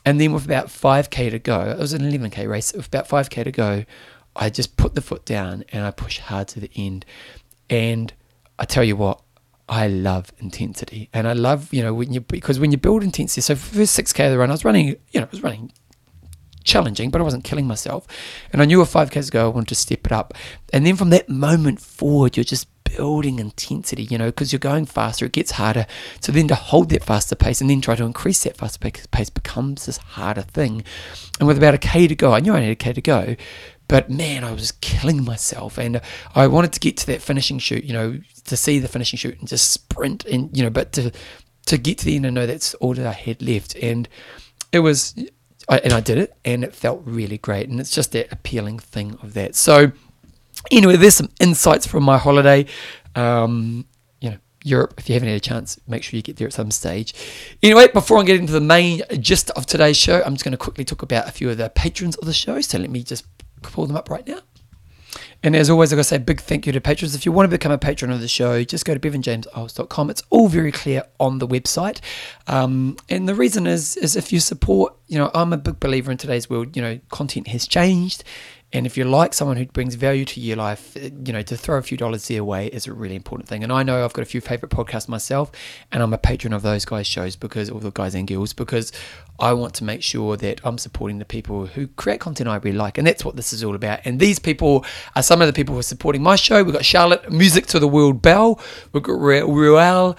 And 0.07 0.21
then 0.21 0.33
with 0.33 0.45
about 0.45 0.69
5K 0.69 1.33
to 1.33 1.41
go, 1.41 1.63
it 1.63 1.79
was 1.79 1.93
an 1.93 2.03
11K 2.03 2.49
race, 2.49 2.73
with 2.73 2.87
about 2.87 3.09
5K 3.09 3.43
to 3.43 3.51
go, 3.51 3.85
I 4.37 4.51
just 4.51 4.77
put 4.77 4.95
the 4.95 5.01
foot 5.01 5.25
down 5.25 5.65
and 5.73 5.85
I 5.85 5.91
pushed 5.91 6.21
hard 6.21 6.47
to 6.49 6.61
the 6.61 6.71
end. 6.77 7.05
And 7.69 8.15
I 8.57 8.65
tell 8.65 8.85
you 8.85 8.95
what, 8.95 9.21
I 9.69 9.89
love 9.89 10.33
intensity. 10.39 11.09
And 11.13 11.27
I 11.27 11.33
love, 11.33 11.75
you 11.75 11.83
know, 11.83 11.93
when 11.93 12.13
you, 12.13 12.21
because 12.21 12.61
when 12.61 12.71
you 12.71 12.79
build 12.79 13.03
intensity, 13.03 13.41
so 13.41 13.57
for 13.57 13.75
the 13.75 13.83
6K 13.83 14.27
of 14.27 14.31
the 14.31 14.39
run, 14.39 14.51
I 14.51 14.53
was 14.53 14.65
running, 14.65 14.87
you 15.11 15.19
know, 15.19 15.23
I 15.23 15.29
was 15.29 15.43
running 15.43 15.73
challenging, 16.63 17.11
but 17.11 17.21
I 17.21 17.25
wasn't 17.25 17.43
killing 17.43 17.67
myself. 17.67 18.07
And 18.53 18.63
I 18.63 18.65
knew 18.65 18.81
a 18.81 18.85
5Ks 18.85 19.27
ago 19.27 19.47
I 19.47 19.49
wanted 19.49 19.71
to 19.71 19.75
step 19.75 20.07
it 20.07 20.13
up. 20.13 20.35
And 20.73 20.87
then 20.87 20.95
from 20.95 21.11
that 21.11 21.29
moment 21.29 21.81
forward, 21.81 22.37
you're 22.37 22.45
just 22.45 22.69
building 22.97 23.39
intensity, 23.39 24.05
you 24.05 24.19
know, 24.19 24.27
because 24.27 24.53
you're 24.53 24.59
going 24.59 24.87
faster, 24.87 25.27
it 25.27 25.33
gets 25.33 25.53
harder. 25.53 25.87
So 26.21 26.33
then 26.33 26.49
to 26.49 26.55
hold 26.55 26.91
that 26.91 27.05
faster 27.05 27.35
pace 27.35 27.61
and 27.61 27.71
then 27.71 27.81
try 27.81 27.95
to 27.95 28.05
increase 28.05 28.45
that 28.45 28.57
faster 28.57 28.91
pace 29.11 29.31
becomes 29.31 29.87
this 29.87 29.97
harder 29.97 30.43
thing. 30.43 30.85
And 31.39 31.49
with 31.49 31.59
about 31.59 31.75
a 31.75 31.79
K 31.79 32.07
to 32.07 32.15
go, 32.15 32.33
I 32.33 32.41
knew 32.41 32.55
I 32.55 32.61
had 32.61 32.73
a 32.73 32.77
K 32.77 32.93
to 32.93 33.01
go, 33.01 33.37
but 33.89 34.11
man, 34.11 34.45
I 34.45 34.53
was 34.53 34.73
killing 34.73 35.25
myself. 35.25 35.79
And 35.79 36.01
I 36.35 36.47
wanted 36.47 36.73
to 36.73 36.81
get 36.81 36.97
to 36.99 37.07
that 37.09 37.23
finishing 37.23 37.59
chute, 37.59 37.85
you 37.85 37.93
know, 37.93 38.19
to 38.45 38.57
see 38.57 38.79
the 38.79 38.89
finishing 38.89 39.17
chute 39.17 39.39
and 39.39 39.49
just 39.49 39.71
sprint 39.71 40.25
and, 40.27 40.55
you 40.57 40.63
know, 40.63 40.71
but 40.71 40.93
to, 40.93 41.13
to 41.67 41.79
get 41.79 41.99
to 41.99 42.05
the 42.05 42.17
end 42.17 42.27
and 42.27 42.35
know 42.35 42.47
that's 42.47 42.75
all 42.75 42.95
that 42.95 43.07
I 43.07 43.13
had 43.13 43.41
left. 43.43 43.75
And 43.77 44.09
it 44.73 44.81
was, 44.81 45.15
I, 45.69 45.79
and 45.79 45.93
I 45.93 46.01
did 46.01 46.19
it 46.19 46.35
and 46.45 46.65
it 46.65 46.75
felt 46.75 47.03
really 47.05 47.39
great. 47.39 47.69
And 47.69 47.81
it's 47.81 47.91
just 47.91 48.13
that 48.13 48.33
appealing 48.33 48.79
thing 48.79 49.19
of 49.23 49.35
that. 49.35 49.55
So, 49.55 49.93
Anyway, 50.71 50.97
there's 50.97 51.15
some 51.15 51.31
insights 51.41 51.87
from 51.87 52.05
my 52.05 52.19
holiday. 52.19 52.67
Um, 53.15 53.87
you 54.21 54.31
know, 54.31 54.39
Europe, 54.65 54.95
if 54.99 55.09
you 55.09 55.15
haven't 55.15 55.29
had 55.29 55.37
a 55.37 55.41
chance, 55.41 55.79
make 55.87 56.03
sure 56.03 56.17
you 56.17 56.23
get 56.23 56.37
there 56.37 56.47
at 56.47 56.53
some 56.53 56.71
stage. 56.71 57.15
Anyway, 57.63 57.89
before 57.89 58.19
I 58.19 58.23
get 58.23 58.41
into 58.41 58.53
the 58.53 58.61
main 58.61 59.03
gist 59.19 59.51
of 59.51 59.67
today's 59.67 59.97
show, 59.97 60.23
I'm 60.25 60.35
just 60.35 60.45
going 60.45 60.53
to 60.53 60.59
quickly 60.59 60.85
talk 60.85 61.03
about 61.03 61.29
a 61.29 61.33
few 61.33 61.51
of 61.51 61.59
the 61.59 61.71
patrons 61.71 62.17
of 62.17 62.27
the 62.27 62.33
show. 62.33 62.61
So 62.61 62.79
let 62.79 62.91
me 62.91 63.03
just 63.03 63.27
pull 63.63 63.87
them 63.87 63.97
up 63.97 64.09
right 64.09 64.27
now. 64.27 64.41
And 65.45 65.57
as 65.57 65.69
always, 65.69 65.93
I've 65.93 65.97
got 65.97 66.03
to 66.03 66.09
say 66.09 66.19
big 66.19 66.41
thank 66.41 66.67
you 66.67 66.73
to 66.73 66.81
patrons. 66.81 67.17
If 67.17 67.27
you 67.27 67.33
want 67.33 67.51
to 67.51 67.51
become 67.51 67.73
a 67.73 67.79
patron 67.79 68.13
of 68.13 68.21
the 68.21 68.29
show, 68.29 68.63
just 68.63 68.85
go 68.85 68.95
to 68.95 69.01
bevanjameseyles.com. 69.01 70.11
It's 70.11 70.23
all 70.31 70.49
very 70.49 70.71
clear 70.71 71.05
on 71.19 71.39
the 71.39 71.49
website. 71.49 72.01
Um, 72.47 72.97
and 73.09 73.29
the 73.29 73.35
reason 73.35 73.67
is, 73.67 73.97
is 73.97 74.15
if 74.15 74.33
you 74.33 74.39
support, 74.39 74.95
you 75.09 75.19
know, 75.19 75.31
I'm 75.35 75.53
a 75.53 75.57
big 75.57 75.81
believer 75.81 76.13
in 76.13 76.19
today's 76.19 76.49
world, 76.49 76.77
you 76.77 76.83
know, 76.83 77.01
content 77.11 77.49
has 77.49 77.67
changed 77.67 78.23
and 78.73 78.87
if 78.87 78.97
you 78.97 79.05
like 79.05 79.35
someone 79.35 79.59
who 79.59 79.67
brings 79.67 79.97
value 79.97 80.25
to 80.25 80.41
your 80.41 80.57
life, 80.57 80.97
eh, 80.97 81.11
you 81.25 81.33
know, 81.33 81.43
to 81.43 81.57
throw 81.57 81.77
a 81.77 81.83
few 81.83 81.99
dollars 81.99 82.27
their 82.29 82.43
way 82.43 82.69
is 82.69 82.87
a 82.87 82.93
really 82.93 83.15
important 83.15 83.49
thing. 83.49 83.63
And 83.63 83.73
I 83.73 83.83
know 83.83 84.05
I've 84.05 84.13
got 84.15 84.23
a 84.23 84.27
few 84.27 84.41
favorite 84.41 84.71
podcasts 84.71 85.09
myself, 85.09 85.53
and 85.91 86.03
I'm 86.03 86.13
a 86.15 86.19
patron 86.19 86.53
of 86.53 86.63
those 86.63 86.85
guys' 86.85 87.07
shows 87.07 87.37
because, 87.37 87.69
all 87.69 87.81
the 87.81 87.91
guys 87.91 88.15
and 88.15 88.27
girls, 88.27 88.53
because 88.53 88.91
I 89.39 89.53
want 89.53 89.75
to 89.75 89.85
make 89.85 90.03
sure 90.03 90.37
that 90.39 90.61
I'm 90.65 90.79
supporting 90.79 91.19
the 91.19 91.25
people 91.25 91.67
who 91.67 91.87
create 91.89 92.21
content 92.21 92.49
I 92.49 92.57
really 92.57 92.77
like. 92.77 92.97
And 92.97 93.07
that's 93.07 93.25
what 93.25 93.37
this 93.37 93.53
is 93.53 93.63
all 93.63 93.75
about. 93.75 94.01
And 94.05 94.19
these 94.19 94.39
people 94.39 94.87
are 95.17 95.23
some 95.23 95.43
of 95.43 95.47
the 95.47 95.53
people 95.53 95.75
who 95.75 95.81
are 95.81 95.85
supporting 95.85 96.23
my 96.23 96.37
show. 96.37 96.63
We've 96.63 96.73
got 96.73 96.85
Charlotte, 96.85 97.31
Music 97.31 97.67
to 97.67 97.79
the 97.79 97.89
World 97.89 98.23
Bell. 98.23 98.59
We've 98.93 99.03
got 99.03 99.19
Ruel, 99.19 100.17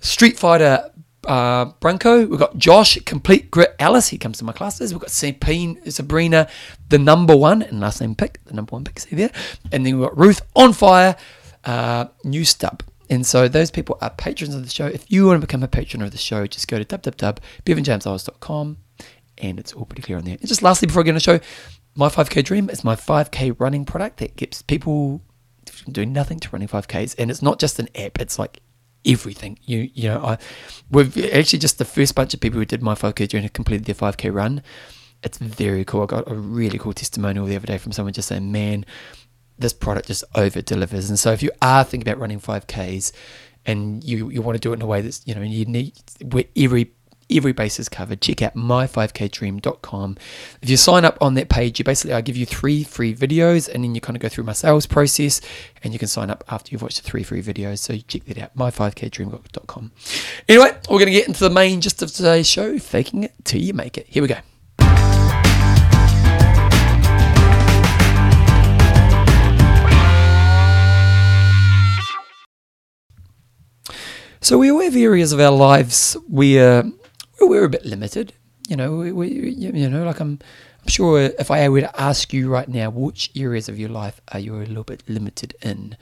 Street 0.00 0.38
Fighter 0.38 0.90
uh. 1.26 1.72
We've 1.82 2.38
got 2.38 2.56
Josh, 2.56 2.98
Complete 3.04 3.50
Grit 3.50 3.74
Alice. 3.78 4.08
He 4.08 4.18
comes 4.18 4.38
to 4.38 4.44
my 4.44 4.52
classes. 4.52 4.92
We've 4.92 5.00
got 5.00 5.10
Sabine, 5.10 5.90
Sabrina, 5.90 6.48
the 6.88 6.98
number 6.98 7.36
one, 7.36 7.62
and 7.62 7.80
last 7.80 8.00
name 8.00 8.14
pick, 8.14 8.44
the 8.44 8.54
number 8.54 8.70
one 8.70 8.84
pick, 8.84 8.98
see 8.98 9.16
there. 9.16 9.30
And 9.72 9.84
then 9.86 9.98
we've 9.98 10.08
got 10.08 10.18
Ruth 10.18 10.40
on 10.54 10.72
fire, 10.72 11.16
uh, 11.64 12.06
New 12.24 12.44
Stub. 12.44 12.82
And 13.08 13.24
so 13.24 13.48
those 13.48 13.70
people 13.70 13.98
are 14.00 14.10
patrons 14.10 14.54
of 14.54 14.64
the 14.64 14.70
show. 14.70 14.86
If 14.86 15.10
you 15.10 15.26
want 15.26 15.40
to 15.40 15.46
become 15.46 15.62
a 15.62 15.68
patron 15.68 16.02
of 16.02 16.10
the 16.10 16.18
show, 16.18 16.46
just 16.46 16.66
go 16.68 16.82
to 16.82 16.84
www.bevanjameseyles.com 16.84 18.76
and 19.38 19.60
it's 19.60 19.72
all 19.72 19.84
pretty 19.84 20.02
clear 20.02 20.18
on 20.18 20.24
there. 20.24 20.36
And 20.40 20.48
just 20.48 20.62
lastly, 20.62 20.86
before 20.86 21.02
I 21.02 21.04
get 21.04 21.10
into 21.10 21.30
the 21.30 21.38
show, 21.38 21.44
my 21.94 22.08
5K 22.08 22.44
Dream 22.44 22.68
is 22.70 22.82
my 22.84 22.96
5K 22.96 23.58
running 23.58 23.84
product 23.84 24.18
that 24.18 24.36
gets 24.36 24.62
people 24.62 25.22
doing 25.90 26.12
nothing 26.12 26.40
to 26.40 26.48
running 26.50 26.68
5Ks. 26.68 27.14
And 27.18 27.30
it's 27.30 27.42
not 27.42 27.58
just 27.58 27.78
an 27.78 27.88
app, 27.94 28.20
it's 28.20 28.38
like 28.38 28.60
everything. 29.06 29.58
You 29.62 29.88
you 29.94 30.08
know, 30.08 30.24
I 30.24 30.38
we've 30.90 31.16
actually 31.32 31.60
just 31.60 31.78
the 31.78 31.84
first 31.84 32.14
bunch 32.14 32.34
of 32.34 32.40
people 32.40 32.58
who 32.58 32.64
did 32.64 32.82
my 32.82 32.94
5K 32.94 33.28
Dream 33.28 33.48
completed 33.48 33.86
their 33.86 33.94
5K 33.94 34.32
run. 34.32 34.62
It's 35.22 35.38
very 35.38 35.84
cool. 35.84 36.02
I 36.02 36.06
got 36.06 36.30
a 36.30 36.34
really 36.34 36.78
cool 36.78 36.92
testimonial 36.92 37.46
the 37.46 37.56
other 37.56 37.66
day 37.66 37.78
from 37.78 37.92
someone 37.92 38.12
just 38.12 38.28
saying, 38.28 38.52
man, 38.52 38.84
this 39.58 39.72
product 39.72 40.08
just 40.08 40.24
over 40.34 40.60
delivers. 40.60 41.08
And 41.08 41.18
so 41.18 41.32
if 41.32 41.42
you 41.42 41.50
are 41.62 41.84
thinking 41.84 42.08
about 42.08 42.20
running 42.20 42.40
5Ks 42.40 43.12
and 43.64 44.04
you, 44.04 44.30
you 44.30 44.42
want 44.42 44.56
to 44.56 44.60
do 44.60 44.72
it 44.72 44.76
in 44.76 44.82
a 44.82 44.86
way 44.86 45.00
that's, 45.00 45.26
you 45.26 45.34
know, 45.34 45.42
you 45.42 45.64
need 45.64 45.94
where 46.22 46.44
every 46.56 46.92
every 47.30 47.52
base 47.52 47.78
is 47.80 47.88
covered, 47.88 48.20
check 48.20 48.42
out 48.42 48.54
my5kdream.com. 48.54 50.16
If 50.62 50.70
you 50.70 50.76
sign 50.76 51.04
up 51.04 51.18
on 51.20 51.34
that 51.34 51.48
page, 51.48 51.78
you 51.78 51.84
basically 51.84 52.14
I 52.14 52.20
give 52.20 52.36
you 52.36 52.46
three 52.46 52.84
free 52.84 53.14
videos 53.14 53.68
and 53.72 53.84
then 53.84 53.94
you 53.94 54.00
kind 54.00 54.16
of 54.16 54.22
go 54.22 54.28
through 54.28 54.44
my 54.44 54.52
sales 54.52 54.86
process 54.86 55.40
and 55.82 55.92
you 55.92 55.98
can 55.98 56.08
sign 56.08 56.30
up 56.30 56.44
after 56.48 56.70
you've 56.70 56.82
watched 56.82 57.02
the 57.02 57.08
three 57.08 57.22
free 57.22 57.42
videos. 57.42 57.78
So 57.78 57.96
check 57.96 58.24
that 58.24 58.38
out, 58.38 58.56
my5kdream.com. 58.56 59.92
Anyway, 60.48 60.70
we're 60.88 60.98
going 60.98 61.06
to 61.06 61.12
get 61.12 61.28
into 61.28 61.40
the 61.40 61.50
main 61.50 61.80
gist 61.80 62.02
of 62.02 62.12
today's 62.12 62.46
show, 62.46 62.78
faking 62.78 63.24
it 63.24 63.34
till 63.44 63.60
you 63.60 63.74
make 63.74 63.98
it. 63.98 64.06
Here 64.08 64.22
we 64.22 64.28
go. 64.28 64.38
So 74.46 74.58
we 74.58 74.70
all 74.70 74.80
have 74.80 74.94
areas 74.94 75.32
of 75.32 75.40
our 75.40 75.50
lives 75.50 76.16
where 76.28 76.84
we're 77.40 77.64
a 77.64 77.68
bit 77.68 77.84
limited. 77.84 78.32
You 78.68 78.76
know, 78.76 78.96
we, 78.96 79.12
we 79.12 79.28
you 79.30 79.88
know, 79.88 80.04
like 80.04 80.20
I'm, 80.20 80.38
I'm 80.82 80.88
sure 80.88 81.20
if 81.20 81.50
I 81.50 81.68
were 81.68 81.82
to 81.82 82.00
ask 82.00 82.32
you 82.32 82.48
right 82.48 82.68
now, 82.68 82.90
which 82.90 83.30
areas 83.36 83.68
of 83.68 83.78
your 83.78 83.90
life 83.90 84.20
are 84.32 84.40
you 84.40 84.56
a 84.56 84.64
little 84.64 84.84
bit 84.84 85.02
limited 85.08 85.54
in? 85.62 85.96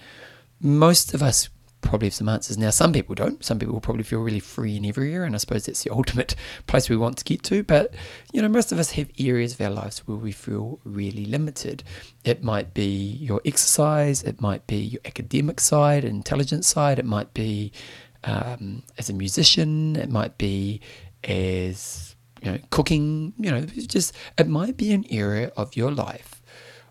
Most 0.60 1.12
of 1.12 1.22
us 1.22 1.48
probably 1.84 2.06
have 2.06 2.14
some 2.14 2.28
answers. 2.28 2.58
Now, 2.58 2.70
some 2.70 2.92
people 2.92 3.14
don't. 3.14 3.44
Some 3.44 3.58
people 3.58 3.80
probably 3.80 4.02
feel 4.02 4.20
really 4.20 4.40
free 4.40 4.76
in 4.76 4.86
every 4.86 5.14
area, 5.14 5.26
and 5.26 5.34
I 5.34 5.38
suppose 5.38 5.66
that's 5.66 5.84
the 5.84 5.90
ultimate 5.92 6.34
place 6.66 6.88
we 6.88 6.96
want 6.96 7.18
to 7.18 7.24
get 7.24 7.42
to. 7.44 7.62
But, 7.62 7.94
you 8.32 8.42
know, 8.42 8.48
most 8.48 8.72
of 8.72 8.78
us 8.78 8.92
have 8.92 9.10
areas 9.18 9.54
of 9.54 9.60
our 9.60 9.70
lives 9.70 9.98
where 10.06 10.16
we 10.16 10.32
feel 10.32 10.80
really 10.84 11.26
limited. 11.26 11.84
It 12.24 12.42
might 12.42 12.74
be 12.74 13.18
your 13.20 13.40
exercise, 13.44 14.22
it 14.22 14.40
might 14.40 14.66
be 14.66 14.76
your 14.76 15.00
academic 15.04 15.60
side, 15.60 16.04
intelligence 16.04 16.66
side, 16.66 16.98
it 16.98 17.04
might 17.04 17.32
be 17.34 17.72
um, 18.24 18.82
as 18.98 19.10
a 19.10 19.12
musician, 19.12 19.96
it 19.96 20.10
might 20.10 20.38
be 20.38 20.80
as 21.24 22.16
you 22.42 22.52
know 22.52 22.58
cooking. 22.70 23.34
You 23.38 23.50
know, 23.50 23.60
just 23.62 24.14
it 24.38 24.48
might 24.48 24.76
be 24.76 24.92
an 24.92 25.04
area 25.10 25.52
of 25.56 25.76
your 25.76 25.90
life 25.90 26.42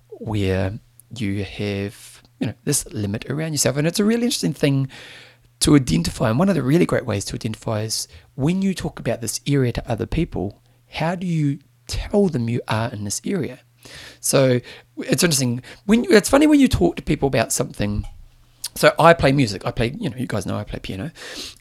where 0.10 0.80
you 1.16 1.44
have 1.44 2.22
you 2.40 2.48
know 2.48 2.54
this 2.64 2.86
limit 2.94 3.30
around 3.30 3.54
yourself, 3.54 3.78
and 3.78 3.88
it's 3.88 4.00
a 4.00 4.06
really 4.06 4.24
interesting 4.24 4.54
thing 4.54 4.90
to 5.62 5.76
identify. 5.76 6.30
And 6.30 6.40
one 6.40 6.50
of 6.50 6.56
the 6.56 6.64
really 6.64 6.86
great 6.86 7.06
ways 7.06 7.26
to 7.26 7.36
identify 7.36 7.82
is 7.82 8.08
when 8.36 8.62
you 8.62 8.74
talk 8.74 9.00
about 9.00 9.22
this 9.22 9.40
area 9.48 9.72
to 9.74 9.90
other 9.90 10.06
people. 10.06 10.60
How 10.98 11.16
do 11.16 11.26
you 11.26 11.58
tell 11.88 12.28
them 12.28 12.48
you 12.48 12.62
are 12.68 12.92
in 12.92 13.04
this 13.04 13.20
area? 13.26 13.62
So 14.20 14.60
it's 14.98 15.24
interesting 15.24 15.64
when 15.86 16.06
it's 16.10 16.30
funny 16.30 16.48
when 16.48 16.60
you 16.60 16.68
talk 16.68 16.96
to 16.98 17.02
people 17.02 17.28
about 17.28 17.52
something 17.52 18.06
so 18.76 18.94
I 18.98 19.14
play 19.14 19.32
music. 19.32 19.66
I 19.66 19.72
play, 19.72 19.96
you 20.00 20.10
know, 20.10 20.18
you 20.18 20.28
guys 20.28 20.46
know 20.46 20.58
I 20.58 20.64
play 20.64 20.80
piano. 20.80 21.12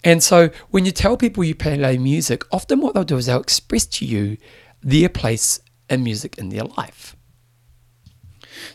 And 0.02 0.22
so 0.22 0.50
when 0.70 0.84
you 0.84 0.92
tell 0.92 1.16
people 1.16 1.44
you 1.44 1.54
play 1.54 1.98
music, 1.98 2.44
often 2.52 2.80
what 2.80 2.94
they'll 2.94 3.04
do 3.04 3.16
is 3.16 3.26
they'll 3.26 3.40
express 3.40 3.86
to 3.86 4.06
you 4.06 4.38
their 4.82 5.08
place 5.08 5.60
in 5.90 6.02
music 6.02 6.38
in 6.38 6.48
their 6.48 6.64
life. 6.64 7.16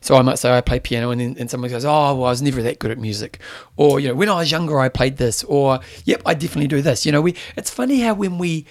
So 0.02 0.16
I 0.16 0.22
might 0.22 0.40
say 0.40 0.52
I 0.52 0.62
play 0.62 0.80
piano, 0.80 1.12
and 1.12 1.22
then 1.22 1.36
and 1.40 1.50
someone 1.50 1.70
goes, 1.70 1.86
"Oh, 1.86 2.16
well, 2.16 2.26
I 2.26 2.30
was 2.30 2.42
never 2.42 2.62
that 2.64 2.80
good 2.80 2.92
at 2.92 2.98
music," 2.98 3.40
or 3.76 4.00
you 4.00 4.10
know, 4.10 4.16
when 4.16 4.30
I 4.30 4.36
was 4.36 4.52
younger, 4.52 4.80
I 4.80 4.90
played 4.90 5.18
this, 5.18 5.44
or 5.44 5.80
"Yep, 6.06 6.24
I 6.26 6.34
definitely 6.34 6.68
do 6.68 6.82
this." 6.82 7.06
You 7.06 7.12
know, 7.12 7.22
we. 7.22 7.36
It's 7.56 7.70
funny 7.70 8.02
how 8.02 8.14
when 8.14 8.38
we, 8.38 8.66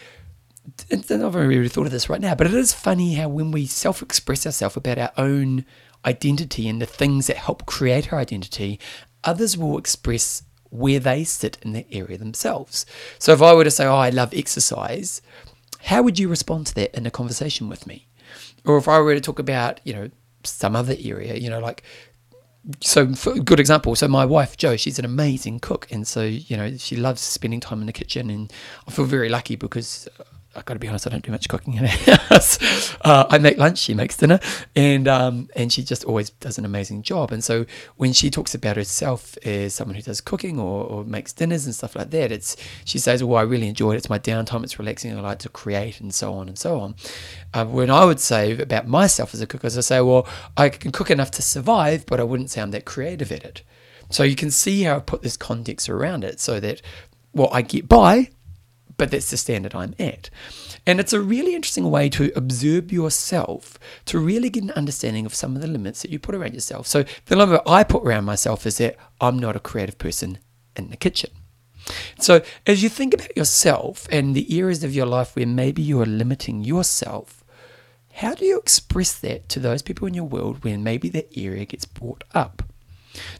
I've 0.92 1.34
really 1.34 1.68
thought 1.68 1.86
of 1.86 1.92
this 1.92 2.08
right 2.08 2.20
now, 2.20 2.34
but 2.34 2.46
it 2.46 2.54
is 2.54 2.72
funny 2.72 3.14
how 3.14 3.28
when 3.28 3.50
we 3.50 3.66
self-express 3.66 4.46
ourselves 4.46 4.76
about 4.76 4.98
our 4.98 5.12
own 5.16 5.64
identity 6.04 6.68
and 6.68 6.80
the 6.80 6.86
things 6.86 7.26
that 7.26 7.36
help 7.36 7.66
create 7.66 8.12
our 8.12 8.18
identity, 8.18 8.78
others 9.26 9.58
will 9.58 9.76
express 9.76 10.42
where 10.70 10.98
they 10.98 11.24
sit 11.24 11.58
in 11.62 11.72
that 11.72 11.86
area 11.92 12.16
themselves. 12.16 12.86
So 13.18 13.32
if 13.32 13.42
I 13.42 13.52
were 13.54 13.64
to 13.64 13.70
say, 13.70 13.86
Oh, 13.86 13.96
I 13.96 14.10
love 14.10 14.32
exercise, 14.34 15.20
how 15.84 16.02
would 16.02 16.18
you 16.18 16.28
respond 16.28 16.66
to 16.68 16.74
that 16.76 16.94
in 16.94 17.06
a 17.06 17.10
conversation 17.10 17.68
with 17.68 17.86
me? 17.86 18.06
Or 18.64 18.76
if 18.78 18.88
I 18.88 18.98
were 19.00 19.14
to 19.14 19.20
talk 19.20 19.38
about, 19.38 19.80
you 19.84 19.92
know, 19.92 20.10
some 20.42 20.74
other 20.74 20.96
area, 20.98 21.36
you 21.36 21.50
know, 21.50 21.60
like 21.60 21.82
so 22.80 23.06
good 23.06 23.60
example 23.60 23.94
so 23.94 24.08
my 24.08 24.24
wife 24.24 24.56
joe 24.56 24.76
she's 24.76 24.98
an 24.98 25.04
amazing 25.04 25.60
cook 25.60 25.86
and 25.92 26.04
so 26.04 26.22
you 26.22 26.56
know 26.56 26.76
she 26.76 26.96
loves 26.96 27.20
spending 27.20 27.60
time 27.60 27.80
in 27.80 27.86
the 27.86 27.92
kitchen 27.92 28.28
and 28.28 28.52
i 28.88 28.90
feel 28.90 29.04
very 29.04 29.28
lucky 29.28 29.54
because 29.54 30.08
I 30.56 30.62
got 30.62 30.74
to 30.74 30.80
be 30.80 30.88
honest, 30.88 31.06
I 31.06 31.10
don't 31.10 31.24
do 31.24 31.30
much 31.30 31.48
cooking 31.48 31.74
in 31.74 31.82
the 31.82 31.88
house. 32.28 32.96
Uh, 33.02 33.26
I 33.28 33.38
make 33.38 33.58
lunch, 33.58 33.78
she 33.78 33.92
makes 33.92 34.16
dinner, 34.16 34.40
and 34.74 35.06
um, 35.06 35.48
and 35.54 35.72
she 35.72 35.82
just 35.82 36.04
always 36.04 36.30
does 36.30 36.56
an 36.56 36.64
amazing 36.64 37.02
job. 37.02 37.30
And 37.30 37.44
so 37.44 37.66
when 37.96 38.12
she 38.12 38.30
talks 38.30 38.54
about 38.54 38.76
herself 38.76 39.36
as 39.44 39.74
someone 39.74 39.96
who 39.96 40.02
does 40.02 40.20
cooking 40.20 40.58
or, 40.58 40.84
or 40.84 41.04
makes 41.04 41.32
dinners 41.32 41.66
and 41.66 41.74
stuff 41.74 41.94
like 41.94 42.10
that, 42.10 42.32
it's 42.32 42.56
she 42.84 42.98
says, 42.98 43.22
"Well, 43.22 43.38
I 43.38 43.42
really 43.42 43.68
enjoy 43.68 43.92
it. 43.92 43.98
It's 43.98 44.10
my 44.10 44.18
downtime. 44.18 44.64
It's 44.64 44.78
relaxing. 44.78 45.16
I 45.16 45.20
like 45.20 45.40
to 45.40 45.48
create 45.50 46.00
and 46.00 46.14
so 46.14 46.32
on 46.32 46.48
and 46.48 46.58
so 46.58 46.80
on." 46.80 46.94
Uh, 47.52 47.66
when 47.66 47.90
I 47.90 48.04
would 48.04 48.20
say 48.20 48.58
about 48.58 48.88
myself 48.88 49.34
as 49.34 49.42
a 49.42 49.46
cook, 49.46 49.64
as 49.64 49.76
I 49.76 49.82
say, 49.82 50.00
"Well, 50.00 50.26
I 50.56 50.70
can 50.70 50.90
cook 50.90 51.10
enough 51.10 51.30
to 51.32 51.42
survive, 51.42 52.06
but 52.06 52.18
I 52.18 52.22
wouldn't 52.22 52.50
say 52.50 52.62
I'm 52.62 52.70
that 52.70 52.86
creative 52.86 53.30
at 53.30 53.44
it." 53.44 53.62
So 54.08 54.22
you 54.22 54.36
can 54.36 54.50
see 54.50 54.84
how 54.84 54.96
I 54.96 55.00
put 55.00 55.22
this 55.22 55.36
context 55.36 55.88
around 55.88 56.24
it, 56.24 56.40
so 56.40 56.60
that 56.60 56.80
well, 57.36 57.50
I 57.52 57.60
get 57.60 57.86
by, 57.86 58.30
but 58.96 59.10
that's 59.10 59.30
the 59.30 59.36
standard 59.36 59.74
I'm 59.74 59.94
at. 59.98 60.30
And 60.86 61.00
it's 61.00 61.12
a 61.12 61.20
really 61.20 61.54
interesting 61.54 61.90
way 61.90 62.08
to 62.10 62.32
observe 62.36 62.92
yourself 62.92 63.78
to 64.06 64.18
really 64.18 64.50
get 64.50 64.62
an 64.62 64.70
understanding 64.72 65.26
of 65.26 65.34
some 65.34 65.56
of 65.56 65.62
the 65.62 65.68
limits 65.68 66.02
that 66.02 66.10
you 66.10 66.18
put 66.18 66.34
around 66.34 66.54
yourself. 66.54 66.86
So 66.86 67.04
the 67.26 67.36
limit 67.36 67.62
I 67.66 67.84
put 67.84 68.04
around 68.04 68.24
myself 68.24 68.66
is 68.66 68.78
that 68.78 68.96
I'm 69.20 69.38
not 69.38 69.56
a 69.56 69.60
creative 69.60 69.98
person 69.98 70.38
in 70.76 70.90
the 70.90 70.96
kitchen. 70.96 71.30
So 72.18 72.42
as 72.66 72.82
you 72.82 72.88
think 72.88 73.14
about 73.14 73.36
yourself 73.36 74.08
and 74.10 74.34
the 74.34 74.58
areas 74.58 74.82
of 74.82 74.94
your 74.94 75.06
life 75.06 75.36
where 75.36 75.46
maybe 75.46 75.82
you 75.82 76.00
are 76.00 76.06
limiting 76.06 76.64
yourself, 76.64 77.44
how 78.14 78.34
do 78.34 78.44
you 78.44 78.58
express 78.58 79.12
that 79.18 79.48
to 79.50 79.60
those 79.60 79.82
people 79.82 80.08
in 80.08 80.14
your 80.14 80.24
world 80.24 80.64
when 80.64 80.82
maybe 80.82 81.08
that 81.10 81.28
area 81.36 81.64
gets 81.64 81.84
brought 81.84 82.24
up? 82.34 82.62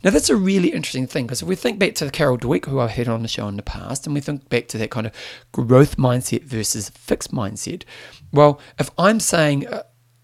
Now, 0.02 0.10
that's 0.10 0.30
a 0.30 0.36
really 0.36 0.68
interesting 0.68 1.06
thing 1.06 1.26
because 1.26 1.42
if 1.42 1.48
we 1.48 1.56
think 1.56 1.78
back 1.78 1.94
to 1.96 2.10
Carol 2.10 2.38
Dweck, 2.38 2.66
who 2.66 2.80
I've 2.80 2.90
had 2.90 3.08
on 3.08 3.22
the 3.22 3.28
show 3.28 3.48
in 3.48 3.56
the 3.56 3.62
past, 3.62 4.06
and 4.06 4.14
we 4.14 4.20
think 4.20 4.48
back 4.48 4.68
to 4.68 4.78
that 4.78 4.90
kind 4.90 5.06
of 5.06 5.12
growth 5.52 5.96
mindset 5.96 6.42
versus 6.42 6.90
fixed 6.90 7.32
mindset, 7.32 7.84
well, 8.32 8.60
if 8.78 8.90
I'm 8.98 9.20
saying 9.20 9.66
uh, 9.66 9.82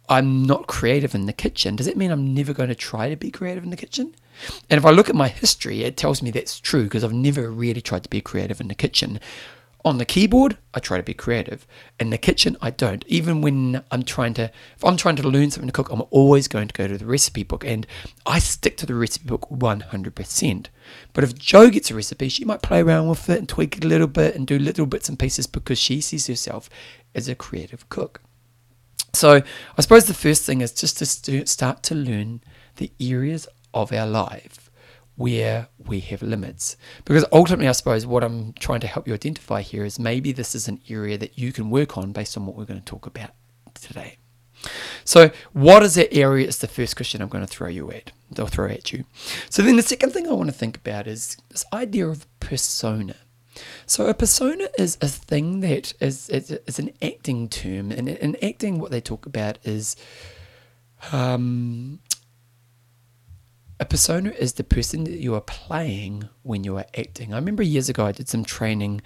I'm 0.09 0.45
not 0.45 0.67
creative 0.67 1.15
in 1.15 1.27
the 1.27 1.33
kitchen, 1.33 1.77
does 1.77 1.87
that 1.87 1.97
mean 1.97 2.11
I'm 2.11 2.35
never 2.35 2.53
going 2.53 2.69
to 2.69 2.75
try 2.75 3.09
to 3.09 3.17
be 3.17 3.31
creative 3.31 3.65
in 3.65 3.71
the 3.71 3.77
kitchen? 3.77 4.15
And 4.69 4.79
if 4.79 4.85
I 4.85 4.91
look 4.91 5.09
at 5.09 5.15
my 5.15 5.29
history, 5.29 5.85
it 5.85 5.97
tells 5.97 6.23
me 6.23 6.31
that's 6.31 6.59
true 6.59 6.85
because 6.85 7.05
I've 7.05 7.13
never 7.13 7.51
really 7.51 7.81
tried 7.81 8.03
to 8.05 8.11
be 8.11 8.21
creative 8.21 8.61
in 8.61 8.69
the 8.69 8.75
kitchen. 8.75 9.21
On 9.85 9.99
the 9.99 10.05
keyboard, 10.05 10.59
I 10.75 10.79
try 10.79 10.97
to 10.97 11.03
be 11.03 11.13
creative. 11.13 11.67
In 11.99 12.11
the 12.11 12.19
kitchen, 12.19 12.57
I 12.63 12.71
don't. 12.71 13.05
Even 13.09 13.41
when 13.41 13.83
I'm 13.91 14.05
trying 14.05 14.33
to, 14.35 14.45
if 14.77 14.85
I'm 14.85 14.97
trying 14.97 15.17
to 15.17 15.29
learn 15.29 15.51
something 15.51 15.69
to 15.69 15.73
cook, 15.73 15.91
I'm 15.91 16.05
always 16.11 16.47
going 16.47 16.69
to 16.69 16.75
go 16.75 16.87
to 16.87 16.97
the 16.97 17.05
recipe 17.05 17.43
book 17.43 17.65
and 17.65 17.85
I 18.25 18.39
stick 18.39 18.77
to 18.77 18.87
the 18.87 18.95
recipe 18.95 19.27
book 19.27 19.49
100%. 19.51 20.67
But 21.13 21.25
if 21.25 21.35
Joe 21.35 21.69
gets 21.69 21.91
a 21.91 21.97
recipe, 21.97 22.29
she 22.29 22.45
might 22.45 22.63
play 22.63 22.81
around 22.81 23.09
with 23.09 23.29
it 23.29 23.39
and 23.39 23.49
tweak 23.49 23.77
it 23.77 23.85
a 23.85 23.89
little 23.89 24.07
bit 24.07 24.37
and 24.37 24.47
do 24.47 24.57
little 24.57 24.87
bits 24.87 25.09
and 25.09 25.19
pieces 25.19 25.49
because 25.49 25.79
she 25.79 26.01
sees 26.01 26.29
herself 26.29 26.71
as 27.13 27.29
a 27.29 27.35
creative 27.35 27.89
cook. 27.89 28.23
So 29.13 29.43
I 29.77 29.81
suppose 29.81 30.05
the 30.05 30.15
first 30.15 30.45
thing 30.45 30.61
is 30.61 30.73
just 30.73 30.99
to 31.25 31.47
start 31.47 31.83
to 31.85 31.95
learn 31.97 32.41
the 32.77 32.93
areas 33.01 33.49
of 33.75 33.93
our 33.93 34.07
life 34.07 34.62
where 35.17 35.69
we 35.87 36.01
have 36.01 36.23
limits. 36.23 36.77
Because 37.05 37.25
ultimately, 37.33 37.69
I 37.69 37.73
suppose 37.73 38.07
what 38.07 38.25
I'm 38.25 38.53
trying 38.55 38.81
to 38.81 38.87
help 38.87 39.07
you 39.07 39.15
identify 39.15 39.63
here 39.63 39.85
is 39.85 39.99
maybe 39.99 40.33
this 40.33 40.55
is 40.55 40.69
an 40.69 40.81
area 40.89 41.19
that 41.19 41.39
you 41.39 41.53
can 41.53 41.71
work 41.71 41.99
on 41.99 42.13
based 42.13 42.37
on 42.37 42.47
what 42.47 42.57
we're 42.57 42.65
going 42.65 42.81
to 42.81 42.85
talk 42.85 43.07
about 43.07 43.31
today. 43.75 44.19
So, 45.05 45.31
what 45.53 45.83
is 45.83 45.97
that 45.97 46.15
area? 46.15 46.47
Is 46.47 46.59
the 46.59 46.69
first 46.69 46.97
question 46.97 47.21
I'm 47.21 47.29
going 47.29 47.45
to 47.45 47.53
throw 47.53 47.69
you 47.69 47.91
at. 47.91 48.13
They'll 48.31 48.47
throw 48.47 48.69
at 48.69 48.93
you. 48.93 49.05
So 49.51 49.63
then, 49.63 49.77
the 49.77 49.83
second 49.83 50.11
thing 50.11 50.29
I 50.29 50.33
want 50.33 50.51
to 50.51 50.57
think 50.57 50.77
about 50.77 51.07
is 51.07 51.37
this 51.51 51.65
idea 51.73 52.07
of 52.09 52.27
persona. 52.39 53.17
So, 53.87 54.07
a 54.07 54.15
persona 54.15 54.69
is 54.79 54.99
a 55.01 55.09
thing 55.09 55.61
that 55.61 55.95
is, 56.01 56.29
is, 56.31 56.53
is 56.53 56.79
an 56.79 56.93
acting 57.03 57.49
term, 57.49 57.91
and 57.91 58.09
in 58.09 58.37
acting, 58.43 58.79
what 58.79 58.93
they 58.93 59.01
talk 59.01 59.27
about 59.27 59.59
is 59.65 59.97
um, 61.11 61.99
a 63.83 63.85
persona 63.85 64.31
is 64.31 64.53
the 64.53 64.65
person 64.65 65.03
that 65.05 65.19
you 65.19 65.35
are 65.35 65.41
playing 65.41 66.29
when 66.45 66.63
you 66.63 66.77
are 66.77 66.87
acting. 66.97 67.35
I 67.35 67.37
remember 67.37 67.65
years 67.65 67.89
ago 67.89 68.07
I 68.07 68.13
did 68.13 68.29
some 68.29 68.45
training 68.45 69.03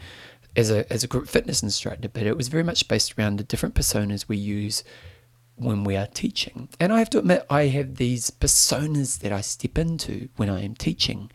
as 0.54 0.70
a 0.70 0.90
as 0.92 1.02
a 1.02 1.06
group 1.06 1.28
fitness 1.28 1.62
instructor, 1.62 2.10
but 2.10 2.24
it 2.24 2.36
was 2.36 2.48
very 2.48 2.62
much 2.62 2.86
based 2.86 3.18
around 3.18 3.38
the 3.38 3.44
different 3.44 3.74
personas 3.74 4.28
we 4.28 4.36
use 4.36 4.84
when 5.54 5.82
we 5.82 5.96
are 5.96 6.06
teaching. 6.06 6.68
And 6.78 6.92
I 6.92 6.98
have 6.98 7.08
to 7.10 7.18
admit, 7.18 7.46
I 7.48 7.68
have 7.68 7.96
these 7.96 8.30
personas 8.30 9.20
that 9.20 9.32
I 9.32 9.40
step 9.40 9.78
into 9.78 10.28
when 10.36 10.50
I 10.50 10.62
am 10.62 10.74
teaching. 10.74 11.30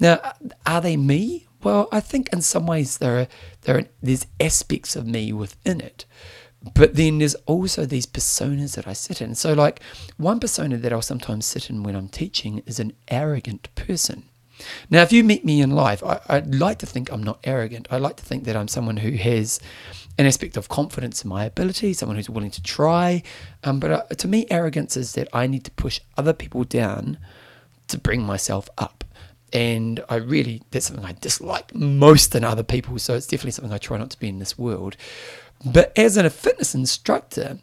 Now, 0.00 0.18
are 0.66 0.80
they 0.80 0.96
me? 0.96 1.46
Well, 1.62 1.88
I 1.92 2.00
think 2.00 2.30
in 2.32 2.42
some 2.42 2.66
ways 2.66 2.98
there 2.98 3.20
are, 3.20 3.28
there 3.60 3.78
are, 3.78 3.84
there's 4.02 4.26
aspects 4.40 4.96
of 4.96 5.06
me 5.06 5.32
within 5.32 5.80
it. 5.80 6.06
But 6.74 6.94
then 6.94 7.18
there's 7.18 7.34
also 7.46 7.86
these 7.86 8.06
personas 8.06 8.74
that 8.76 8.86
I 8.86 8.92
sit 8.92 9.22
in. 9.22 9.34
So, 9.34 9.54
like 9.54 9.80
one 10.18 10.40
persona 10.40 10.76
that 10.76 10.92
I'll 10.92 11.00
sometimes 11.00 11.46
sit 11.46 11.70
in 11.70 11.82
when 11.82 11.96
I'm 11.96 12.08
teaching 12.08 12.62
is 12.66 12.78
an 12.78 12.92
arrogant 13.08 13.74
person. 13.74 14.24
Now, 14.90 15.02
if 15.02 15.12
you 15.12 15.24
meet 15.24 15.44
me 15.44 15.62
in 15.62 15.70
life, 15.70 16.02
I, 16.04 16.20
would 16.28 16.54
like 16.54 16.78
to 16.78 16.86
think 16.86 17.10
I'm 17.10 17.22
not 17.22 17.40
arrogant. 17.44 17.88
I 17.90 17.96
like 17.96 18.16
to 18.16 18.24
think 18.24 18.44
that 18.44 18.56
I'm 18.56 18.68
someone 18.68 18.98
who 18.98 19.12
has 19.12 19.58
an 20.18 20.26
aspect 20.26 20.58
of 20.58 20.68
confidence 20.68 21.24
in 21.24 21.30
my 21.30 21.44
ability, 21.44 21.94
someone 21.94 22.16
who's 22.16 22.28
willing 22.28 22.50
to 22.50 22.62
try. 22.62 23.22
Um, 23.64 23.80
but 23.80 23.90
uh, 23.90 24.02
to 24.16 24.28
me, 24.28 24.46
arrogance 24.50 24.96
is 24.96 25.14
that 25.14 25.28
I 25.32 25.46
need 25.46 25.64
to 25.64 25.70
push 25.70 26.00
other 26.18 26.34
people 26.34 26.64
down 26.64 27.18
to 27.88 27.98
bring 27.98 28.22
myself 28.22 28.68
up. 28.76 29.04
And 29.52 30.04
I 30.08 30.16
really, 30.16 30.62
that's 30.70 30.86
something 30.86 31.04
I 31.04 31.16
dislike 31.20 31.74
most 31.74 32.32
than 32.32 32.44
other 32.44 32.62
people. 32.62 32.98
So 32.98 33.14
it's 33.14 33.26
definitely 33.26 33.52
something 33.52 33.72
I 33.72 33.78
try 33.78 33.98
not 33.98 34.10
to 34.10 34.18
be 34.18 34.28
in 34.28 34.38
this 34.38 34.58
world. 34.58 34.96
But 35.64 35.92
as 35.96 36.16
a 36.16 36.30
fitness 36.30 36.74
instructor, 36.74 37.58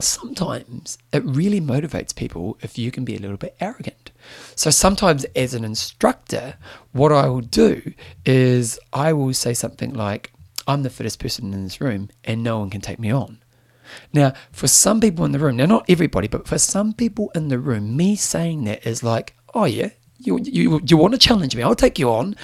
sometimes 0.00 0.98
it 1.12 1.24
really 1.24 1.60
motivates 1.60 2.14
people 2.14 2.58
if 2.62 2.78
you 2.78 2.90
can 2.90 3.04
be 3.04 3.16
a 3.16 3.18
little 3.18 3.36
bit 3.36 3.56
arrogant. 3.60 4.12
So 4.54 4.70
sometimes, 4.70 5.24
as 5.36 5.54
an 5.54 5.64
instructor, 5.64 6.56
what 6.92 7.12
I 7.12 7.28
will 7.28 7.40
do 7.40 7.94
is 8.24 8.78
I 8.92 9.12
will 9.12 9.32
say 9.34 9.54
something 9.54 9.92
like, 9.92 10.32
I'm 10.66 10.82
the 10.82 10.90
fittest 10.90 11.20
person 11.20 11.52
in 11.52 11.64
this 11.64 11.80
room 11.80 12.10
and 12.24 12.42
no 12.42 12.58
one 12.58 12.70
can 12.70 12.80
take 12.80 12.98
me 12.98 13.10
on. 13.10 13.38
Now, 14.12 14.32
for 14.50 14.66
some 14.66 15.00
people 15.00 15.24
in 15.24 15.32
the 15.32 15.38
room, 15.38 15.56
now 15.56 15.66
not 15.66 15.84
everybody, 15.88 16.26
but 16.26 16.48
for 16.48 16.58
some 16.58 16.92
people 16.92 17.30
in 17.34 17.48
the 17.48 17.58
room, 17.58 17.96
me 17.96 18.16
saying 18.16 18.64
that 18.64 18.84
is 18.86 19.04
like, 19.04 19.36
oh 19.54 19.64
yeah, 19.64 19.90
you, 20.18 20.40
you, 20.42 20.80
you 20.84 20.96
want 20.96 21.12
to 21.14 21.18
challenge 21.18 21.54
me, 21.54 21.62
I'll 21.62 21.76
take 21.76 21.98
you 21.98 22.10
on. 22.10 22.34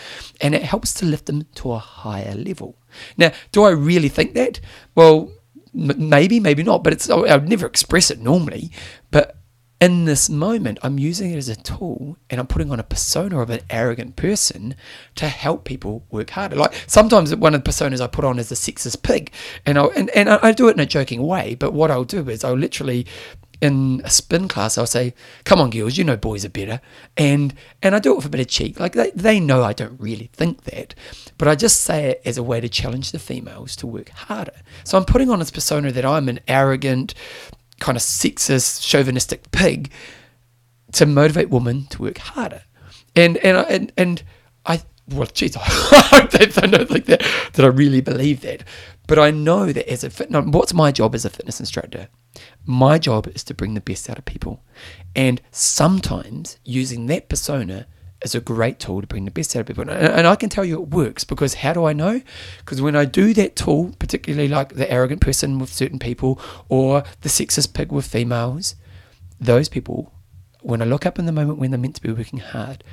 And 0.40 0.54
it 0.54 0.62
helps 0.62 0.94
to 0.94 1.04
lift 1.04 1.26
them 1.26 1.46
to 1.56 1.72
a 1.72 1.78
higher 1.78 2.34
level. 2.34 2.76
Now, 3.16 3.32
do 3.52 3.64
I 3.64 3.70
really 3.70 4.08
think 4.08 4.34
that? 4.34 4.60
Well, 4.94 5.32
m- 5.74 6.08
maybe, 6.08 6.40
maybe 6.40 6.62
not, 6.62 6.84
but 6.84 6.92
it's 6.92 7.08
I 7.10 7.16
would 7.36 7.48
never 7.48 7.66
express 7.66 8.10
it 8.10 8.20
normally. 8.20 8.70
But 9.10 9.36
in 9.80 10.04
this 10.04 10.30
moment, 10.30 10.78
I'm 10.82 10.98
using 10.98 11.32
it 11.32 11.36
as 11.36 11.48
a 11.48 11.56
tool 11.56 12.16
and 12.30 12.38
I'm 12.38 12.46
putting 12.46 12.70
on 12.70 12.78
a 12.78 12.84
persona 12.84 13.40
of 13.40 13.50
an 13.50 13.62
arrogant 13.68 14.14
person 14.14 14.76
to 15.16 15.26
help 15.26 15.64
people 15.64 16.04
work 16.08 16.30
harder. 16.30 16.54
Like 16.54 16.72
sometimes 16.86 17.34
one 17.34 17.52
of 17.52 17.64
the 17.64 17.68
personas 17.68 18.00
I 18.00 18.06
put 18.06 18.24
on 18.24 18.38
is 18.38 18.52
a 18.52 18.54
sexist 18.54 19.02
pig, 19.02 19.32
and 19.66 19.76
I 19.78 19.86
and, 19.86 20.08
and 20.10 20.28
I 20.28 20.52
do 20.52 20.68
it 20.68 20.76
in 20.76 20.80
a 20.80 20.86
joking 20.86 21.22
way. 21.26 21.56
But 21.56 21.72
what 21.72 21.90
I'll 21.90 22.04
do 22.04 22.28
is 22.28 22.44
I'll 22.44 22.54
literally 22.54 23.06
in 23.62 24.02
a 24.04 24.10
spin 24.10 24.48
class, 24.48 24.76
I'll 24.76 24.86
say, 24.86 25.14
"Come 25.44 25.60
on, 25.60 25.70
girls, 25.70 25.96
you 25.96 26.02
know 26.02 26.16
boys 26.16 26.44
are 26.44 26.50
better," 26.50 26.80
and 27.16 27.54
and 27.80 27.94
I 27.94 28.00
do 28.00 28.12
it 28.12 28.16
with 28.16 28.26
a 28.26 28.28
bit 28.28 28.40
of 28.40 28.48
cheek. 28.48 28.80
Like 28.80 28.94
they, 28.94 29.12
they 29.12 29.38
know 29.38 29.62
I 29.62 29.72
don't 29.72 29.98
really 30.00 30.28
think 30.32 30.64
that, 30.64 30.94
but 31.38 31.46
I 31.46 31.54
just 31.54 31.80
say 31.80 32.10
it 32.10 32.22
as 32.24 32.36
a 32.36 32.42
way 32.42 32.60
to 32.60 32.68
challenge 32.68 33.12
the 33.12 33.20
females 33.20 33.76
to 33.76 33.86
work 33.86 34.08
harder. 34.10 34.56
So 34.82 34.98
I'm 34.98 35.04
putting 35.04 35.30
on 35.30 35.38
this 35.38 35.52
persona 35.52 35.92
that 35.92 36.04
I'm 36.04 36.28
an 36.28 36.40
arrogant, 36.48 37.14
kind 37.78 37.96
of 37.96 38.02
sexist, 38.02 38.82
chauvinistic 38.82 39.52
pig 39.52 39.92
to 40.92 41.06
motivate 41.06 41.48
women 41.48 41.86
to 41.86 42.02
work 42.02 42.18
harder. 42.18 42.64
And 43.14 43.36
and 43.38 43.56
and 43.68 43.92
and 43.96 44.22
I 44.66 44.82
well, 45.12 45.28
geez, 45.32 45.56
I 45.60 46.28
don't 46.30 46.88
think 46.88 47.06
that 47.06 47.24
that 47.52 47.64
I 47.64 47.68
really 47.68 48.00
believe 48.00 48.40
that, 48.42 48.64
but 49.06 49.18
I 49.18 49.30
know 49.30 49.72
that 49.72 49.90
as 49.90 50.04
a 50.04 50.10
fit, 50.10 50.30
what's 50.30 50.74
my 50.74 50.92
job 50.92 51.14
as 51.14 51.24
a 51.24 51.30
fitness 51.30 51.60
instructor? 51.60 52.08
My 52.64 52.98
job 52.98 53.28
is 53.28 53.44
to 53.44 53.54
bring 53.54 53.74
the 53.74 53.80
best 53.80 54.08
out 54.08 54.18
of 54.18 54.24
people, 54.24 54.62
and 55.14 55.40
sometimes 55.50 56.58
using 56.64 57.06
that 57.06 57.28
persona 57.28 57.86
is 58.24 58.34
a 58.34 58.40
great 58.40 58.78
tool 58.78 59.00
to 59.00 59.06
bring 59.06 59.24
the 59.24 59.30
best 59.30 59.54
out 59.56 59.60
of 59.60 59.66
people. 59.66 59.88
And 59.88 60.26
I 60.26 60.36
can 60.36 60.48
tell 60.48 60.64
you 60.64 60.80
it 60.80 60.88
works 60.90 61.24
because 61.24 61.54
how 61.54 61.72
do 61.72 61.84
I 61.84 61.92
know? 61.92 62.22
Because 62.58 62.80
when 62.80 62.96
I 62.96 63.04
do 63.04 63.34
that 63.34 63.56
tool, 63.56 63.94
particularly 63.98 64.48
like 64.48 64.74
the 64.74 64.90
arrogant 64.90 65.20
person 65.20 65.58
with 65.58 65.72
certain 65.72 65.98
people 65.98 66.40
or 66.68 67.02
the 67.22 67.28
sexist 67.28 67.74
pig 67.74 67.92
with 67.92 68.06
females, 68.06 68.76
those 69.40 69.68
people, 69.68 70.12
when 70.60 70.80
I 70.80 70.84
look 70.84 71.04
up 71.04 71.18
in 71.18 71.26
the 71.26 71.32
moment 71.32 71.58
when 71.58 71.70
they're 71.70 71.78
meant 71.78 71.96
to 71.96 72.02
be 72.02 72.12
working 72.12 72.38
hard, 72.38 72.84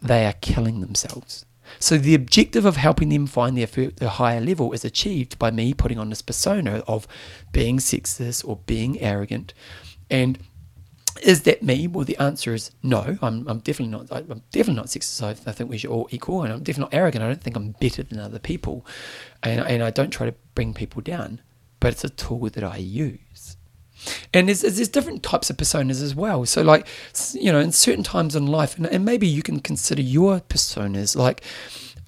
they 0.00 0.26
are 0.26 0.34
killing 0.34 0.80
themselves. 0.80 1.44
So 1.78 1.98
the 1.98 2.14
objective 2.14 2.64
of 2.64 2.76
helping 2.76 3.08
them 3.08 3.26
find 3.26 3.56
their, 3.56 3.66
their 3.66 4.08
higher 4.08 4.40
level 4.40 4.72
is 4.72 4.84
achieved 4.84 5.38
by 5.38 5.50
me 5.50 5.74
putting 5.74 5.98
on 5.98 6.10
this 6.10 6.22
persona 6.22 6.82
of 6.86 7.06
being 7.52 7.78
sexist 7.78 8.46
or 8.46 8.56
being 8.66 9.00
arrogant. 9.00 9.54
And 10.10 10.38
is 11.22 11.42
that 11.42 11.62
me? 11.62 11.86
Well, 11.86 12.04
the 12.04 12.16
answer 12.18 12.54
is 12.54 12.70
no. 12.82 13.18
I'm, 13.20 13.46
I'm 13.48 13.58
definitely 13.58 13.92
not. 13.92 14.10
I'm 14.10 14.42
definitely 14.50 14.74
not 14.74 14.86
sexist. 14.86 15.22
I, 15.22 15.52
think 15.52 15.70
we 15.70 15.78
should 15.78 15.90
all 15.90 16.08
equal, 16.10 16.42
and 16.42 16.52
I'm 16.52 16.62
definitely 16.62 16.90
not 16.90 16.98
arrogant. 16.98 17.24
I 17.24 17.28
don't 17.28 17.42
think 17.42 17.56
I'm 17.56 17.72
better 17.72 18.02
than 18.02 18.18
other 18.18 18.38
people, 18.38 18.86
and 19.42 19.60
and 19.60 19.82
I 19.82 19.90
don't 19.90 20.10
try 20.10 20.26
to 20.26 20.34
bring 20.54 20.74
people 20.74 21.02
down. 21.02 21.40
But 21.80 21.92
it's 21.92 22.04
a 22.04 22.10
tool 22.10 22.48
that 22.48 22.64
I 22.64 22.76
use. 22.76 23.18
And 24.32 24.48
there's, 24.48 24.62
there's 24.62 24.88
different 24.88 25.22
types 25.22 25.50
of 25.50 25.56
personas 25.56 26.02
as 26.02 26.14
well. 26.14 26.44
So, 26.46 26.62
like, 26.62 26.86
you 27.32 27.52
know, 27.52 27.60
in 27.60 27.72
certain 27.72 28.04
times 28.04 28.34
in 28.34 28.46
life, 28.46 28.76
and, 28.76 28.86
and 28.86 29.04
maybe 29.04 29.26
you 29.26 29.42
can 29.42 29.60
consider 29.60 30.02
your 30.02 30.40
personas 30.40 31.16
like, 31.16 31.44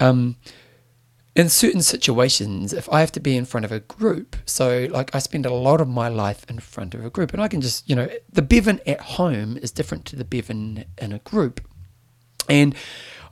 um, 0.00 0.37
in 1.37 1.48
certain 1.48 1.83
situations, 1.83 2.72
if 2.72 2.88
I 2.92 3.00
have 3.00 3.11
to 3.12 3.20
be 3.20 3.37
in 3.37 3.44
front 3.44 3.64
of 3.64 3.72
a 3.72 3.80
group, 3.80 4.37
so 4.46 4.87
like 4.92 5.14
I 5.14 5.18
spend 5.18 5.46
a 5.46 5.52
lot 5.52 5.80
of 5.80 5.88
my 5.88 6.09
life 6.09 6.46
in 6.48 6.61
front 6.61 6.94
of 6.94 7.04
a 7.04 7.11
group, 7.11 7.33
and 7.33 7.42
I 7.42 7.48
can 7.48 7.61
just, 7.61 7.88
you 7.88 7.96
know, 7.96 8.09
the 8.33 8.42
Bevan 8.42 8.80
at 8.87 9.00
home 9.00 9.57
is 9.57 9.72
different 9.72 10.04
to 10.07 10.16
the 10.16 10.24
Bevan 10.24 10.85
in 10.98 11.12
a 11.12 11.18
group. 11.18 11.61
And 12.48 12.74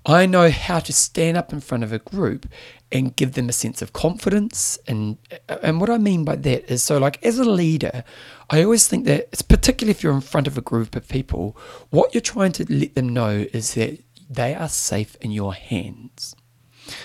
I 0.05 0.27
know 0.27 0.51
how 0.51 0.81
to 0.81 0.93
stand 0.93 1.37
up 1.37 1.53
in 1.53 1.61
front 1.61 1.85
of 1.85 1.93
a 1.93 1.99
group 1.99 2.47
and 2.91 3.15
give 3.17 3.33
them 3.33 3.49
a 3.49 3.53
sense 3.53 3.83
of 3.83 3.93
confidence. 3.93 4.79
And 4.87 5.17
and 5.62 5.81
what 5.81 5.91
I 5.91 5.99
mean 5.99 6.25
by 6.25 6.37
that 6.37 6.71
is 6.71 6.83
so 6.83 6.99
like 6.99 7.25
as 7.25 7.38
a 7.38 7.45
leader, 7.45 8.05
I 8.51 8.62
always 8.62 8.88
think 8.88 9.05
that 9.07 9.29
it's 9.33 9.43
particularly 9.43 9.93
if 9.93 10.03
you're 10.03 10.12
in 10.12 10.21
front 10.21 10.47
of 10.47 10.59
a 10.59 10.61
group 10.61 10.97
of 10.97 11.09
people, 11.09 11.57
what 11.91 12.15
you're 12.15 12.21
trying 12.21 12.53
to 12.53 12.73
let 12.73 12.95
them 12.95 13.09
know 13.09 13.47
is 13.53 13.75
that 13.75 13.99
they 14.29 14.55
are 14.55 14.69
safe 14.69 15.17
in 15.21 15.31
your 15.31 15.55
hands. 15.55 16.35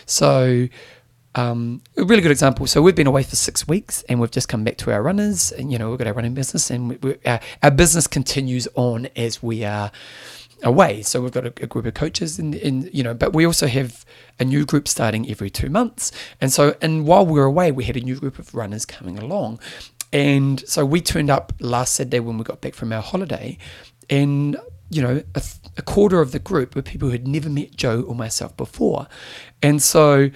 So, 0.06 0.68
um, 1.36 1.82
a 1.96 2.04
really 2.04 2.22
good 2.22 2.32
example. 2.32 2.66
So 2.66 2.82
we've 2.82 2.96
been 2.96 3.08
away 3.08 3.24
for 3.24 3.36
six 3.36 3.68
weeks, 3.68 4.04
and 4.10 4.20
we've 4.20 4.32
just 4.32 4.50
come 4.50 4.64
back 4.64 4.78
to 4.78 4.92
our 4.92 5.04
runners, 5.04 5.52
and 5.52 5.72
you 5.72 5.78
know 5.78 5.90
we've 5.90 6.00
got 6.00 6.08
our 6.08 6.14
running 6.14 6.34
business, 6.34 6.72
and 6.72 7.02
we, 7.04 7.16
our, 7.26 7.40
our 7.62 7.72
business 7.72 8.08
continues 8.08 8.68
on 8.76 9.08
as 9.16 9.44
we 9.44 9.64
are 9.64 9.92
away. 10.64 11.02
So 11.02 11.22
we've 11.22 11.32
got 11.32 11.46
a, 11.46 11.54
a 11.62 11.68
group 11.68 11.86
of 11.86 11.94
coaches, 11.94 12.40
and 12.40 12.56
in, 12.56 12.90
you 12.94 13.04
know, 13.04 13.14
but 13.14 13.34
we 13.34 13.46
also 13.46 13.68
have 13.68 14.06
a 14.40 14.46
new 14.46 14.66
group 14.66 14.88
starting 14.88 15.30
every 15.30 15.50
two 15.50 15.70
months, 15.70 16.12
and 16.42 16.52
so 16.52 16.76
and 16.82 17.06
while 17.06 17.26
we 17.26 17.40
were 17.40 17.46
away, 17.46 17.72
we 17.72 17.84
had 17.84 17.98
a 17.98 18.02
new 18.02 18.16
group 18.16 18.40
of 18.40 18.54
runners 18.54 18.86
coming 18.86 19.18
along, 19.18 19.60
and 20.12 20.68
so 20.68 20.86
we 20.86 21.02
turned 21.02 21.30
up 21.30 21.54
last 21.60 21.96
Saturday 21.96 22.20
when 22.20 22.38
we 22.38 22.44
got 22.44 22.62
back 22.62 22.74
from 22.74 22.92
our 22.92 23.02
holiday, 23.02 23.58
and 24.10 24.58
you 24.90 25.02
know, 25.02 25.22
a, 25.36 25.44
a, 25.78 25.82
quarter 25.82 26.22
of 26.22 26.32
the 26.32 26.40
group 26.40 26.76
were 26.76 26.82
people 26.82 27.10
who 27.10 27.12
had 27.12 27.28
never 27.28 27.50
met 27.50 27.76
Joe 27.76 28.04
or 28.04 28.16
myself 28.16 28.56
before. 28.56 29.08
And 29.62 29.82
so 29.82 30.30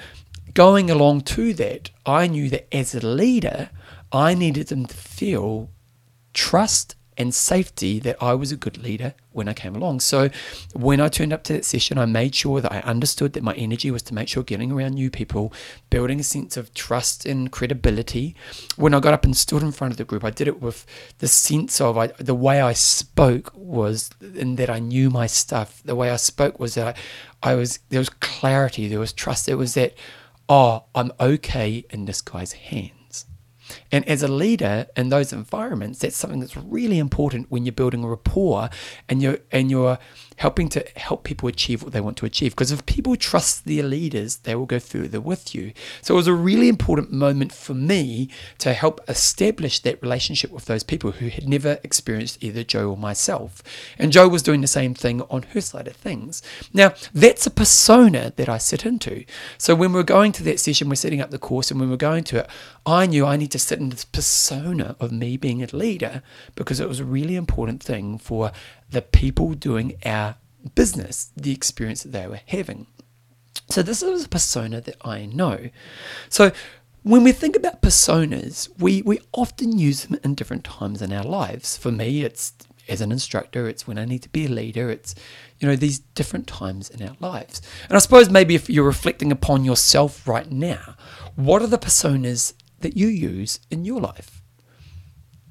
going 0.54 0.90
along 0.90 1.22
to 1.22 1.54
that, 1.54 1.90
I 2.06 2.28
knew 2.28 2.50
that 2.50 2.74
as 2.76 2.94
a 2.94 3.06
leader, 3.06 3.70
I 4.12 4.34
needed 4.34 4.68
them 4.68 4.86
to 4.88 4.96
feel 4.96 5.70
trust 6.34 6.96
and 7.18 7.34
safety 7.34 8.00
that 8.00 8.22
I 8.22 8.34
was 8.34 8.52
a 8.52 8.58
good 8.58 8.78
leader 8.78 9.14
when 9.32 9.48
I 9.48 9.54
came 9.54 9.76
along. 9.76 10.00
So 10.00 10.30
when 10.74 11.00
I 11.00 11.08
turned 11.08 11.34
up 11.34 11.44
to 11.44 11.54
that 11.54 11.66
session, 11.66 11.98
I 11.98 12.06
made 12.06 12.36
sure 12.36 12.62
that 12.62 12.72
I 12.72 12.80
understood 12.80 13.34
that 13.34 13.44
my 13.44 13.54
energy 13.54 13.92
was 13.92 14.02
to 14.04 14.14
make 14.14 14.28
sure 14.28 14.44
getting 14.44 14.72
around 14.72 14.94
new 14.94 15.10
people, 15.10 15.54
building 15.90 16.20
a 16.20 16.24
sense 16.24 16.58
of 16.58 16.74
trust 16.74 17.26
and 17.26 17.52
credibility. 17.52 18.36
When 18.76 18.94
I 18.94 19.00
got 19.00 19.14
up 19.14 19.26
and 19.26 19.36
stood 19.36 19.62
in 19.62 19.72
front 19.72 19.92
of 19.94 19.98
the 19.98 20.06
group, 20.06 20.24
I 20.24 20.30
did 20.30 20.48
it 20.48 20.62
with 20.62 20.86
the 21.20 21.28
sense 21.28 21.80
of 21.82 21.98
I, 21.98 22.08
the 22.08 22.36
way 22.36 22.62
I 22.62 22.74
spoke 22.74 23.52
was 23.56 24.10
in 24.22 24.56
that 24.56 24.70
I 24.70 24.80
knew 24.80 25.10
my 25.10 25.28
stuff. 25.28 25.82
The 25.84 25.96
way 25.96 26.10
I 26.10 26.18
spoke 26.18 26.60
was 26.60 26.76
that 26.76 26.98
I, 27.44 27.52
I 27.52 27.56
was 27.56 27.80
there 27.90 28.00
was 28.00 28.10
clarity, 28.10 28.88
there 28.88 29.00
was 29.00 29.14
trust. 29.14 29.50
It 29.50 29.56
was 29.56 29.74
that 29.74 29.94
oh, 30.50 30.84
I'm 30.94 31.14
okay 31.20 31.86
in 31.90 32.06
this 32.06 32.22
guy's 32.22 32.52
hands. 32.52 33.01
And 33.92 34.08
as 34.08 34.24
a 34.24 34.28
leader 34.28 34.88
in 34.96 35.10
those 35.10 35.34
environments, 35.34 36.00
that's 36.00 36.16
something 36.16 36.40
that's 36.40 36.58
really 36.58 37.00
important 37.00 37.50
when 37.50 37.66
you're 37.66 37.74
building 37.74 38.04
a 38.04 38.08
rapport 38.08 38.70
and 39.10 39.22
you're 39.22 39.40
and 39.52 39.70
you're 39.70 39.98
helping 40.38 40.70
to 40.70 40.84
help 40.96 41.24
people 41.24 41.48
achieve 41.48 41.84
what 41.84 41.94
they 41.94 42.02
want 42.02 42.18
to 42.18 42.26
achieve. 42.26 42.54
Because 42.54 42.72
if 42.72 42.84
people 42.88 43.16
trust 43.16 43.66
their 43.66 43.84
leaders, 43.84 44.38
they 44.38 44.56
will 44.56 44.66
go 44.66 44.80
further 44.80 45.22
with 45.22 45.54
you. 45.54 45.72
So 46.02 46.16
it 46.16 46.18
was 46.18 46.28
a 46.28 46.34
really 46.34 46.68
important 46.68 47.12
moment 47.12 47.52
for 47.52 47.76
me 47.76 48.30
to 48.58 48.74
help 48.74 49.02
establish 49.08 49.80
that 49.82 50.02
relationship 50.02 50.50
with 50.50 50.66
those 50.66 50.84
people 50.84 51.12
who 51.12 51.28
had 51.28 51.48
never 51.48 51.80
experienced 51.84 52.44
either 52.44 52.64
Joe 52.64 52.90
or 52.90 52.98
myself. 52.98 53.62
And 54.00 54.12
Joe 54.12 54.28
was 54.28 54.42
doing 54.42 54.62
the 54.62 54.68
same 54.68 54.96
thing 54.96 55.22
on 55.30 55.44
her 55.54 55.62
side 55.62 55.88
of 55.88 55.96
things. 55.96 56.42
Now, 56.74 56.94
that's 57.14 57.46
a 57.46 57.52
persona 57.52 58.34
that 58.36 58.50
I 58.50 58.58
sit 58.58 58.86
into. 58.86 59.26
So 59.60 59.76
when 59.76 59.94
we're 59.94 60.04
going 60.04 60.32
to 60.34 60.44
that 60.44 60.60
session, 60.60 60.90
we're 60.90 60.96
setting 60.96 61.22
up 61.22 61.30
the 61.30 61.38
course, 61.38 61.70
and 61.70 61.80
when 61.80 61.90
we're 61.90 61.98
going 61.98 62.24
to 62.26 62.40
it, 62.40 62.50
I 62.86 63.06
knew 63.06 63.26
I 63.26 63.38
need 63.38 63.52
to 63.52 63.60
sit 63.60 63.80
in 63.82 63.90
this 63.90 64.06
persona 64.06 64.96
of 65.00 65.12
me 65.12 65.36
being 65.36 65.64
a 65.64 65.76
leader 65.76 66.22
because 66.56 66.80
it 66.80 66.88
was 66.88 67.00
a 67.00 67.06
really 67.06 67.36
important 67.36 67.82
thing 67.82 68.18
for 68.18 68.52
the 68.90 69.02
people 69.02 69.54
doing 69.54 69.96
our 70.06 70.36
business, 70.76 71.32
the 71.36 71.52
experience 71.52 72.04
that 72.04 72.12
they 72.12 72.28
were 72.28 72.42
having. 72.46 72.88
So 73.70 73.82
this 73.82 74.04
is 74.04 74.26
a 74.26 74.30
persona 74.30 74.82
that 74.82 74.98
I 75.02 75.26
know. 75.26 75.70
So 76.30 76.52
when 77.04 77.24
we 77.24 77.32
think 77.32 77.56
about 77.56 77.82
personas, 77.82 78.70
we, 78.80 79.02
we 79.02 79.20
often 79.34 79.80
use 79.80 80.06
them 80.06 80.20
in 80.24 80.36
different 80.36 80.64
times 80.64 81.02
in 81.02 81.12
our 81.12 81.24
lives. 81.24 81.78
For 81.78 81.92
me, 81.92 82.24
it's 82.24 82.54
as 82.88 83.02
an 83.02 83.12
instructor, 83.12 83.68
it's 83.68 83.88
when 83.88 83.98
I 83.98 84.06
need 84.06 84.22
to 84.24 84.30
be 84.30 84.46
a 84.46 84.50
leader, 84.50 84.90
it's, 84.90 85.16
you 85.60 85.68
know, 85.68 85.76
these 85.76 86.00
different 86.00 86.48
times 86.48 86.90
in 86.90 87.08
our 87.08 87.16
lives. 87.20 87.62
And 87.88 87.96
I 87.96 88.00
suppose 88.00 88.30
maybe 88.30 88.56
if 88.56 88.70
you're 88.70 88.84
reflecting 88.84 89.32
upon 89.32 89.64
yourself 89.64 90.28
right 90.28 90.52
now, 90.52 90.96
what 91.36 91.62
are 91.62 91.68
the 91.68 91.78
personas 91.78 92.54
that 92.82 92.98
you 92.98 93.08
use 93.08 93.60
in 93.70 93.86
your 93.86 94.02
life? 94.02 94.42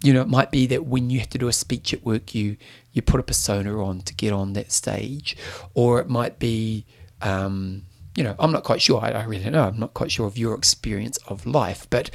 you 0.03 0.14
know, 0.14 0.23
it 0.23 0.29
might 0.29 0.51
be 0.51 0.66
that 0.66 0.87
when 0.87 1.11
you 1.11 1.19
have 1.19 1.29
to 1.31 1.38
do 1.38 1.49
a 1.49 1.53
speech 1.53 1.93
at 1.93 2.05
work, 2.05 2.35
you 2.35 2.57
you 2.93 3.03
put 3.03 3.21
a 3.21 3.23
persona 3.23 3.83
on 3.85 4.01
to 4.01 4.14
get 4.14 4.33
on 4.33 4.55
that 4.55 4.73
stage, 4.73 5.37
or 5.75 6.01
it 6.01 6.09
might 6.09 6.38
be, 6.38 6.87
um, 7.21 7.83
you 8.16 8.25
know, 8.25 8.35
I'm 8.38 8.51
not 8.51 8.64
quite 8.64 8.81
sure. 8.81 9.01
I, 9.01 9.11
I 9.11 9.25
really 9.25 9.45
don't 9.45 9.53
know. 9.53 9.64
I'm 9.64 9.79
not 9.79 9.95
quite 9.95 10.11
sure 10.11 10.27
of 10.27 10.38
your 10.38 10.55
experience 10.55 11.19
of 11.29 11.47
life, 11.47 11.87
but 11.90 12.11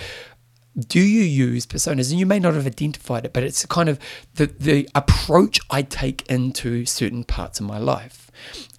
do 0.78 1.00
you 1.00 1.22
use 1.22 1.66
personas? 1.66 2.10
And 2.10 2.20
you 2.20 2.26
may 2.26 2.40
not 2.40 2.56
have 2.56 2.66
identified 2.66 3.24
it, 3.24 3.34
but 3.34 3.44
it's 3.44 3.66
kind 3.68 3.88
of 3.88 4.00
the 4.34 4.48
the 4.48 4.90
approach 4.96 5.60
I 5.70 5.84
take 5.84 6.30
into 6.30 6.86
certain 6.86 7.24
parts 7.24 7.60
of 7.60 7.68
my 7.68 7.78
life, 7.78 8.25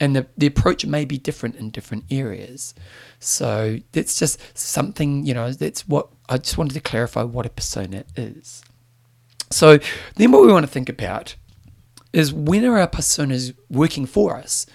and 0.00 0.14
the 0.14 0.26
the 0.36 0.46
approach 0.46 0.84
may 0.86 1.04
be 1.04 1.18
different 1.18 1.56
in 1.56 1.70
different 1.70 2.04
areas. 2.10 2.74
So 3.18 3.78
that's 3.92 4.18
just 4.18 4.40
something, 4.56 5.24
you 5.24 5.34
know, 5.34 5.52
that's 5.52 5.88
what 5.88 6.08
I 6.28 6.38
just 6.38 6.58
wanted 6.58 6.74
to 6.74 6.80
clarify 6.80 7.22
what 7.22 7.46
a 7.46 7.50
persona 7.50 8.04
is. 8.16 8.62
So 9.50 9.78
then 10.16 10.32
what 10.32 10.42
we 10.42 10.52
want 10.52 10.66
to 10.66 10.72
think 10.72 10.88
about 10.88 11.36
is 12.12 12.32
when 12.32 12.64
are 12.64 12.78
our 12.78 12.88
personas 12.88 13.54
working 13.70 14.06
for 14.06 14.36
us 14.36 14.66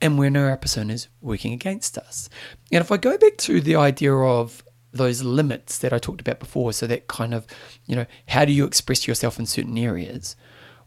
and 0.00 0.18
when 0.18 0.36
are 0.36 0.50
our 0.50 0.56
personas 0.56 1.08
working 1.20 1.52
against 1.52 1.98
us? 1.98 2.28
And 2.72 2.80
if 2.80 2.90
I 2.90 2.96
go 2.96 3.18
back 3.18 3.36
to 3.38 3.60
the 3.60 3.76
idea 3.76 4.14
of 4.14 4.64
those 4.92 5.22
limits 5.22 5.78
that 5.78 5.92
I 5.92 5.98
talked 5.98 6.20
about 6.20 6.40
before, 6.40 6.72
so 6.72 6.86
that 6.86 7.06
kind 7.06 7.34
of, 7.34 7.46
you 7.86 7.94
know, 7.94 8.06
how 8.28 8.44
do 8.44 8.52
you 8.52 8.64
express 8.64 9.06
yourself 9.06 9.38
in 9.38 9.46
certain 9.46 9.78
areas? 9.78 10.36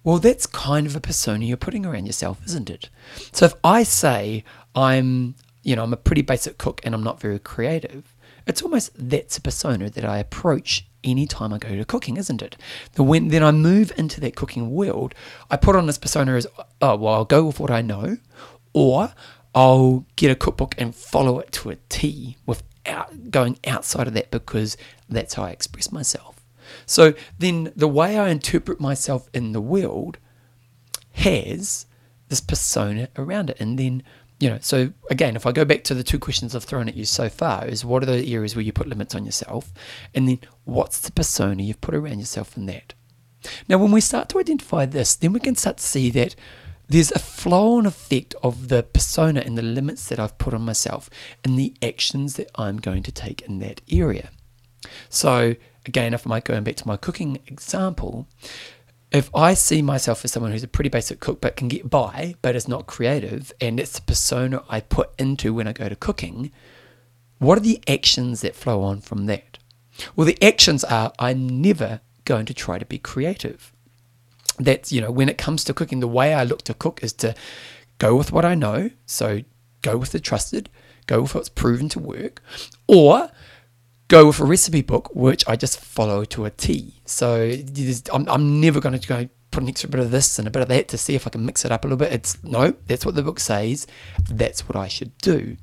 Well, 0.03 0.19
that's 0.19 0.45
kind 0.45 0.85
of 0.85 0.95
a 0.95 1.01
persona 1.01 1.45
you're 1.45 1.57
putting 1.57 1.85
around 1.85 2.05
yourself, 2.05 2.41
isn't 2.45 2.69
it? 2.69 2.89
So 3.31 3.45
if 3.45 3.53
I 3.63 3.83
say 3.83 4.43
I'm, 4.75 5.35
you 5.63 5.75
know, 5.75 5.83
I'm 5.83 5.93
a 5.93 5.97
pretty 5.97 6.21
basic 6.21 6.57
cook 6.57 6.81
and 6.83 6.93
I'm 6.93 7.03
not 7.03 7.21
very 7.21 7.39
creative, 7.39 8.13
it's 8.45 8.61
almost 8.61 8.91
that's 8.95 9.37
a 9.37 9.41
persona 9.41 9.89
that 9.89 10.03
I 10.03 10.17
approach 10.17 10.85
any 11.03 11.25
time 11.25 11.53
I 11.53 11.57
go 11.57 11.75
to 11.75 11.85
cooking, 11.85 12.17
isn't 12.17 12.41
it? 12.41 12.57
The 12.93 13.03
when 13.03 13.29
then 13.29 13.43
I 13.43 13.51
move 13.51 13.91
into 13.97 14.19
that 14.21 14.35
cooking 14.35 14.71
world, 14.71 15.15
I 15.49 15.57
put 15.57 15.75
on 15.75 15.87
this 15.87 15.97
persona 15.97 16.35
as 16.35 16.47
oh 16.81 16.95
well, 16.95 17.13
I'll 17.13 17.25
go 17.25 17.45
with 17.45 17.59
what 17.59 17.71
I 17.71 17.81
know, 17.81 18.17
or 18.73 19.13
I'll 19.55 20.05
get 20.15 20.31
a 20.31 20.35
cookbook 20.35 20.75
and 20.77 20.95
follow 20.95 21.39
it 21.39 21.51
to 21.53 21.69
a 21.69 21.77
T 21.89 22.37
without 22.45 23.31
going 23.31 23.57
outside 23.65 24.07
of 24.07 24.13
that 24.15 24.31
because 24.31 24.75
that's 25.07 25.35
how 25.35 25.43
I 25.43 25.51
express 25.51 25.91
myself. 25.91 26.32
So 26.85 27.13
then 27.39 27.71
the 27.75 27.87
way 27.87 28.17
I 28.17 28.29
interpret 28.29 28.79
myself 28.79 29.29
in 29.33 29.51
the 29.51 29.61
world 29.61 30.17
has 31.13 31.85
this 32.29 32.41
persona 32.41 33.09
around 33.17 33.49
it, 33.49 33.57
and 33.59 33.77
then 33.77 34.03
you 34.39 34.49
know, 34.49 34.59
so 34.61 34.91
again, 35.09 35.37
if 35.37 35.45
I 35.45 35.53
go 35.53 35.63
back 35.63 35.85
to 35.85 35.93
the 35.93 36.03
two 36.03 36.19
questions 36.19 36.53
I've 36.53 36.65
thrown 36.65 36.89
at 36.89 36.95
you 36.95 37.05
so 37.05 37.29
far, 37.29 37.65
is 37.65 37.85
what 37.85 38.03
are 38.03 38.07
the 38.07 38.33
areas 38.33 38.55
where 38.55 38.63
you 38.63 38.73
put 38.73 38.89
limits 38.89 39.15
on 39.15 39.25
yourself? 39.25 39.71
And 40.13 40.27
then 40.27 40.39
what's 40.65 40.99
the 40.99 41.13
persona 41.13 41.63
you've 41.63 41.79
put 41.79 41.95
around 41.95 42.19
yourself 42.19 42.57
in 42.57 42.65
that? 42.65 42.93
Now, 43.69 43.77
when 43.77 43.91
we 43.91 44.01
start 44.01 44.27
to 44.29 44.39
identify 44.39 44.85
this, 44.85 45.15
then 45.15 45.31
we 45.31 45.39
can 45.39 45.55
start 45.55 45.77
to 45.77 45.83
see 45.83 46.09
that 46.11 46.35
there's 46.89 47.11
a 47.11 47.19
flow 47.19 47.77
on 47.77 47.85
effect 47.85 48.35
of 48.43 48.67
the 48.67 48.83
persona 48.83 49.41
and 49.41 49.57
the 49.57 49.61
limits 49.61 50.07
that 50.09 50.19
I've 50.19 50.37
put 50.37 50.53
on 50.53 50.63
myself 50.63 51.09
and 51.43 51.57
the 51.57 51.73
actions 51.81 52.35
that 52.35 52.51
I'm 52.55 52.77
going 52.77 53.03
to 53.03 53.11
take 53.11 53.41
in 53.43 53.59
that 53.59 53.81
area. 53.89 54.29
So, 55.09 55.55
again, 55.85 56.13
if 56.13 56.25
I 56.25 56.29
might 56.29 56.45
going 56.45 56.63
back 56.63 56.75
to 56.77 56.87
my 56.87 56.97
cooking 56.97 57.39
example, 57.47 58.27
if 59.11 59.29
I 59.35 59.53
see 59.53 59.81
myself 59.81 60.25
as 60.25 60.31
someone 60.31 60.51
who's 60.51 60.63
a 60.63 60.67
pretty 60.67 60.89
basic 60.89 61.19
cook 61.19 61.39
but 61.39 61.55
can 61.55 61.67
get 61.67 61.89
by, 61.89 62.35
but 62.41 62.55
is 62.55 62.67
not 62.67 62.87
creative, 62.87 63.53
and 63.61 63.79
it's 63.79 63.93
the 63.93 64.01
persona 64.01 64.63
I 64.69 64.79
put 64.79 65.11
into 65.19 65.53
when 65.53 65.67
I 65.67 65.73
go 65.73 65.87
to 65.87 65.95
cooking, 65.95 66.51
what 67.37 67.57
are 67.57 67.61
the 67.61 67.81
actions 67.87 68.41
that 68.41 68.55
flow 68.55 68.81
on 68.81 69.01
from 69.01 69.25
that? 69.27 69.59
Well, 70.15 70.25
the 70.25 70.41
actions 70.41 70.83
are 70.83 71.13
I'm 71.19 71.61
never 71.61 72.01
going 72.25 72.45
to 72.47 72.53
try 72.53 72.79
to 72.79 72.85
be 72.85 72.97
creative. 72.97 73.71
That's, 74.57 74.91
you 74.91 75.01
know, 75.01 75.11
when 75.11 75.29
it 75.29 75.37
comes 75.37 75.63
to 75.65 75.73
cooking, 75.73 75.99
the 75.99 76.07
way 76.07 76.33
I 76.33 76.43
look 76.43 76.63
to 76.63 76.73
cook 76.73 77.03
is 77.03 77.13
to 77.13 77.35
go 77.99 78.15
with 78.15 78.31
what 78.31 78.45
I 78.45 78.55
know. 78.55 78.89
So 79.05 79.41
go 79.81 79.97
with 79.97 80.11
the 80.11 80.19
trusted, 80.19 80.69
go 81.05 81.21
with 81.21 81.35
what's 81.35 81.49
proven 81.49 81.89
to 81.89 81.99
work, 81.99 82.41
or 82.87 83.29
go 84.13 84.27
with 84.27 84.39
a 84.39 84.45
recipe 84.45 84.83
book, 84.83 85.09
which 85.15 85.43
I 85.47 85.55
just 85.55 85.79
follow 85.79 86.23
to 86.25 86.45
a 86.45 86.51
T. 86.51 87.01
So 87.05 87.57
I'm, 88.13 88.29
I'm 88.29 88.61
never 88.61 88.79
going 88.79 88.97
to 88.97 89.07
go 89.07 89.27
put 89.49 89.63
an 89.63 89.69
extra 89.69 89.89
bit 89.89 89.99
of 89.99 90.11
this 90.11 90.37
and 90.37 90.47
a 90.47 90.51
bit 90.51 90.61
of 90.61 90.67
that 90.67 90.87
to 90.89 90.99
see 90.99 91.15
if 91.15 91.25
I 91.25 91.31
can 91.31 91.43
mix 91.45 91.65
it 91.65 91.71
up 91.71 91.83
a 91.83 91.87
little 91.87 91.97
bit. 91.97 92.13
It's 92.13 92.43
no, 92.43 92.75
that's 92.85 93.07
what 93.07 93.15
the 93.15 93.23
book 93.23 93.39
says. 93.39 93.87
That's 94.29 94.69
what 94.69 94.75
I 94.75 94.87
should 94.87 95.17
do. 95.17 95.57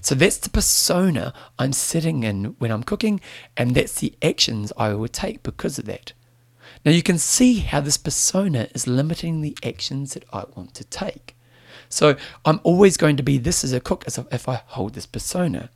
So 0.00 0.16
that's 0.16 0.38
the 0.38 0.50
persona 0.50 1.32
I'm 1.60 1.72
sitting 1.72 2.24
in 2.24 2.56
when 2.58 2.72
I'm 2.72 2.82
cooking, 2.82 3.20
and 3.56 3.74
that's 3.74 4.00
the 4.00 4.14
actions 4.20 4.72
I 4.76 4.94
would 4.94 5.12
take 5.12 5.44
because 5.44 5.78
of 5.78 5.84
that. 5.84 6.12
Now 6.84 6.90
you 6.90 7.04
can 7.04 7.18
see 7.18 7.60
how 7.60 7.80
this 7.80 7.98
persona 7.98 8.66
is 8.74 8.88
limiting 8.88 9.42
the 9.42 9.56
actions 9.62 10.14
that 10.14 10.24
I 10.32 10.44
want 10.56 10.74
to 10.74 10.84
take. 10.84 11.36
So 11.88 12.16
I'm 12.44 12.60
always 12.64 12.96
going 12.96 13.16
to 13.16 13.22
be 13.22 13.38
this 13.38 13.62
as 13.62 13.72
a 13.72 13.80
cook 13.80 14.04
as 14.08 14.18
if 14.18 14.48
I 14.48 14.62
hold 14.66 14.94
this 14.94 15.06
persona. 15.06 15.70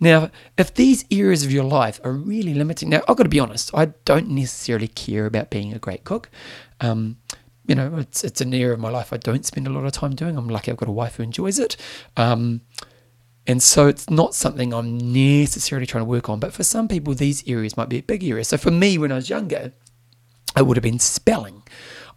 Now, 0.00 0.30
if 0.56 0.74
these 0.74 1.04
areas 1.10 1.44
of 1.44 1.52
your 1.52 1.64
life 1.64 2.00
are 2.04 2.12
really 2.12 2.54
limiting, 2.54 2.88
now 2.88 3.02
I've 3.08 3.16
got 3.16 3.24
to 3.24 3.28
be 3.28 3.40
honest, 3.40 3.70
I 3.74 3.86
don't 4.04 4.30
necessarily 4.30 4.88
care 4.88 5.26
about 5.26 5.50
being 5.50 5.72
a 5.72 5.78
great 5.78 6.04
cook. 6.04 6.30
Um, 6.80 7.18
you 7.66 7.74
know, 7.74 7.96
it's 7.98 8.24
it's 8.24 8.40
an 8.40 8.54
area 8.54 8.72
of 8.72 8.80
my 8.80 8.88
life 8.88 9.12
I 9.12 9.18
don't 9.18 9.44
spend 9.44 9.66
a 9.66 9.70
lot 9.70 9.84
of 9.84 9.92
time 9.92 10.14
doing. 10.14 10.36
I'm 10.36 10.48
lucky 10.48 10.70
I've 10.70 10.78
got 10.78 10.88
a 10.88 10.92
wife 10.92 11.16
who 11.16 11.22
enjoys 11.22 11.58
it. 11.58 11.76
Um, 12.16 12.62
and 13.46 13.62
so 13.62 13.88
it's 13.88 14.10
not 14.10 14.34
something 14.34 14.72
I'm 14.74 14.98
necessarily 14.98 15.86
trying 15.86 16.04
to 16.04 16.08
work 16.08 16.28
on. 16.28 16.38
But 16.38 16.52
for 16.52 16.62
some 16.64 16.88
people, 16.88 17.14
these 17.14 17.46
areas 17.46 17.76
might 17.76 17.88
be 17.88 17.98
a 17.98 18.02
big 18.02 18.24
area. 18.24 18.44
So 18.44 18.58
for 18.58 18.70
me, 18.70 18.98
when 18.98 19.12
I 19.12 19.16
was 19.16 19.30
younger, 19.30 19.72
it 20.56 20.66
would 20.66 20.76
have 20.76 20.82
been 20.82 20.98
spelling. 20.98 21.62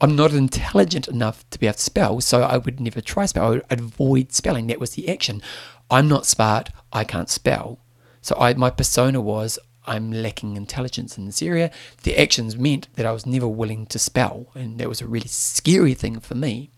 I'm 0.02 0.16
not 0.16 0.34
intelligent 0.34 1.08
enough 1.08 1.48
to 1.52 1.60
be 1.60 1.68
able 1.68 1.76
to 1.76 1.82
spell, 1.82 2.22
so 2.22 2.42
I 2.42 2.58
would 2.58 2.80
never 2.80 3.02
try 3.02 3.26
spell. 3.28 3.46
I 3.46 3.50
would 3.50 3.66
avoid 3.70 4.34
spelling. 4.34 4.68
That 4.68 4.80
was 4.80 4.92
the 4.92 5.08
action. 5.08 5.42
I'm 5.90 6.08
not 6.08 6.26
smart, 6.26 6.70
I 6.92 7.04
can't 7.04 7.30
spell. 7.30 7.80
So 8.22 8.36
I, 8.40 8.54
my 8.54 8.70
persona 8.70 9.20
was 9.20 9.58
I'm 9.86 10.12
lacking 10.12 10.58
intelligence 10.58 11.18
in 11.18 11.26
this 11.26 11.42
area. 11.42 11.72
The 12.04 12.20
actions 12.20 12.56
meant 12.56 12.88
that 12.96 13.06
I 13.06 13.12
was 13.12 13.26
never 13.26 13.48
willing 13.48 13.88
to 13.88 14.00
spell, 14.00 14.48
and 14.54 14.80
that 14.80 14.90
was 14.90 15.02
a 15.02 15.08
really 15.08 15.28
scary 15.28 15.94
thing 15.94 16.20
for 16.20 16.36
me. 16.36 16.70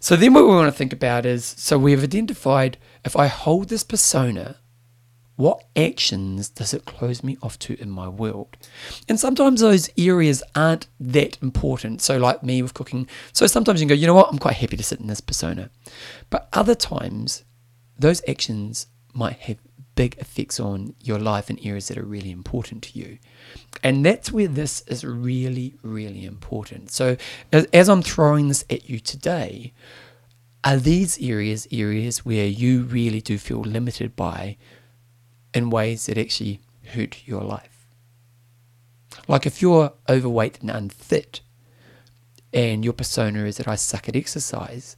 So 0.00 0.16
then 0.16 0.34
what 0.34 0.44
we 0.44 0.50
want 0.50 0.72
to 0.72 0.76
think 0.76 0.92
about 0.92 1.24
is 1.24 1.44
so 1.44 1.78
we've 1.78 2.02
identified 2.02 2.78
if 3.04 3.16
I 3.16 3.28
hold 3.28 3.68
this 3.68 3.84
persona, 3.84 4.56
what 5.36 5.64
actions 5.76 6.48
does 6.48 6.72
it 6.72 6.86
close 6.86 7.22
me 7.22 7.36
off 7.42 7.58
to 7.60 7.80
in 7.80 7.90
my 7.90 8.08
world? 8.08 8.56
And 9.08 9.20
sometimes 9.20 9.60
those 9.60 9.90
areas 9.96 10.42
aren't 10.54 10.88
that 10.98 11.38
important. 11.42 12.00
So, 12.00 12.16
like 12.16 12.42
me 12.42 12.62
with 12.62 12.74
cooking, 12.74 13.06
so 13.32 13.46
sometimes 13.46 13.80
you 13.80 13.86
can 13.86 13.96
go, 13.96 14.00
you 14.00 14.06
know 14.06 14.14
what, 14.14 14.30
I'm 14.30 14.38
quite 14.38 14.56
happy 14.56 14.76
to 14.76 14.82
sit 14.82 14.98
in 14.98 15.06
this 15.06 15.20
persona. 15.20 15.70
But 16.30 16.48
other 16.52 16.74
times, 16.74 17.44
those 17.98 18.22
actions 18.26 18.86
might 19.16 19.38
have 19.40 19.58
big 19.96 20.16
effects 20.18 20.60
on 20.60 20.94
your 21.02 21.18
life 21.18 21.50
in 21.50 21.58
areas 21.60 21.88
that 21.88 21.98
are 21.98 22.04
really 22.04 22.30
important 22.30 22.82
to 22.82 22.98
you. 22.98 23.18
And 23.82 24.04
that's 24.04 24.30
where 24.30 24.46
this 24.46 24.82
is 24.82 25.04
really, 25.04 25.74
really 25.82 26.24
important. 26.24 26.90
So, 26.90 27.16
as, 27.52 27.64
as, 27.72 27.88
I'm 27.88 28.02
throwing 28.02 28.48
this 28.48 28.64
at 28.70 28.88
you 28.88 29.00
today, 29.00 29.72
are 30.62 30.76
these 30.76 31.18
areas 31.20 31.66
areas 31.72 32.24
where 32.24 32.46
you 32.46 32.82
really 32.82 33.20
do 33.20 33.38
feel 33.38 33.60
limited 33.60 34.14
by 34.14 34.56
in 35.54 35.70
ways 35.70 36.06
that 36.06 36.18
actually 36.18 36.60
hurt 36.92 37.26
your 37.26 37.42
life? 37.42 37.88
Like 39.28 39.46
if 39.46 39.62
you're 39.62 39.92
overweight 40.08 40.60
and 40.60 40.70
unfit, 40.70 41.40
and 42.52 42.84
your 42.84 42.92
persona 42.92 43.44
is 43.44 43.56
that 43.56 43.68
I 43.68 43.74
suck 43.74 44.08
at 44.08 44.16
exercise, 44.16 44.96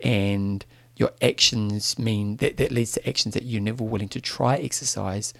and 0.00 0.64
your 0.98 1.12
actions 1.22 1.98
mean 1.98 2.36
that 2.38 2.56
that 2.56 2.72
leads 2.72 2.92
to 2.92 3.08
actions 3.08 3.34
that 3.34 3.44
you're 3.44 3.60
never 3.60 3.84
willing 3.84 4.08
to 4.08 4.20
try 4.20 4.56
exercise 4.56 5.32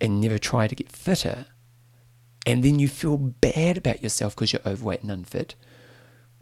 and 0.00 0.20
never 0.20 0.38
try 0.38 0.66
to 0.66 0.74
get 0.74 0.90
fitter, 0.90 1.46
and 2.46 2.64
then 2.64 2.78
you 2.78 2.88
feel 2.88 3.16
bad 3.16 3.76
about 3.76 4.02
yourself 4.02 4.34
because 4.34 4.52
you're 4.52 4.62
overweight 4.66 5.02
and 5.02 5.10
unfit, 5.12 5.54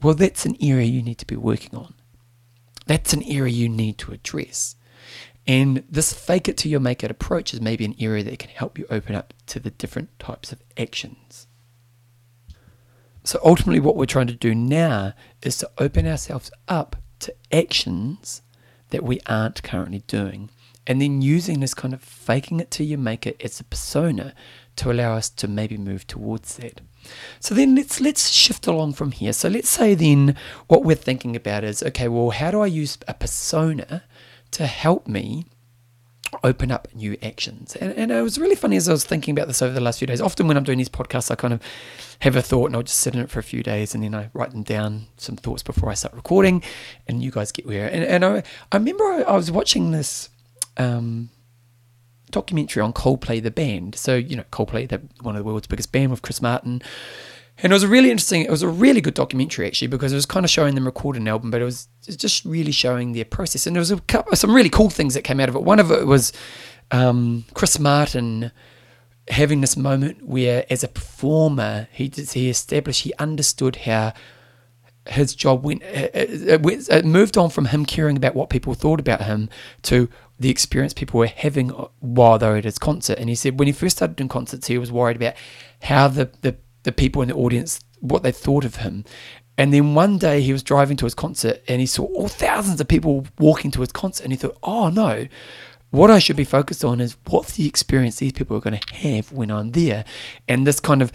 well, 0.02 0.14
that's 0.14 0.46
an 0.46 0.56
area 0.62 0.86
you 0.86 1.02
need 1.02 1.18
to 1.18 1.26
be 1.26 1.36
working 1.36 1.76
on. 1.76 1.94
That's 2.86 3.12
an 3.12 3.22
area 3.24 3.52
you 3.52 3.68
need 3.68 3.98
to 3.98 4.12
address. 4.12 4.76
And 5.46 5.84
this 5.90 6.12
fake 6.12 6.48
it 6.48 6.56
till 6.56 6.70
you 6.70 6.80
make 6.80 7.02
it 7.02 7.10
approach 7.10 7.52
is 7.52 7.60
maybe 7.60 7.84
an 7.84 7.96
area 7.98 8.22
that 8.22 8.38
can 8.38 8.50
help 8.50 8.78
you 8.78 8.86
open 8.88 9.14
up 9.14 9.34
to 9.46 9.58
the 9.58 9.70
different 9.70 10.16
types 10.18 10.52
of 10.52 10.62
actions. 10.78 11.48
So 13.24 13.40
ultimately, 13.44 13.80
what 13.80 13.96
we're 13.96 14.06
trying 14.06 14.28
to 14.28 14.34
do 14.34 14.54
now 14.54 15.12
is 15.42 15.58
to 15.58 15.70
open 15.76 16.06
ourselves 16.06 16.50
up 16.68 16.96
to 17.20 17.34
actions 17.52 18.42
that 18.90 19.04
we 19.04 19.20
aren't 19.26 19.62
currently 19.62 20.02
doing. 20.06 20.50
And 20.86 21.00
then 21.00 21.22
using 21.22 21.60
this 21.60 21.74
kind 21.74 21.94
of 21.94 22.02
faking 22.02 22.58
it 22.58 22.70
till 22.70 22.86
you 22.86 22.98
make 22.98 23.26
it 23.26 23.40
as 23.44 23.60
a 23.60 23.64
persona 23.64 24.34
to 24.76 24.90
allow 24.90 25.14
us 25.14 25.28
to 25.30 25.46
maybe 25.46 25.76
move 25.76 26.06
towards 26.06 26.56
that. 26.56 26.80
So 27.38 27.54
then 27.54 27.74
let's 27.74 28.00
let's 28.00 28.30
shift 28.30 28.66
along 28.66 28.94
from 28.94 29.12
here. 29.12 29.32
So 29.32 29.48
let's 29.48 29.68
say 29.68 29.94
then 29.94 30.36
what 30.68 30.84
we're 30.84 30.96
thinking 30.96 31.36
about 31.36 31.64
is 31.64 31.82
okay, 31.82 32.08
well, 32.08 32.30
how 32.30 32.50
do 32.50 32.60
I 32.60 32.66
use 32.66 32.98
a 33.06 33.14
persona 33.14 34.04
to 34.52 34.66
help 34.66 35.06
me 35.06 35.46
open 36.44 36.70
up 36.70 36.88
new 36.94 37.16
actions. 37.22 37.76
And, 37.76 37.92
and 37.94 38.10
it 38.10 38.22
was 38.22 38.38
really 38.38 38.54
funny 38.54 38.76
as 38.76 38.88
I 38.88 38.92
was 38.92 39.04
thinking 39.04 39.32
about 39.32 39.48
this 39.48 39.62
over 39.62 39.72
the 39.72 39.80
last 39.80 39.98
few 39.98 40.06
days. 40.06 40.20
Often 40.20 40.48
when 40.48 40.56
I'm 40.56 40.64
doing 40.64 40.78
these 40.78 40.88
podcasts, 40.88 41.30
I 41.30 41.34
kind 41.34 41.52
of 41.52 41.62
have 42.20 42.36
a 42.36 42.42
thought 42.42 42.66
and 42.66 42.76
I'll 42.76 42.82
just 42.82 43.00
sit 43.00 43.14
in 43.14 43.20
it 43.20 43.30
for 43.30 43.38
a 43.38 43.42
few 43.42 43.62
days 43.62 43.94
and 43.94 44.04
then 44.04 44.14
I 44.14 44.30
write 44.32 44.50
them 44.52 44.62
down, 44.62 45.06
some 45.16 45.36
thoughts 45.36 45.62
before 45.62 45.90
I 45.90 45.94
start 45.94 46.14
recording, 46.14 46.62
and 47.08 47.22
you 47.22 47.30
guys 47.30 47.52
get 47.52 47.66
where. 47.66 47.88
And, 47.88 48.04
and 48.04 48.24
I, 48.24 48.42
I 48.70 48.76
remember 48.76 49.04
I, 49.04 49.22
I 49.22 49.36
was 49.36 49.50
watching 49.50 49.90
this 49.90 50.28
um, 50.76 51.30
documentary 52.30 52.82
on 52.82 52.92
Coldplay, 52.92 53.42
the 53.42 53.50
band. 53.50 53.94
So, 53.94 54.14
you 54.16 54.36
know, 54.36 54.44
Coldplay, 54.52 54.88
the, 54.88 55.02
one 55.22 55.34
of 55.34 55.40
the 55.40 55.44
world's 55.44 55.66
biggest 55.66 55.92
band 55.92 56.10
with 56.10 56.22
Chris 56.22 56.40
Martin. 56.40 56.82
And 57.62 57.72
it 57.72 57.74
was 57.74 57.82
a 57.82 57.88
really 57.88 58.10
interesting, 58.10 58.42
it 58.42 58.50
was 58.50 58.62
a 58.62 58.68
really 58.68 59.00
good 59.00 59.14
documentary 59.14 59.66
actually 59.66 59.88
because 59.88 60.12
it 60.12 60.16
was 60.16 60.26
kind 60.26 60.44
of 60.44 60.50
showing 60.50 60.74
them 60.74 60.86
record 60.86 61.16
an 61.16 61.28
album, 61.28 61.50
but 61.50 61.60
it 61.60 61.64
was, 61.64 61.88
just 62.16 62.44
really 62.44 62.72
showing 62.72 63.12
their 63.12 63.24
process. 63.24 63.66
And 63.66 63.76
there 63.76 63.80
was 63.80 63.94
couple, 64.08 64.34
some 64.34 64.54
really 64.54 64.70
cool 64.70 64.90
things 64.90 65.14
that 65.14 65.22
came 65.22 65.38
out 65.38 65.48
of 65.48 65.54
it. 65.54 65.62
One 65.62 65.78
of 65.78 65.90
it 65.92 66.06
was 66.06 66.32
um, 66.90 67.44
Chris 67.54 67.78
Martin 67.78 68.50
having 69.28 69.60
this 69.60 69.76
moment 69.76 70.26
where, 70.26 70.64
as 70.70 70.82
a 70.82 70.88
performer, 70.88 71.88
he 71.92 72.08
he 72.08 72.48
established, 72.48 73.02
he 73.02 73.12
understood 73.18 73.76
how 73.76 74.12
his 75.08 75.34
job 75.34 75.64
went 75.64 75.82
uh, 75.82 75.86
uh, 75.86 76.10
it, 76.14 76.62
went, 76.62 76.88
it 76.88 77.04
moved 77.04 77.38
on 77.38 77.50
from 77.50 77.66
him 77.66 77.86
caring 77.86 78.16
about 78.16 78.34
what 78.34 78.50
people 78.50 78.74
thought 78.74 79.00
about 79.00 79.22
him 79.22 79.48
to 79.82 80.08
the 80.38 80.50
experience 80.50 80.92
people 80.92 81.18
were 81.18 81.26
having 81.26 81.72
uh, 81.72 81.86
while 82.00 82.38
they 82.38 82.48
were 82.48 82.56
at 82.56 82.64
his 82.64 82.78
concert. 82.78 83.18
And 83.18 83.28
he 83.28 83.34
said 83.34 83.58
when 83.58 83.66
he 83.66 83.72
first 83.72 83.96
started 83.96 84.16
doing 84.16 84.28
concerts, 84.28 84.66
he 84.66 84.78
was 84.78 84.90
worried 84.90 85.16
about 85.16 85.34
how 85.82 86.08
the, 86.08 86.30
the 86.40 86.56
the 86.82 86.92
people 86.92 87.22
in 87.22 87.28
the 87.28 87.34
audience 87.34 87.80
what 88.00 88.22
they 88.22 88.32
thought 88.32 88.64
of 88.64 88.76
him. 88.76 89.04
And 89.58 89.74
then 89.74 89.94
one 89.94 90.16
day 90.16 90.40
he 90.40 90.52
was 90.52 90.62
driving 90.62 90.96
to 90.98 91.04
his 91.04 91.14
concert 91.14 91.62
and 91.68 91.80
he 91.80 91.86
saw 91.86 92.04
all 92.04 92.28
thousands 92.28 92.80
of 92.80 92.88
people 92.88 93.26
walking 93.38 93.70
to 93.72 93.80
his 93.80 93.92
concert 93.92 94.24
and 94.24 94.32
he 94.32 94.38
thought, 94.38 94.56
oh 94.62 94.88
no, 94.88 95.26
what 95.90 96.10
I 96.10 96.20
should 96.20 96.36
be 96.36 96.44
focused 96.44 96.84
on 96.84 97.00
is 97.00 97.16
what's 97.26 97.54
the 97.54 97.66
experience 97.66 98.16
these 98.16 98.32
people 98.32 98.56
are 98.56 98.60
going 98.60 98.78
to 98.78 98.94
have 98.94 99.32
when 99.32 99.50
I'm 99.50 99.72
there. 99.72 100.04
And 100.48 100.66
this 100.66 100.78
kind 100.80 101.02
of 101.02 101.12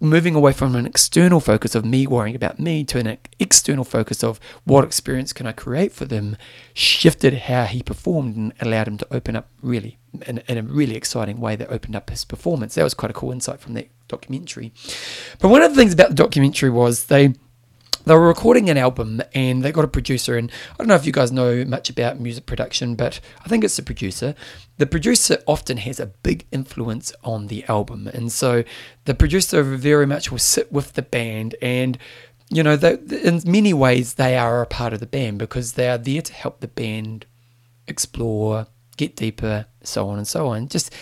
moving 0.00 0.34
away 0.34 0.52
from 0.52 0.74
an 0.74 0.86
external 0.86 1.40
focus 1.40 1.74
of 1.74 1.84
me 1.84 2.06
worrying 2.06 2.34
about 2.34 2.58
me 2.58 2.84
to 2.84 2.98
an 2.98 3.18
external 3.38 3.84
focus 3.84 4.24
of 4.24 4.40
what 4.64 4.84
experience 4.84 5.32
can 5.32 5.46
I 5.46 5.52
create 5.52 5.92
for 5.92 6.04
them 6.04 6.36
shifted 6.72 7.34
how 7.34 7.64
he 7.64 7.82
performed 7.82 8.36
and 8.36 8.52
allowed 8.60 8.88
him 8.88 8.98
to 8.98 9.14
open 9.14 9.36
up 9.36 9.48
really 9.62 9.98
in, 10.26 10.38
in 10.48 10.58
a 10.58 10.62
really 10.62 10.96
exciting 10.96 11.38
way 11.38 11.54
that 11.56 11.70
opened 11.70 11.94
up 11.94 12.10
his 12.10 12.24
performance. 12.24 12.74
That 12.74 12.84
was 12.84 12.94
quite 12.94 13.10
a 13.10 13.14
cool 13.14 13.30
insight 13.30 13.60
from 13.60 13.74
that 13.74 13.88
documentary. 14.14 14.72
But 15.40 15.48
one 15.48 15.62
of 15.62 15.70
the 15.70 15.76
things 15.76 15.92
about 15.92 16.10
the 16.10 16.14
documentary 16.14 16.70
was 16.70 17.06
they 17.06 17.34
they 18.04 18.14
were 18.14 18.28
recording 18.28 18.68
an 18.68 18.76
album 18.76 19.22
and 19.34 19.62
they 19.62 19.72
got 19.72 19.84
a 19.84 19.88
producer 19.88 20.36
and 20.36 20.50
i 20.72 20.76
don't 20.78 20.88
know 20.88 20.94
if 20.94 21.06
you 21.06 21.12
guys 21.12 21.32
know 21.32 21.64
much 21.64 21.88
about 21.88 22.20
music 22.20 22.44
production 22.46 22.94
but 22.94 23.20
i 23.44 23.48
think 23.48 23.64
it's 23.64 23.76
the 23.76 23.82
producer 23.82 24.34
the 24.76 24.86
producer 24.86 25.38
often 25.46 25.78
has 25.78 25.98
a 25.98 26.06
big 26.06 26.46
influence 26.52 27.12
on 27.22 27.46
the 27.46 27.64
album 27.64 28.06
and 28.08 28.30
so 28.30 28.62
the 29.06 29.14
producer 29.14 29.62
very 29.62 30.06
much 30.06 30.30
will 30.30 30.38
sit 30.38 30.70
with 30.70 30.92
the 30.92 31.02
band 31.02 31.54
and 31.62 31.98
you 32.50 32.62
know 32.62 32.76
they, 32.76 32.94
in 33.22 33.40
many 33.46 33.72
ways 33.72 34.14
they 34.14 34.36
are 34.36 34.60
a 34.60 34.66
part 34.66 34.92
of 34.92 35.00
the 35.00 35.06
band 35.06 35.38
because 35.38 35.72
they 35.72 35.88
are 35.88 35.98
there 35.98 36.22
to 36.22 36.32
help 36.32 36.60
the 36.60 36.68
band 36.68 37.24
explore 37.88 38.66
get 38.96 39.16
deeper 39.16 39.66
so 39.82 40.08
on 40.08 40.18
and 40.18 40.28
so 40.28 40.48
on 40.48 40.68
just 40.68 40.94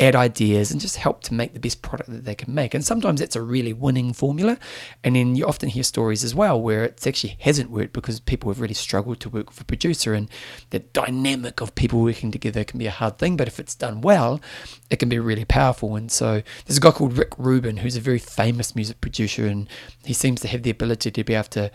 add 0.00 0.16
ideas 0.16 0.70
and 0.70 0.80
just 0.80 0.96
help 0.96 1.22
to 1.22 1.34
make 1.34 1.52
the 1.52 1.60
best 1.60 1.82
product 1.82 2.10
that 2.10 2.24
they 2.24 2.34
can 2.34 2.54
make. 2.54 2.74
And 2.74 2.84
sometimes 2.84 3.20
that's 3.20 3.36
a 3.36 3.42
really 3.42 3.74
winning 3.74 4.14
formula. 4.14 4.58
And 5.04 5.14
then 5.14 5.36
you 5.36 5.46
often 5.46 5.68
hear 5.68 5.82
stories 5.82 6.24
as 6.24 6.34
well 6.34 6.60
where 6.60 6.84
it 6.84 7.06
actually 7.06 7.36
hasn't 7.40 7.70
worked 7.70 7.92
because 7.92 8.18
people 8.18 8.50
have 8.50 8.60
really 8.60 8.74
struggled 8.74 9.20
to 9.20 9.28
work 9.28 9.50
with 9.50 9.60
a 9.60 9.64
producer. 9.64 10.14
And 10.14 10.30
the 10.70 10.78
dynamic 10.78 11.60
of 11.60 11.74
people 11.74 12.00
working 12.00 12.30
together 12.30 12.64
can 12.64 12.78
be 12.78 12.86
a 12.86 12.90
hard 12.90 13.18
thing, 13.18 13.36
but 13.36 13.46
if 13.46 13.60
it's 13.60 13.74
done 13.74 14.00
well, 14.00 14.40
it 14.88 14.96
can 14.96 15.10
be 15.10 15.18
really 15.18 15.44
powerful. 15.44 15.94
And 15.96 16.10
so 16.10 16.42
there's 16.64 16.78
a 16.78 16.80
guy 16.80 16.92
called 16.92 17.18
Rick 17.18 17.34
Rubin 17.36 17.78
who's 17.78 17.96
a 17.96 18.00
very 18.00 18.18
famous 18.18 18.74
music 18.74 19.02
producer, 19.02 19.46
and 19.46 19.68
he 20.04 20.14
seems 20.14 20.40
to 20.40 20.48
have 20.48 20.62
the 20.62 20.70
ability 20.70 21.10
to 21.10 21.24
be 21.24 21.34
able 21.34 21.48
to 21.50 21.70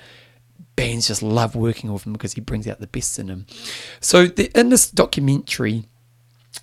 bands 0.76 1.08
just 1.08 1.24
love 1.24 1.56
working 1.56 1.92
with 1.94 2.06
him 2.06 2.14
because 2.14 2.34
he 2.34 2.42
brings 2.42 2.68
out 2.68 2.80
the 2.80 2.88
best 2.88 3.18
in 3.20 3.28
them. 3.28 3.46
So 4.00 4.28
the, 4.28 4.52
in 4.58 4.70
this 4.70 4.90
documentary, 4.90 5.86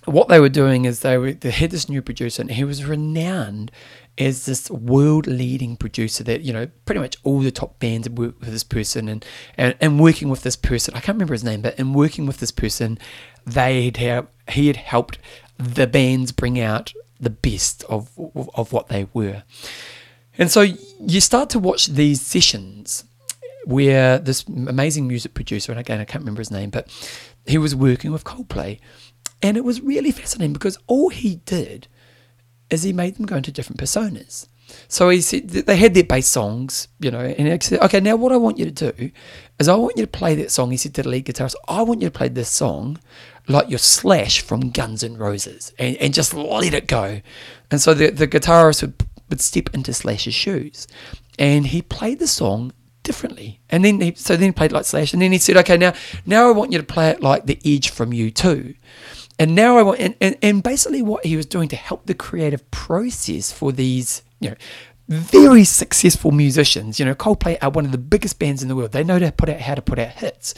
what 0.05 0.27
they 0.27 0.39
were 0.39 0.49
doing 0.49 0.85
is 0.85 0.99
they, 0.99 1.17
were, 1.17 1.33
they 1.33 1.51
had 1.51 1.71
this 1.71 1.87
new 1.87 2.01
producer 2.01 2.41
and 2.41 2.51
he 2.51 2.63
was 2.63 2.85
renowned 2.85 3.71
as 4.17 4.45
this 4.45 4.69
world 4.69 5.25
leading 5.25 5.75
producer 5.75 6.23
that 6.23 6.41
you 6.41 6.53
know 6.53 6.67
pretty 6.85 7.01
much 7.01 7.17
all 7.23 7.39
the 7.39 7.51
top 7.51 7.79
bands 7.79 8.07
worked 8.09 8.39
with 8.39 8.51
this 8.51 8.63
person 8.63 9.09
and, 9.09 9.25
and 9.57 9.75
and 9.81 9.99
working 9.99 10.29
with 10.29 10.43
this 10.43 10.55
person 10.55 10.93
I 10.93 10.99
can't 10.99 11.15
remember 11.15 11.33
his 11.33 11.43
name 11.43 11.61
but 11.61 11.79
in 11.79 11.93
working 11.93 12.27
with 12.27 12.37
this 12.37 12.51
person 12.51 12.99
they 13.45 13.85
had 13.85 14.27
he 14.49 14.67
had 14.67 14.77
helped 14.77 15.17
the 15.57 15.87
bands 15.87 16.31
bring 16.31 16.59
out 16.59 16.93
the 17.19 17.31
best 17.31 17.83
of 17.85 18.11
of, 18.17 18.49
of 18.53 18.71
what 18.71 18.89
they 18.89 19.07
were. 19.13 19.43
And 20.37 20.51
so 20.51 20.61
you 20.99 21.21
start 21.21 21.49
to 21.51 21.59
watch 21.59 21.87
these 21.87 22.21
sessions 22.21 23.05
where 23.65 24.19
this 24.19 24.43
amazing 24.47 25.07
music 25.07 25.33
producer 25.33 25.71
and 25.71 25.79
again 25.79 25.99
I 25.99 26.05
can't 26.05 26.21
remember 26.21 26.41
his 26.41 26.51
name 26.51 26.69
but 26.69 26.87
he 27.45 27.57
was 27.57 27.75
working 27.75 28.11
with 28.11 28.23
Coldplay 28.23 28.79
and 29.43 29.57
it 29.57 29.65
was 29.65 29.81
really 29.81 30.11
fascinating 30.11 30.53
because 30.53 30.77
all 30.87 31.09
he 31.09 31.35
did 31.45 31.87
is 32.69 32.81
he 32.83 32.93
made 32.93 33.17
them 33.17 33.25
go 33.25 33.35
into 33.35 33.51
different 33.51 33.79
personas. 33.79 34.47
So 34.87 35.09
he 35.09 35.21
said 35.21 35.49
they 35.49 35.75
had 35.75 35.93
their 35.93 36.05
bass 36.05 36.27
songs, 36.27 36.87
you 36.99 37.11
know, 37.11 37.19
and 37.19 37.47
he 37.47 37.57
said, 37.61 37.81
okay, 37.81 37.99
now 37.99 38.15
what 38.15 38.31
I 38.31 38.37
want 38.37 38.57
you 38.57 38.71
to 38.71 38.91
do 38.91 39.11
is 39.59 39.67
I 39.67 39.75
want 39.75 39.97
you 39.97 40.03
to 40.03 40.09
play 40.09 40.33
that 40.35 40.51
song. 40.51 40.71
He 40.71 40.77
said 40.77 40.95
to 40.95 41.03
the 41.03 41.09
lead 41.09 41.25
guitarist, 41.25 41.55
I 41.67 41.83
want 41.83 42.01
you 42.01 42.07
to 42.07 42.17
play 42.17 42.29
this 42.29 42.49
song 42.49 42.97
like 43.47 43.69
you're 43.69 43.77
Slash 43.77 44.41
from 44.41 44.71
Guns 44.71 45.03
N' 45.03 45.17
Roses 45.17 45.73
and, 45.77 45.97
and 45.97 46.13
just 46.13 46.33
let 46.33 46.73
it 46.73 46.87
go. 46.87 47.21
And 47.69 47.81
so 47.81 47.93
the, 47.93 48.09
the 48.09 48.27
guitarist 48.27 48.81
would, 48.81 49.05
would 49.29 49.41
step 49.41 49.69
into 49.73 49.93
Slash's 49.93 50.33
shoes 50.33 50.87
and 51.37 51.67
he 51.67 51.81
played 51.81 52.19
the 52.19 52.27
song 52.27 52.71
differently. 53.03 53.59
And 53.69 53.83
then 53.83 53.99
he, 53.99 54.15
so 54.15 54.35
then 54.35 54.49
he 54.49 54.51
played 54.53 54.71
like 54.71 54.85
Slash 54.85 55.13
and 55.13 55.21
then 55.21 55.33
he 55.33 55.37
said, 55.37 55.57
okay, 55.57 55.77
now, 55.77 55.93
now 56.25 56.47
I 56.47 56.51
want 56.51 56.71
you 56.71 56.77
to 56.77 56.85
play 56.85 57.09
it 57.09 57.21
like 57.21 57.45
The 57.45 57.59
Edge 57.65 57.89
from 57.89 58.11
U2. 58.11 58.75
And 59.39 59.55
now 59.55 59.77
I 59.77 59.83
want, 59.83 59.99
and, 59.99 60.15
and, 60.21 60.37
and 60.41 60.63
basically 60.63 61.01
what 61.01 61.25
he 61.25 61.35
was 61.35 61.45
doing 61.45 61.67
to 61.69 61.75
help 61.75 62.05
the 62.05 62.13
creative 62.13 62.69
process 62.71 63.51
for 63.51 63.71
these, 63.71 64.21
you 64.39 64.51
know, 64.51 64.55
very 65.07 65.63
successful 65.63 66.31
musicians. 66.31 66.99
You 66.99 67.05
know, 67.05 67.15
Coldplay 67.15 67.57
are 67.61 67.69
one 67.69 67.85
of 67.85 67.91
the 67.91 67.97
biggest 67.97 68.39
bands 68.39 68.61
in 68.61 68.69
the 68.69 68.75
world. 68.75 68.91
They 68.91 69.03
know 69.03 69.19
to 69.19 69.31
put 69.31 69.49
out 69.49 69.61
how 69.61 69.75
to 69.75 69.81
put 69.81 69.99
out 69.99 70.09
hits. 70.09 70.53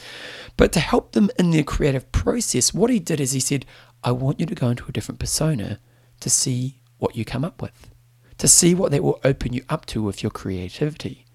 But 0.56 0.72
to 0.72 0.80
help 0.80 1.12
them 1.12 1.30
in 1.38 1.50
their 1.50 1.64
creative 1.64 2.10
process, 2.12 2.72
what 2.72 2.90
he 2.90 2.98
did 2.98 3.20
is 3.20 3.32
he 3.32 3.40
said, 3.40 3.66
I 4.04 4.12
want 4.12 4.40
you 4.40 4.46
to 4.46 4.54
go 4.54 4.68
into 4.68 4.86
a 4.88 4.92
different 4.92 5.20
persona 5.20 5.80
to 6.20 6.30
see 6.30 6.80
what 6.98 7.16
you 7.16 7.24
come 7.24 7.44
up 7.44 7.60
with, 7.60 7.90
to 8.38 8.48
see 8.48 8.74
what 8.74 8.90
that 8.92 9.02
will 9.02 9.20
open 9.24 9.52
you 9.52 9.64
up 9.68 9.84
to 9.86 10.02
with 10.02 10.22
your 10.22 10.30
creativity, 10.30 11.26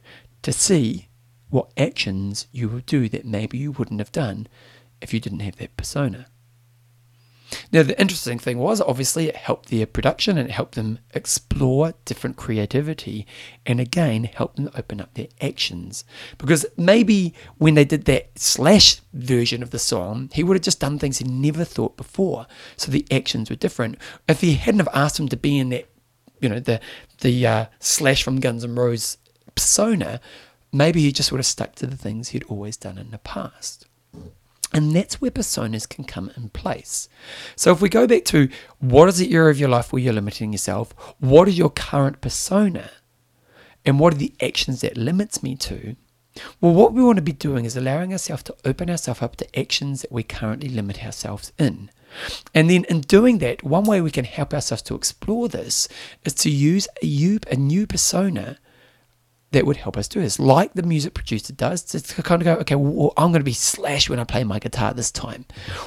to 0.42 0.52
see 0.52 1.10
what 1.50 1.72
actions 1.78 2.48
you 2.52 2.70
will 2.70 2.80
do 2.80 3.10
that 3.10 3.26
maybe 3.26 3.58
you 3.58 3.72
wouldn't 3.72 4.00
have 4.00 4.12
done 4.12 4.48
if 5.02 5.14
you 5.14 5.20
didn't 5.20 5.42
have 5.42 5.58
that 5.58 5.76
persona. 5.78 6.28
Now, 7.72 7.84
the 7.84 8.00
interesting 8.00 8.38
thing 8.38 8.58
was 8.58 8.82
obviously 8.82 9.28
it 9.28 9.36
helped 9.36 9.70
their 9.70 9.86
production 9.86 10.38
and 10.38 10.50
it 10.50 10.52
helped 10.52 10.76
them 10.76 11.00
explore 11.14 11.94
different 12.06 12.36
creativity 12.36 13.26
and 13.66 13.80
again 13.80 14.26
helped 14.26 14.58
them 14.58 14.70
open 14.76 15.00
up 15.00 15.14
their 15.14 15.28
actions. 15.40 16.04
Because 16.38 16.66
maybe 16.76 17.34
when 17.58 17.76
they 17.76 17.86
did 17.86 18.06
that 18.06 18.38
slash 18.38 19.02
version 19.14 19.64
of 19.64 19.70
the 19.70 19.80
song, 19.80 20.30
he 20.34 20.44
would 20.44 20.58
have 20.58 20.64
just 20.64 20.82
done 20.82 21.00
things 21.00 21.20
he 21.20 21.26
never 21.26 21.64
thought 21.64 21.96
before. 21.96 22.46
So 22.76 22.92
the 22.92 23.06
actions 23.10 23.50
were 23.50 23.56
different. 23.56 23.98
If 24.28 24.42
he 24.42 24.56
hadn't 24.56 24.80
have 24.80 24.90
asked 24.94 25.20
him 25.20 25.30
to 25.30 25.38
be 25.38 25.58
in 25.58 25.70
that 25.70 25.88
you 26.42 26.50
know, 26.50 26.60
the 26.60 26.82
the 27.20 27.48
uh, 27.48 27.66
Slash 27.80 28.24
from 28.24 28.40
Guns 28.40 28.64
N' 28.64 28.76
Roses 28.76 29.18
persona, 29.56 30.20
maybe 30.74 31.02
he 31.02 31.12
just 31.12 31.32
would 31.32 31.40
have 31.40 31.46
stuck 31.46 31.76
to 31.76 31.88
the 31.88 31.96
things 31.96 32.30
he'd 32.30 32.44
always 32.46 32.76
done 32.76 32.98
in 32.98 33.12
the 33.12 33.20
past. 33.20 33.86
And 34.74 34.96
that's 34.96 35.20
where 35.20 35.32
personas 35.32 35.88
can 35.88 36.06
come 36.06 36.32
in 36.38 36.50
place. 36.50 37.10
So 37.56 37.72
if 37.72 37.82
we 37.82 37.90
go 37.90 38.08
back 38.08 38.24
to 38.26 38.48
what 38.80 39.10
is 39.10 39.18
the 39.18 39.34
area 39.34 39.52
of 39.52 39.60
your 39.60 39.70
life 39.70 39.92
where 39.92 40.02
you're 40.02 40.14
limiting 40.14 40.54
yourself, 40.54 40.94
what 41.20 41.50
is 41.50 41.58
your 41.58 41.70
current 41.70 42.22
persona, 42.22 42.90
and 43.86 44.00
what 44.00 44.14
are 44.14 44.18
the 44.18 44.34
actions 44.42 44.82
that 44.82 44.96
limits 44.96 45.44
me 45.44 45.56
to? 45.56 45.96
Well, 46.62 46.74
what 46.74 46.94
we 46.94 47.04
want 47.04 47.18
to 47.18 47.22
be 47.22 47.34
doing 47.34 47.66
is 47.66 47.76
allowing 47.76 48.14
ourselves 48.14 48.44
to 48.44 48.56
open 48.64 48.90
ourselves 48.90 49.22
up 49.22 49.36
to 49.38 49.60
actions 49.60 50.04
that 50.04 50.12
we 50.12 50.24
currently 50.24 50.70
limit 50.70 51.04
ourselves 51.04 51.52
in. 51.58 51.90
And 52.54 52.70
then 52.70 52.86
in 52.86 53.02
doing 53.02 53.40
that, 53.40 53.64
one 53.64 53.84
way 53.84 54.00
we 54.00 54.12
can 54.12 54.26
help 54.26 54.54
ourselves 54.54 54.82
to 54.84 54.96
explore 54.96 55.50
this 55.50 55.90
is 56.24 56.34
to 56.36 56.50
use 56.50 56.88
a, 57.04 57.40
a 57.50 57.56
new 57.56 57.88
persona 57.88 58.58
that 59.52 59.66
would 59.66 59.78
help 59.78 59.98
us 59.98 60.08
do 60.08 60.22
this, 60.22 60.40
like 60.40 60.74
the 60.74 60.84
music 60.84 61.14
producer 61.14 61.54
does, 61.54 61.84
to 61.84 62.24
kind 62.24 62.42
of 62.42 62.46
go, 62.46 62.54
okay, 62.56 62.76
well, 62.76 63.14
I'm 63.18 63.32
going 63.32 63.42
to 63.42 63.46
be 63.46 63.54
Slash 63.54 64.10
when 64.10 64.20
I 64.20 64.24
play 64.24 64.44
my 64.44 64.60
guitar 64.60 64.94
this 64.94 65.12
time, 65.12 65.46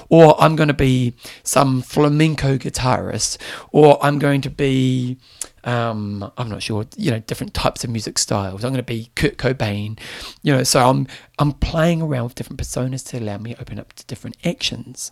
or 0.08 0.40
I'm 0.40 0.54
going 0.54 0.68
to 0.68 0.74
be 0.74 1.14
some 1.42 1.80
flamenco 1.80 2.58
guitarist, 2.58 3.38
or 3.72 3.98
I'm 4.04 4.18
going 4.18 4.42
to 4.42 4.50
be, 4.50 5.18
um, 5.64 6.30
I'm 6.36 6.50
not 6.50 6.62
sure, 6.62 6.84
you 6.96 7.10
know, 7.10 7.20
different 7.20 7.54
types 7.54 7.84
of 7.84 7.90
music 7.90 8.18
styles. 8.18 8.64
I'm 8.64 8.72
going 8.72 8.76
to 8.76 8.82
be 8.82 9.10
Kurt 9.16 9.38
Cobain, 9.38 9.98
you 10.42 10.52
know. 10.52 10.62
So 10.62 10.86
I'm 10.88 11.06
I'm 11.38 11.52
playing 11.52 12.02
around 12.02 12.24
with 12.24 12.34
different 12.34 12.60
personas 12.60 13.04
to 13.08 13.18
allow 13.18 13.38
me 13.38 13.54
to 13.54 13.60
open 13.60 13.78
up 13.78 13.94
to 13.94 14.04
different 14.06 14.36
actions. 14.44 15.10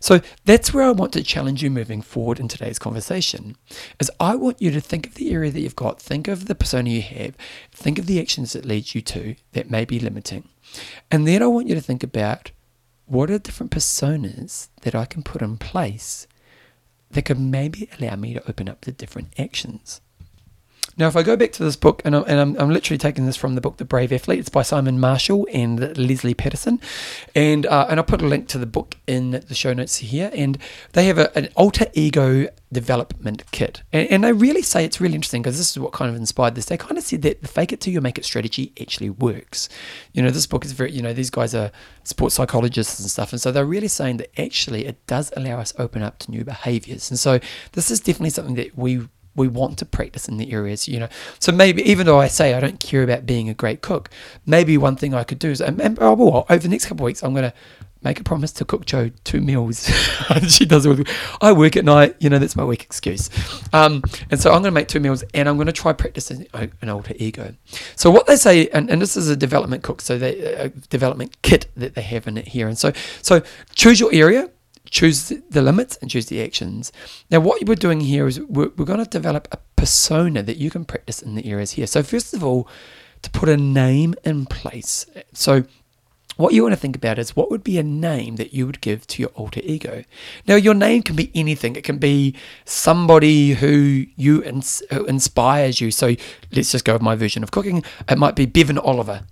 So 0.00 0.20
that's 0.44 0.74
where 0.74 0.84
I 0.84 0.90
want 0.90 1.12
to 1.14 1.22
challenge 1.22 1.62
you 1.62 1.70
moving 1.70 2.02
forward 2.02 2.38
in 2.38 2.48
today's 2.48 2.78
conversation. 2.78 3.56
Is 3.98 4.10
I 4.20 4.34
want 4.34 4.60
you 4.60 4.70
to 4.70 4.80
think 4.80 5.06
of 5.06 5.14
the 5.14 5.32
area 5.32 5.50
that 5.50 5.60
you've 5.60 5.76
got, 5.76 6.00
think 6.00 6.28
of 6.28 6.46
the 6.46 6.54
persona 6.54 6.90
you 6.90 7.02
have, 7.02 7.34
think 7.72 7.98
of 7.98 8.06
the 8.06 8.20
actions 8.20 8.52
that 8.52 8.64
lead 8.64 8.94
you 8.94 9.00
to 9.02 9.36
that 9.52 9.70
may 9.70 9.84
be 9.84 9.98
limiting. 9.98 10.48
And 11.10 11.26
then 11.26 11.42
I 11.42 11.46
want 11.46 11.68
you 11.68 11.74
to 11.74 11.80
think 11.80 12.02
about 12.02 12.50
what 13.06 13.30
are 13.30 13.38
different 13.38 13.72
personas 13.72 14.68
that 14.82 14.94
I 14.94 15.04
can 15.04 15.22
put 15.22 15.42
in 15.42 15.56
place 15.56 16.26
that 17.10 17.24
could 17.24 17.38
maybe 17.40 17.88
allow 17.98 18.16
me 18.16 18.34
to 18.34 18.48
open 18.48 18.68
up 18.68 18.80
to 18.82 18.92
different 18.92 19.32
actions. 19.38 20.00
Now, 20.96 21.08
if 21.08 21.16
I 21.16 21.24
go 21.24 21.36
back 21.36 21.50
to 21.52 21.64
this 21.64 21.74
book, 21.74 22.02
and 22.04 22.14
I'm, 22.14 22.24
and 22.26 22.40
I'm, 22.40 22.56
I'm, 22.60 22.70
literally 22.70 22.98
taking 22.98 23.26
this 23.26 23.36
from 23.36 23.56
the 23.56 23.60
book 23.60 23.78
The 23.78 23.84
Brave 23.84 24.12
Athlete, 24.12 24.38
it's 24.38 24.48
by 24.48 24.62
Simon 24.62 25.00
Marshall 25.00 25.48
and 25.52 25.96
Lesley 25.98 26.34
Paterson, 26.34 26.80
and 27.34 27.66
uh, 27.66 27.86
and 27.88 27.98
I'll 27.98 28.04
put 28.04 28.22
a 28.22 28.26
link 28.26 28.46
to 28.48 28.58
the 28.58 28.66
book 28.66 28.96
in 29.06 29.32
the 29.32 29.54
show 29.54 29.72
notes 29.72 29.96
here. 29.96 30.30
And 30.32 30.56
they 30.92 31.06
have 31.06 31.18
a, 31.18 31.36
an 31.36 31.48
alter 31.56 31.86
ego 31.94 32.46
development 32.72 33.42
kit, 33.50 33.82
and, 33.92 34.08
and 34.08 34.24
they 34.24 34.32
really 34.32 34.62
say 34.62 34.84
it's 34.84 35.00
really 35.00 35.16
interesting 35.16 35.42
because 35.42 35.58
this 35.58 35.70
is 35.70 35.78
what 35.78 35.92
kind 35.92 36.08
of 36.10 36.16
inspired 36.16 36.54
this. 36.54 36.66
They 36.66 36.76
kind 36.76 36.96
of 36.96 37.02
said 37.02 37.22
that 37.22 37.42
the 37.42 37.48
fake 37.48 37.72
it 37.72 37.80
till 37.80 37.92
you 37.92 38.00
make 38.00 38.16
it 38.16 38.24
strategy 38.24 38.72
actually 38.80 39.10
works. 39.10 39.68
You 40.12 40.22
know, 40.22 40.30
this 40.30 40.46
book 40.46 40.64
is 40.64 40.72
very, 40.72 40.92
you 40.92 41.02
know, 41.02 41.12
these 41.12 41.30
guys 41.30 41.56
are 41.56 41.72
sports 42.04 42.36
psychologists 42.36 43.00
and 43.00 43.10
stuff, 43.10 43.32
and 43.32 43.40
so 43.40 43.50
they're 43.50 43.64
really 43.64 43.88
saying 43.88 44.18
that 44.18 44.40
actually 44.40 44.86
it 44.86 45.04
does 45.08 45.32
allow 45.36 45.58
us 45.58 45.72
open 45.76 46.02
up 46.02 46.20
to 46.20 46.30
new 46.30 46.44
behaviors. 46.44 47.10
And 47.10 47.18
so 47.18 47.40
this 47.72 47.90
is 47.90 47.98
definitely 47.98 48.30
something 48.30 48.54
that 48.54 48.78
we 48.78 49.08
we 49.36 49.48
want 49.48 49.78
to 49.78 49.84
practice 49.84 50.28
in 50.28 50.36
the 50.36 50.52
areas, 50.52 50.88
you 50.88 51.00
know. 51.00 51.08
So 51.38 51.52
maybe 51.52 51.82
even 51.82 52.06
though 52.06 52.20
I 52.20 52.28
say 52.28 52.54
I 52.54 52.60
don't 52.60 52.80
care 52.80 53.02
about 53.02 53.26
being 53.26 53.48
a 53.48 53.54
great 53.54 53.82
cook, 53.82 54.10
maybe 54.46 54.78
one 54.78 54.96
thing 54.96 55.14
I 55.14 55.24
could 55.24 55.38
do 55.38 55.50
is, 55.50 55.60
and, 55.60 55.80
and 55.80 55.98
oh, 56.00 56.14
well, 56.14 56.46
over 56.48 56.58
the 56.58 56.68
next 56.68 56.86
couple 56.86 57.04
of 57.04 57.06
weeks, 57.06 57.22
I'm 57.22 57.32
going 57.32 57.50
to 57.50 57.54
make 58.04 58.20
a 58.20 58.24
promise 58.24 58.52
to 58.52 58.64
cook 58.64 58.84
Jo 58.84 59.10
two 59.24 59.40
meals. 59.40 59.86
she 60.48 60.66
does 60.66 60.86
it. 60.86 61.08
I 61.40 61.52
work 61.52 61.74
at 61.76 61.84
night, 61.84 62.14
you 62.20 62.28
know, 62.28 62.38
that's 62.38 62.54
my 62.54 62.64
weak 62.64 62.82
excuse. 62.82 63.30
Um, 63.72 64.02
and 64.30 64.38
so 64.38 64.50
I'm 64.50 64.60
going 64.60 64.70
to 64.70 64.70
make 64.72 64.88
two 64.88 65.00
meals 65.00 65.24
and 65.32 65.48
I'm 65.48 65.56
going 65.56 65.66
to 65.66 65.72
try 65.72 65.92
practicing 65.92 66.46
an 66.52 66.88
alter 66.88 67.14
ego. 67.16 67.54
So 67.96 68.10
what 68.10 68.26
they 68.26 68.36
say, 68.36 68.68
and, 68.68 68.90
and 68.90 69.00
this 69.00 69.16
is 69.16 69.28
a 69.30 69.36
development 69.36 69.82
cook, 69.82 70.02
so 70.02 70.18
they, 70.18 70.38
a 70.38 70.68
development 70.68 71.40
kit 71.42 71.66
that 71.76 71.94
they 71.94 72.02
have 72.02 72.28
in 72.28 72.36
it 72.36 72.48
here. 72.48 72.68
And 72.68 72.78
so, 72.78 72.92
so 73.22 73.42
choose 73.74 73.98
your 73.98 74.12
area, 74.12 74.50
choose 74.90 75.32
the 75.50 75.62
limits 75.62 75.96
and 75.96 76.10
choose 76.10 76.26
the 76.26 76.42
actions. 76.42 76.92
Now, 77.30 77.40
what 77.40 77.62
we're 77.64 77.74
doing 77.74 78.00
here 78.00 78.26
is 78.26 78.40
we're, 78.40 78.70
we're 78.76 78.84
going 78.84 79.02
to 79.02 79.10
develop 79.10 79.48
a 79.52 79.58
persona 79.76 80.42
that 80.42 80.56
you 80.56 80.70
can 80.70 80.84
practice 80.84 81.22
in 81.22 81.34
the 81.34 81.46
areas 81.46 81.72
here. 81.72 81.86
So, 81.86 82.02
first 82.02 82.34
of 82.34 82.44
all, 82.44 82.68
to 83.22 83.30
put 83.30 83.48
a 83.48 83.56
name 83.56 84.14
in 84.24 84.46
place. 84.46 85.06
So, 85.32 85.64
what 86.36 86.52
you 86.52 86.62
want 86.62 86.72
to 86.72 86.80
think 86.80 86.96
about 86.96 87.18
is 87.18 87.36
what 87.36 87.50
would 87.50 87.62
be 87.62 87.78
a 87.78 87.82
name 87.84 88.36
that 88.36 88.52
you 88.52 88.66
would 88.66 88.80
give 88.80 89.06
to 89.06 89.22
your 89.22 89.30
alter 89.30 89.60
ego. 89.62 90.02
Now, 90.48 90.56
your 90.56 90.74
name 90.74 91.02
can 91.02 91.14
be 91.14 91.30
anything. 91.34 91.76
It 91.76 91.84
can 91.84 91.98
be 91.98 92.34
somebody 92.64 93.52
who 93.52 94.06
you 94.16 94.42
ins- 94.42 94.82
who 94.90 95.04
inspires 95.04 95.80
you. 95.80 95.90
So, 95.90 96.14
let's 96.52 96.72
just 96.72 96.84
go 96.84 96.92
with 96.92 97.02
my 97.02 97.14
version 97.14 97.42
of 97.42 97.50
cooking. 97.50 97.84
It 98.08 98.18
might 98.18 98.36
be 98.36 98.46
Bevan 98.46 98.78
Oliver 98.78 99.22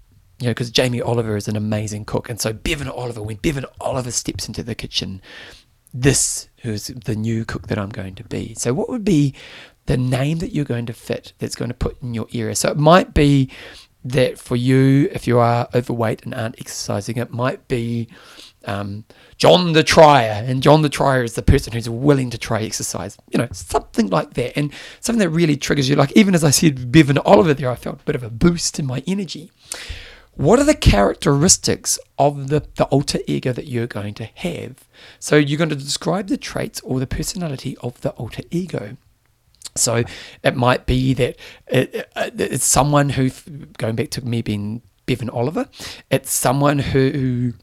you 0.43 0.49
know, 0.49 0.51
because 0.51 0.73
Jamie 0.73 1.01
Oliver 1.01 1.37
is 1.37 1.47
an 1.47 1.57
amazing 1.57 2.05
cook. 2.05 2.29
And 2.29 2.41
so 2.41 2.53
Bevan 2.53 2.89
Oliver, 2.89 3.23
when 3.23 3.37
Bevan 3.37 3.65
Oliver 3.81 4.11
steps 4.11 4.49
into 4.49 4.65
the 4.65 4.75
kitchen, 4.75 5.23
this 5.95 6.49
is 6.65 6.89
the 6.89 7.15
new 7.15 7.45
cook 7.45 7.69
that 7.69 7.79
I'm 7.79 7.91
going 7.91 8.17
to 8.17 8.25
be. 8.25 8.55
So 8.55 8.75
what 8.75 8.89
would 8.89 9.05
be 9.05 9.35
the 9.87 9.97
name 9.97 10.39
that 10.39 10.53
you're 10.53 10.65
going 10.65 10.87
to 10.87 10.93
fit 10.93 11.33
that's 11.39 11.55
going 11.55 11.69
to 11.69 11.75
put 11.75 12.03
in 12.03 12.13
your 12.13 12.27
area? 12.33 12.57
So 12.57 12.71
it 12.71 12.77
might 12.77 13.15
be 13.15 13.51
that 14.05 14.37
for 14.37 14.57
you, 14.57 15.09
if 15.13 15.29
you 15.29 15.39
are 15.39 15.69
overweight 15.75 16.25
and 16.25 16.35
aren't 16.35 16.61
exercising, 16.61 17.19
it 17.19 17.31
might 17.31 17.69
be 17.69 18.09
um, 18.65 19.05
John 19.37 19.75
the 19.75 19.85
Trier, 19.85 20.43
and 20.45 20.61
John 20.61 20.83
the 20.83 20.89
Trier 20.89 21.23
is 21.23 21.35
the 21.35 21.43
person 21.43 21.73
who's 21.73 21.89
willing 21.89 22.31
to 22.31 22.39
try 22.39 22.63
exercise. 22.63 23.17
You 23.31 23.39
know, 23.39 23.49
something 23.53 24.09
like 24.09 24.35
that, 24.35 24.59
and 24.59 24.73
something 24.99 25.21
that 25.21 25.31
really 25.31 25.57
triggers 25.57 25.89
you. 25.89 25.95
Like 25.95 26.13
even 26.17 26.35
as 26.35 26.43
I 26.43 26.51
said, 26.51 26.91
Bevan 26.91 27.19
Oliver 27.19 27.55
there, 27.55 27.71
I 27.71 27.77
felt 27.77 28.01
a 28.01 28.05
bit 28.05 28.17
of 28.17 28.25
a 28.25 28.31
boost 28.31 28.81
in 28.81 28.87
my 28.87 29.05
energy. 29.07 29.53
What 30.35 30.59
are 30.59 30.65
the 30.65 30.75
characteristics 30.75 31.99
of 32.19 32.49
the, 32.49 32.67
the 32.77 32.85
alter 32.87 33.19
ego 33.27 33.53
that 33.53 33.67
you're 33.67 33.87
going 33.87 34.15
to 34.15 34.25
have? 34.25 34.77
So 35.19 35.37
you're 35.37 35.59
going 35.59 35.71
to 35.71 35.77
describe 35.77 36.29
the 36.29 36.39
traits 36.39 36.81
or 36.81 37.01
the 37.01 37.07
personality 37.07 37.77
of 37.79 38.01
the 38.01 38.11
alter 38.11 38.43
ego. 38.51 38.97
So 39.75 40.05
it 40.43 40.57
might 40.57 40.87
be 40.87 41.15
that 41.15 41.37
uh, 41.73 41.77
uh, 41.77 41.81
it, 41.81 42.13
it, 42.17 42.41
it's 42.41 42.65
someone 42.65 43.11
who, 43.11 43.31
going 43.79 43.97
back 43.97 44.11
to 44.11 44.25
me 44.25 44.43
being 44.43 44.83
Bevan 45.07 45.31
Oliver, 45.31 45.69
it's 46.11 46.31
someone 46.31 46.79
who 46.79 47.55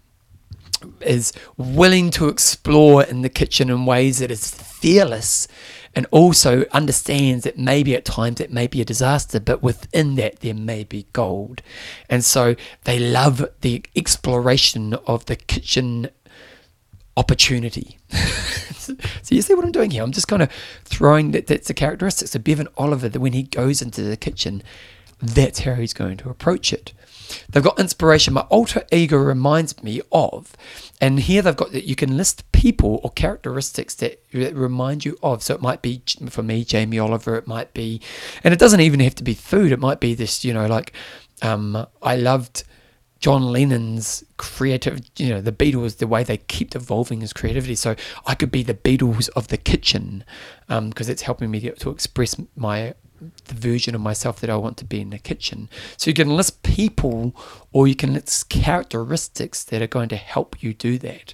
is 1.01 1.33
willing 1.57 2.09
to 2.11 2.27
explore 2.27 3.03
in 3.03 3.21
the 3.21 3.29
kitchen 3.29 3.69
in 3.69 3.85
ways 3.85 4.19
that 4.19 4.31
is 4.31 4.51
fearless 4.51 5.47
and 5.95 6.05
also 6.11 6.65
understands 6.71 7.43
that 7.43 7.57
maybe 7.57 7.95
at 7.95 8.05
times 8.05 8.39
it 8.39 8.51
may 8.51 8.67
be 8.67 8.81
a 8.81 8.85
disaster, 8.85 9.39
but 9.39 9.63
within 9.63 10.15
that 10.15 10.39
there 10.41 10.53
may 10.53 10.83
be 10.83 11.07
gold. 11.13 11.61
And 12.09 12.23
so 12.23 12.55
they 12.83 12.99
love 12.99 13.45
the 13.61 13.83
exploration 13.95 14.93
of 15.05 15.25
the 15.25 15.35
kitchen 15.35 16.09
opportunity. 17.17 17.97
so 18.11 18.95
you 19.29 19.41
see 19.41 19.53
what 19.53 19.65
I'm 19.65 19.71
doing 19.71 19.91
here? 19.91 20.03
I'm 20.03 20.11
just 20.11 20.27
kind 20.27 20.41
of 20.41 20.51
throwing 20.85 21.31
that 21.31 21.47
that's 21.47 21.67
the 21.67 21.73
characteristics 21.73 22.33
of 22.35 22.43
Bevan 22.43 22.67
Oliver 22.77 23.09
that 23.09 23.19
when 23.19 23.33
he 23.33 23.43
goes 23.43 23.81
into 23.81 24.03
the 24.03 24.17
kitchen, 24.17 24.63
that's 25.21 25.59
how 25.59 25.75
he's 25.75 25.93
going 25.93 26.17
to 26.17 26.29
approach 26.29 26.71
it. 26.71 26.93
They've 27.49 27.63
got 27.63 27.79
inspiration. 27.79 28.33
My 28.33 28.41
alter 28.41 28.85
ego 28.91 29.17
reminds 29.17 29.81
me 29.83 30.01
of, 30.11 30.55
and 31.01 31.19
here 31.19 31.41
they've 31.41 31.55
got 31.55 31.71
that 31.71 31.85
you 31.85 31.95
can 31.95 32.17
list 32.17 32.49
people 32.51 32.99
or 33.03 33.11
characteristics 33.11 33.95
that, 33.95 34.23
that 34.33 34.55
remind 34.55 35.05
you 35.05 35.17
of. 35.23 35.43
So 35.43 35.55
it 35.55 35.61
might 35.61 35.81
be 35.81 36.01
for 36.29 36.43
me, 36.43 36.63
Jamie 36.63 36.99
Oliver. 36.99 37.35
It 37.35 37.47
might 37.47 37.73
be, 37.73 38.01
and 38.43 38.53
it 38.53 38.59
doesn't 38.59 38.81
even 38.81 38.99
have 38.99 39.15
to 39.15 39.23
be 39.23 39.33
food. 39.33 39.71
It 39.71 39.79
might 39.79 39.99
be 39.99 40.13
this, 40.13 40.43
you 40.43 40.53
know, 40.53 40.67
like 40.67 40.93
um, 41.41 41.87
I 42.01 42.15
loved. 42.15 42.63
John 43.19 43.51
Lennon's 43.51 44.23
creative, 44.37 45.01
you 45.17 45.27
know, 45.27 45.41
the 45.41 45.51
Beatles, 45.51 45.97
the 45.97 46.07
way 46.07 46.23
they 46.23 46.37
kept 46.37 46.73
evolving 46.73 47.19
his 47.19 47.33
creativity. 47.33 47.75
So 47.75 47.97
I 48.25 48.33
could 48.33 48.49
be 48.49 48.63
the 48.63 48.73
Beatles 48.73 49.27
of 49.35 49.49
the 49.49 49.57
kitchen 49.57 50.23
because 50.69 51.09
um, 51.09 51.11
it's 51.11 51.23
helping 51.23 51.51
me 51.51 51.59
to 51.59 51.89
express 51.89 52.39
my 52.55 52.93
the 53.45 53.53
version 53.53 53.95
of 53.95 54.01
myself 54.01 54.39
that 54.41 54.49
I 54.49 54.55
want 54.55 54.77
to 54.77 54.85
be 54.85 55.01
in 55.01 55.09
the 55.09 55.19
kitchen. 55.19 55.69
So 55.97 56.09
you 56.09 56.13
can 56.13 56.35
list 56.35 56.63
people 56.63 57.35
or 57.71 57.87
you 57.87 57.95
can 57.95 58.13
list 58.13 58.49
characteristics 58.49 59.63
that 59.65 59.81
are 59.81 59.87
going 59.87 60.09
to 60.09 60.15
help 60.15 60.61
you 60.61 60.73
do 60.73 60.97
that. 60.99 61.33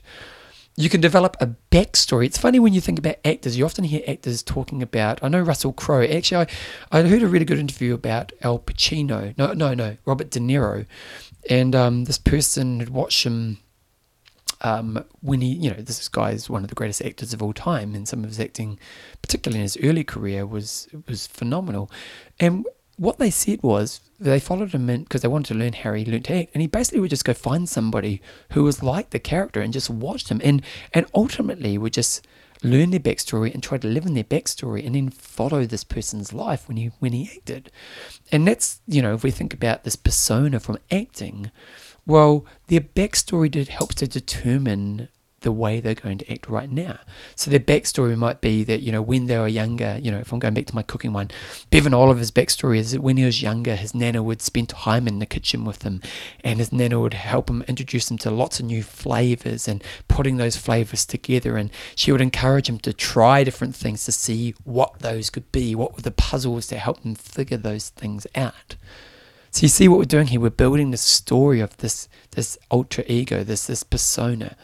You 0.77 0.89
can 0.89 0.99
develop 0.99 1.37
a 1.39 1.55
backstory. 1.71 2.25
It's 2.25 2.37
funny 2.37 2.59
when 2.59 2.73
you 2.73 2.81
think 2.81 2.99
about 2.99 3.15
actors, 3.23 3.57
you 3.57 3.63
often 3.63 3.85
hear 3.85 4.01
actors 4.05 4.43
talking 4.43 4.81
about, 4.81 5.23
I 5.23 5.29
know 5.29 5.39
Russell 5.41 5.71
Crowe. 5.71 6.03
Actually, 6.03 6.47
I, 6.91 6.99
I 6.99 7.01
heard 7.03 7.23
a 7.23 7.27
really 7.27 7.45
good 7.45 7.59
interview 7.59 7.93
about 7.93 8.33
Al 8.41 8.59
Pacino. 8.59 9.37
No, 9.37 9.53
no, 9.53 9.73
no, 9.73 9.95
Robert 10.03 10.31
De 10.31 10.39
Niro. 10.39 10.85
And 11.49 11.75
um, 11.75 12.03
this 12.03 12.17
person 12.17 12.81
had 12.81 12.89
watched 12.89 13.25
him 13.25 13.59
um, 14.61 15.03
when 15.21 15.41
he, 15.41 15.53
you 15.53 15.69
know, 15.69 15.81
this 15.81 16.07
guy 16.07 16.31
is 16.31 16.49
one 16.49 16.63
of 16.63 16.69
the 16.69 16.75
greatest 16.75 17.01
actors 17.01 17.33
of 17.33 17.41
all 17.41 17.53
time, 17.53 17.95
and 17.95 18.07
some 18.07 18.23
of 18.23 18.29
his 18.29 18.39
acting, 18.39 18.79
particularly 19.21 19.59
in 19.59 19.63
his 19.63 19.77
early 19.83 20.03
career, 20.03 20.45
was 20.45 20.87
was 21.07 21.27
phenomenal. 21.27 21.91
And 22.39 22.65
what 22.97 23.17
they 23.17 23.29
said 23.29 23.61
was 23.61 23.99
they 24.19 24.39
followed 24.39 24.71
him 24.71 24.89
in 24.89 25.03
because 25.03 25.21
they 25.21 25.27
wanted 25.27 25.53
to 25.53 25.59
learn 25.59 25.73
how 25.73 25.93
he 25.93 26.05
learned 26.05 26.25
to 26.25 26.35
act, 26.35 26.51
and 26.53 26.61
he 26.61 26.67
basically 26.67 27.01
would 27.01 27.09
just 27.09 27.25
go 27.25 27.33
find 27.33 27.67
somebody 27.67 28.21
who 28.51 28.63
was 28.63 28.81
like 28.81 29.09
the 29.09 29.19
character 29.19 29.61
and 29.61 29.73
just 29.73 29.89
watch 29.89 30.29
him, 30.29 30.41
and 30.43 30.61
and 30.93 31.05
ultimately 31.13 31.77
would 31.77 31.93
just 31.93 32.25
learn 32.63 32.89
their 32.89 32.99
backstory 32.99 33.53
and 33.53 33.61
try 33.61 33.77
to 33.77 33.87
live 33.87 34.05
in 34.05 34.13
their 34.13 34.23
backstory 34.23 34.85
and 34.85 34.95
then 34.95 35.09
follow 35.09 35.65
this 35.65 35.83
person's 35.83 36.33
life 36.33 36.67
when 36.67 36.77
he 36.77 36.91
when 36.99 37.13
he 37.13 37.29
acted. 37.35 37.71
And 38.31 38.47
that's, 38.47 38.81
you 38.87 39.01
know, 39.01 39.13
if 39.13 39.23
we 39.23 39.31
think 39.31 39.53
about 39.53 39.83
this 39.83 39.95
persona 39.95 40.59
from 40.59 40.79
acting, 40.91 41.51
well, 42.05 42.45
their 42.67 42.81
backstory 42.81 43.49
did 43.49 43.69
help 43.69 43.95
to 43.95 44.07
determine 44.07 45.09
the 45.45 45.51
way 45.51 45.79
they're 45.79 45.93
going 45.93 46.17
to 46.17 46.31
act 46.31 46.49
right 46.49 46.69
now. 46.69 46.99
So 47.35 47.51
their 47.51 47.59
backstory 47.59 48.17
might 48.17 48.41
be 48.41 48.63
that, 48.63 48.81
you 48.81 48.91
know, 48.91 49.01
when 49.01 49.27
they 49.27 49.37
were 49.37 49.47
younger, 49.47 49.97
you 50.01 50.09
know, 50.09 50.17
if 50.17 50.33
I'm 50.33 50.39
going 50.39 50.55
back 50.55 50.65
to 50.65 50.75
my 50.75 50.81
cooking 50.81 51.13
one, 51.13 51.29
Bevan 51.69 51.93
Oliver's 51.93 52.31
backstory 52.31 52.79
is 52.79 52.91
that 52.91 53.01
when 53.01 53.15
he 53.15 53.23
was 53.23 53.43
younger, 53.43 53.75
his 53.75 53.93
nana 53.93 54.23
would 54.23 54.41
spend 54.41 54.69
time 54.69 55.07
in 55.07 55.19
the 55.19 55.25
kitchen 55.27 55.63
with 55.63 55.83
him 55.83 56.01
and 56.43 56.57
his 56.57 56.73
nana 56.73 56.99
would 56.99 57.13
help 57.13 57.47
him 57.47 57.63
introduce 57.67 58.09
him 58.09 58.17
to 58.17 58.31
lots 58.31 58.59
of 58.59 58.65
new 58.65 58.81
flavors 58.81 59.67
and 59.67 59.83
putting 60.07 60.37
those 60.37 60.57
flavors 60.57 61.05
together. 61.05 61.57
And 61.57 61.69
she 61.95 62.11
would 62.11 62.21
encourage 62.21 62.67
him 62.67 62.79
to 62.79 62.91
try 62.91 63.43
different 63.43 63.75
things 63.75 64.03
to 64.05 64.11
see 64.11 64.55
what 64.63 64.99
those 64.99 65.29
could 65.29 65.51
be, 65.51 65.75
what 65.75 65.95
were 65.95 66.01
the 66.01 66.09
puzzles 66.09 66.65
to 66.67 66.77
help 66.79 67.03
him 67.03 67.13
figure 67.13 67.57
those 67.57 67.89
things 67.89 68.25
out. 68.35 68.75
So 69.55 69.61
you 69.61 69.69
see 69.69 69.87
what 69.87 69.99
we're 69.99 70.03
doing 70.03 70.27
here? 70.27 70.41
We're 70.41 70.49
building 70.49 70.91
the 70.91 70.97
story 70.97 71.61
of 71.61 71.77
this 71.77 72.09
this 72.31 72.57
ultra 72.69 73.05
ego, 73.07 73.41
this 73.41 73.67
this 73.67 73.83
persona. 73.83 74.57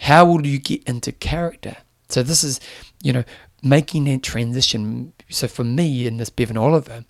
How 0.00 0.26
will 0.26 0.46
you 0.46 0.58
get 0.58 0.84
into 0.84 1.10
character? 1.10 1.78
So 2.10 2.22
this 2.22 2.44
is, 2.44 2.60
you 3.02 3.14
know, 3.14 3.24
making 3.62 4.04
that 4.04 4.22
transition. 4.22 5.14
So 5.30 5.48
for 5.48 5.64
me 5.64 6.06
in 6.06 6.18
this 6.18 6.28
Bevan 6.28 6.58
Oliver, 6.58 7.06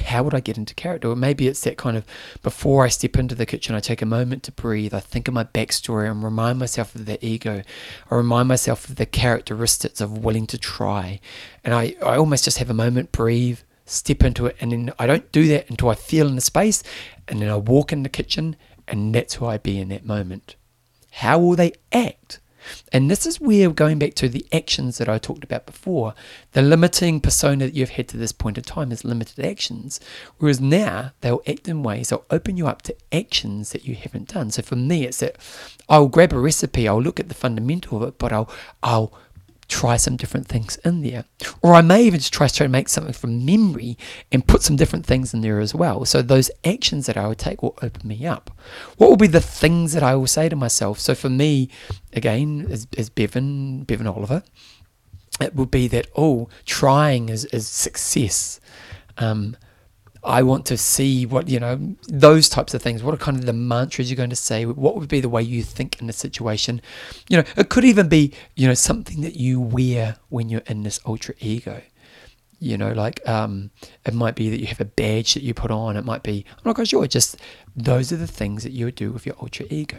how 0.00 0.22
would 0.22 0.32
I 0.34 0.40
get 0.40 0.56
into 0.56 0.74
character? 0.74 1.10
Or 1.10 1.16
maybe 1.16 1.48
it's 1.48 1.60
that 1.64 1.76
kind 1.76 1.98
of 1.98 2.06
before 2.42 2.82
I 2.82 2.88
step 2.88 3.18
into 3.18 3.34
the 3.34 3.44
kitchen, 3.44 3.74
I 3.74 3.80
take 3.80 4.00
a 4.00 4.06
moment 4.06 4.42
to 4.44 4.52
breathe. 4.52 4.94
I 4.94 5.00
think 5.00 5.28
of 5.28 5.34
my 5.34 5.44
backstory 5.44 6.10
and 6.10 6.24
remind 6.24 6.58
myself 6.58 6.94
of 6.94 7.04
the 7.04 7.22
ego. 7.22 7.62
I 8.10 8.14
remind 8.14 8.48
myself 8.48 8.88
of 8.88 8.96
the 8.96 9.04
characteristics 9.04 10.00
of 10.00 10.24
willing 10.24 10.46
to 10.46 10.56
try. 10.56 11.20
And 11.62 11.74
I, 11.74 11.94
I 12.02 12.16
almost 12.16 12.44
just 12.44 12.56
have 12.56 12.70
a 12.70 12.74
moment, 12.74 13.12
breathe, 13.12 13.58
step 13.88 14.22
into 14.22 14.46
it. 14.46 14.56
And 14.60 14.72
then 14.72 14.92
I 14.98 15.06
don't 15.06 15.30
do 15.32 15.46
that 15.48 15.68
until 15.70 15.90
I 15.90 15.94
feel 15.94 16.26
in 16.26 16.34
the 16.34 16.40
space. 16.40 16.82
And 17.26 17.40
then 17.40 17.48
I 17.48 17.56
walk 17.56 17.92
in 17.92 18.02
the 18.02 18.08
kitchen 18.08 18.56
and 18.86 19.14
that's 19.14 19.34
who 19.34 19.46
I 19.46 19.58
be 19.58 19.78
in 19.78 19.88
that 19.88 20.06
moment. 20.06 20.56
How 21.10 21.38
will 21.38 21.56
they 21.56 21.72
act? 21.92 22.40
And 22.92 23.10
this 23.10 23.26
is 23.26 23.40
where 23.40 23.70
going 23.70 23.98
back 23.98 24.14
to 24.14 24.28
the 24.28 24.44
actions 24.52 24.98
that 24.98 25.08
I 25.08 25.18
talked 25.18 25.44
about 25.44 25.66
before, 25.66 26.14
the 26.52 26.62
limiting 26.62 27.20
persona 27.20 27.66
that 27.66 27.74
you've 27.74 27.90
had 27.90 28.08
to 28.08 28.16
this 28.16 28.32
point 28.32 28.58
in 28.58 28.64
time 28.64 28.92
is 28.92 29.04
limited 29.04 29.44
actions. 29.44 30.00
Whereas 30.38 30.60
now 30.60 31.12
they'll 31.20 31.42
act 31.46 31.68
in 31.68 31.82
ways, 31.82 32.10
that'll 32.10 32.26
open 32.30 32.56
you 32.56 32.66
up 32.66 32.82
to 32.82 32.96
actions 33.12 33.72
that 33.72 33.84
you 33.84 33.94
haven't 33.94 34.28
done. 34.28 34.50
So 34.50 34.62
for 34.62 34.76
me, 34.76 35.04
it's 35.04 35.20
that 35.20 35.36
I'll 35.88 36.08
grab 36.08 36.32
a 36.32 36.38
recipe, 36.38 36.88
I'll 36.88 37.02
look 37.02 37.20
at 37.20 37.28
the 37.28 37.34
fundamental 37.34 38.02
of 38.02 38.08
it, 38.08 38.18
but 38.18 38.32
I'll 38.32 38.50
I'll 38.82 39.12
try 39.68 39.96
some 39.96 40.16
different 40.16 40.46
things 40.46 40.76
in 40.84 41.02
there. 41.02 41.24
Or 41.62 41.74
I 41.74 41.82
may 41.82 42.02
even 42.04 42.18
just 42.18 42.32
try 42.32 42.48
to 42.48 42.68
make 42.68 42.88
something 42.88 43.12
from 43.12 43.44
memory 43.44 43.96
and 44.32 44.46
put 44.46 44.62
some 44.62 44.76
different 44.76 45.06
things 45.06 45.34
in 45.34 45.42
there 45.42 45.60
as 45.60 45.74
well. 45.74 46.04
So 46.04 46.22
those 46.22 46.50
actions 46.64 47.06
that 47.06 47.16
I 47.16 47.28
would 47.28 47.38
take 47.38 47.62
will 47.62 47.78
open 47.82 48.08
me 48.08 48.26
up. 48.26 48.50
What 48.96 49.10
will 49.10 49.16
be 49.16 49.26
the 49.26 49.40
things 49.40 49.92
that 49.92 50.02
I 50.02 50.16
will 50.16 50.26
say 50.26 50.48
to 50.48 50.56
myself? 50.56 50.98
So 50.98 51.14
for 51.14 51.28
me, 51.28 51.68
again, 52.14 52.66
as, 52.70 52.86
as 52.96 53.10
Bevan, 53.10 53.84
Bevan 53.84 54.06
Oliver, 54.06 54.42
it 55.40 55.54
would 55.54 55.70
be 55.70 55.86
that, 55.88 56.08
oh, 56.16 56.48
trying 56.64 57.28
is, 57.28 57.44
is 57.46 57.68
success. 57.68 58.60
Um, 59.18 59.56
I 60.24 60.42
want 60.42 60.66
to 60.66 60.76
see 60.76 61.26
what, 61.26 61.48
you 61.48 61.60
know, 61.60 61.96
those 62.08 62.48
types 62.48 62.74
of 62.74 62.82
things. 62.82 63.02
What 63.02 63.14
are 63.14 63.18
kind 63.18 63.36
of 63.36 63.46
the 63.46 63.52
mantras 63.52 64.10
you're 64.10 64.16
going 64.16 64.30
to 64.30 64.36
say? 64.36 64.66
What 64.66 64.96
would 64.96 65.08
be 65.08 65.20
the 65.20 65.28
way 65.28 65.42
you 65.42 65.62
think 65.62 66.00
in 66.00 66.08
a 66.08 66.12
situation? 66.12 66.80
You 67.28 67.38
know, 67.38 67.44
it 67.56 67.68
could 67.68 67.84
even 67.84 68.08
be, 68.08 68.32
you 68.56 68.66
know, 68.66 68.74
something 68.74 69.20
that 69.22 69.36
you 69.36 69.60
wear 69.60 70.16
when 70.28 70.48
you're 70.48 70.62
in 70.66 70.82
this 70.82 71.00
ultra 71.06 71.34
ego. 71.40 71.82
You 72.60 72.76
know, 72.76 72.92
like 72.92 73.26
um, 73.28 73.70
it 74.04 74.14
might 74.14 74.34
be 74.34 74.50
that 74.50 74.58
you 74.58 74.66
have 74.66 74.80
a 74.80 74.84
badge 74.84 75.34
that 75.34 75.44
you 75.44 75.54
put 75.54 75.70
on. 75.70 75.96
It 75.96 76.04
might 76.04 76.24
be, 76.24 76.44
I'm 76.50 76.62
not 76.64 76.74
quite 76.74 76.88
sure. 76.88 77.06
Just 77.06 77.36
those 77.76 78.10
are 78.12 78.16
the 78.16 78.26
things 78.26 78.64
that 78.64 78.72
you 78.72 78.86
would 78.86 78.96
do 78.96 79.12
with 79.12 79.24
your 79.24 79.36
ultra 79.40 79.66
ego. 79.70 79.98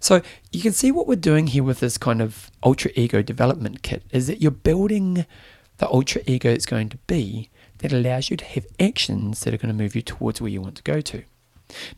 So 0.00 0.22
you 0.50 0.62
can 0.62 0.72
see 0.72 0.90
what 0.90 1.06
we're 1.06 1.16
doing 1.16 1.48
here 1.48 1.62
with 1.62 1.80
this 1.80 1.98
kind 1.98 2.22
of 2.22 2.50
ultra 2.62 2.90
ego 2.94 3.22
development 3.22 3.82
kit 3.82 4.02
is 4.10 4.26
that 4.26 4.40
you're 4.40 4.50
building 4.50 5.26
the 5.78 5.88
ultra 5.88 6.22
ego 6.26 6.50
it's 6.50 6.66
going 6.66 6.88
to 6.88 6.96
be 7.06 7.50
that 7.78 7.92
allows 7.92 8.30
you 8.30 8.36
to 8.36 8.44
have 8.44 8.66
actions 8.80 9.40
that 9.40 9.54
are 9.54 9.58
going 9.58 9.74
to 9.74 9.82
move 9.82 9.94
you 9.94 10.02
towards 10.02 10.40
where 10.40 10.50
you 10.50 10.60
want 10.60 10.76
to 10.76 10.82
go 10.82 11.00
to. 11.00 11.24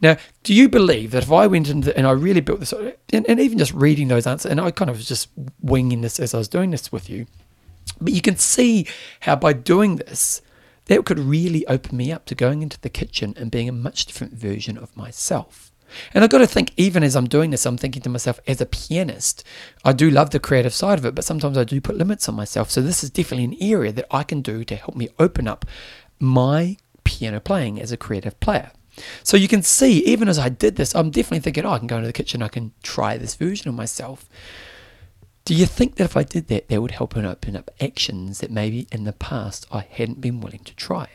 Now, 0.03 0.17
do 0.43 0.53
you 0.53 0.69
believe 0.69 1.13
that 1.13 1.23
if 1.23 1.33
I 1.33 1.47
went 1.47 1.69
into 1.69 1.97
and 1.97 2.07
I 2.07 2.11
really 2.11 2.41
built 2.41 2.61
this, 2.61 2.73
and, 2.73 2.95
and 3.13 3.41
even 3.41 3.59
just 3.59 3.73
reading 3.73 4.09
those 4.09 4.27
answers, 4.27 4.51
and 4.51 4.61
I 4.61 4.71
kind 4.71 4.91
of 4.91 4.97
was 4.97 5.07
just 5.07 5.29
winging 5.61 6.01
this 6.01 6.19
as 6.19 6.35
I 6.35 6.39
was 6.39 6.49
doing 6.49 6.71
this 6.71 6.91
with 6.91 7.09
you, 7.09 7.27
but 8.01 8.13
you 8.13 8.21
can 8.21 8.37
see 8.37 8.87
how 9.21 9.37
by 9.37 9.53
doing 9.53 9.97
this, 9.97 10.43
that 10.87 11.05
could 11.05 11.19
really 11.19 11.67
open 11.67 11.97
me 11.97 12.11
up 12.11 12.27
to 12.27 12.35
going 12.35 12.63
into 12.63 12.81
the 12.81 12.89
kitchen 12.89 13.35
and 13.37 13.51
being 13.51 13.69
a 13.69 13.73
much 13.73 14.07
different 14.07 14.33
version 14.33 14.77
of 14.77 14.97
myself. 14.97 15.70
And 16.15 16.23
I've 16.23 16.31
got 16.31 16.39
to 16.39 16.47
think, 16.47 16.73
even 16.77 17.03
as 17.03 17.17
I'm 17.17 17.29
doing 17.29 17.51
this, 17.51 17.67
I'm 17.67 17.77
thinking 17.77 18.03
to 18.03 18.09
myself, 18.09 18.41
as 18.47 18.61
a 18.61 18.67
pianist, 18.67 19.45
I 19.85 19.93
do 19.93 20.11
love 20.11 20.31
the 20.31 20.41
creative 20.41 20.75
side 20.75 20.99
of 20.99 21.05
it, 21.05 21.15
but 21.15 21.25
sometimes 21.25 21.59
I 21.59 21.65
do 21.65 21.81
put 21.81 21.97
limits 21.97 22.29
on 22.29 22.35
myself. 22.35 22.71
So 22.71 22.81
this 22.81 23.03
is 23.03 23.11
definitely 23.11 23.45
an 23.45 23.57
area 23.61 23.93
that 23.93 24.07
I 24.11 24.23
can 24.23 24.43
do 24.43 24.65
to 24.65 24.77
help 24.77 24.97
me 24.97 25.09
open 25.19 25.49
up 25.49 25.65
my 26.19 26.77
piano 27.05 27.41
playing 27.41 27.81
as 27.81 27.93
a 27.93 27.97
creative 27.97 28.39
player. 28.41 28.73
So 29.23 29.37
you 29.37 29.49
can 29.49 29.63
see, 29.63 30.05
even 30.05 30.29
as 30.29 30.39
I 30.39 30.49
did 30.49 30.77
this, 30.77 30.95
I'm 30.95 31.11
definitely 31.11 31.41
thinking, 31.41 31.65
oh, 31.65 31.71
I 31.71 31.79
can 31.79 31.87
go 31.87 31.97
into 31.97 32.07
the 32.07 32.13
kitchen, 32.13 32.43
I 32.43 32.49
can 32.49 32.73
try 32.83 33.17
this 33.17 33.35
version 33.35 33.69
of 33.69 33.75
myself. 33.75 34.29
Do 35.45 35.55
you 35.55 35.67
think 35.67 35.97
that 35.97 36.05
if 36.05 36.17
I 36.17 36.23
did 36.23 36.49
that, 36.49 36.69
that 36.69 36.83
would 36.83 36.91
help 36.93 37.17
and 37.17 37.27
open 37.27 37.57
up 37.57 37.71
actions 37.81 38.41
that 38.41 38.51
maybe 38.51 38.87
in 38.93 39.05
the 39.05 39.13
past 39.13 39.67
I 39.73 39.87
hadn't 39.91 40.21
been 40.21 40.41
willing 40.41 40.65
to 40.65 40.77
try? 40.77 41.09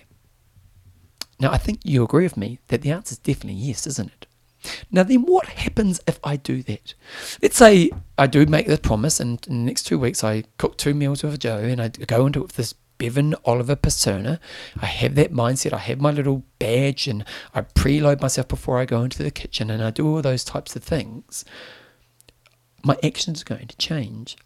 Now, 1.39 1.51
I 1.51 1.57
think 1.57 1.82
you 1.84 2.03
agree 2.03 2.23
with 2.23 2.38
me 2.38 2.59
that 2.67 2.82
the 2.82 2.91
answer 2.91 3.13
is 3.13 3.17
definitely 3.17 3.59
yes, 3.59 3.86
isn't 3.86 4.11
it? 4.11 4.26
Now, 4.91 5.03
then 5.03 5.24
what 5.24 5.45
happens 5.47 5.99
if 6.07 6.20
I 6.24 6.36
do 6.36 6.63
that? 6.63 6.93
Let's 7.41 7.57
say 7.57 7.91
I 8.18 8.28
do 8.28 8.45
make 8.45 8.68
the 8.68 8.78
promise, 8.78 9.20
and 9.20 9.45
in 9.47 9.59
the 9.59 9.66
next 9.66 9.84
two 9.84 9.99
weeks 9.99 10.24
I 10.24 10.43
cook 10.57 10.78
two 10.78 10.93
meals 10.93 11.24
with 11.24 11.39
Joe, 11.39 11.59
and 11.59 11.82
I 11.82 11.89
go 11.89 12.26
into 12.26 12.39
it 12.39 12.43
with 12.43 12.55
this 12.55 12.74
Bevan 12.97 13.36
Oliver 13.43 13.76
persona. 13.76 14.39
I 14.82 14.86
have 14.86 15.16
that 15.16 15.34
mindset. 15.34 15.74
I 15.74 15.80
have 15.80 15.99
my 15.99 16.11
little 16.11 16.43
badge, 16.59 17.07
and 17.07 17.26
I 17.53 17.61
preload 17.61 18.22
myself 18.22 18.47
before 18.47 18.80
I 18.80 18.86
go 18.86 19.01
into 19.03 19.22
the 19.22 19.32
kitchen, 19.32 19.70
and 19.70 19.84
I 19.84 19.91
do 19.91 20.07
all 20.07 20.22
those 20.22 20.43
types 20.43 20.76
of 20.76 20.84
things. 20.84 21.45
My 22.84 22.97
actions 23.03 23.41
are 23.41 23.45
going 23.45 23.68
to 23.68 23.78
change. 23.78 24.38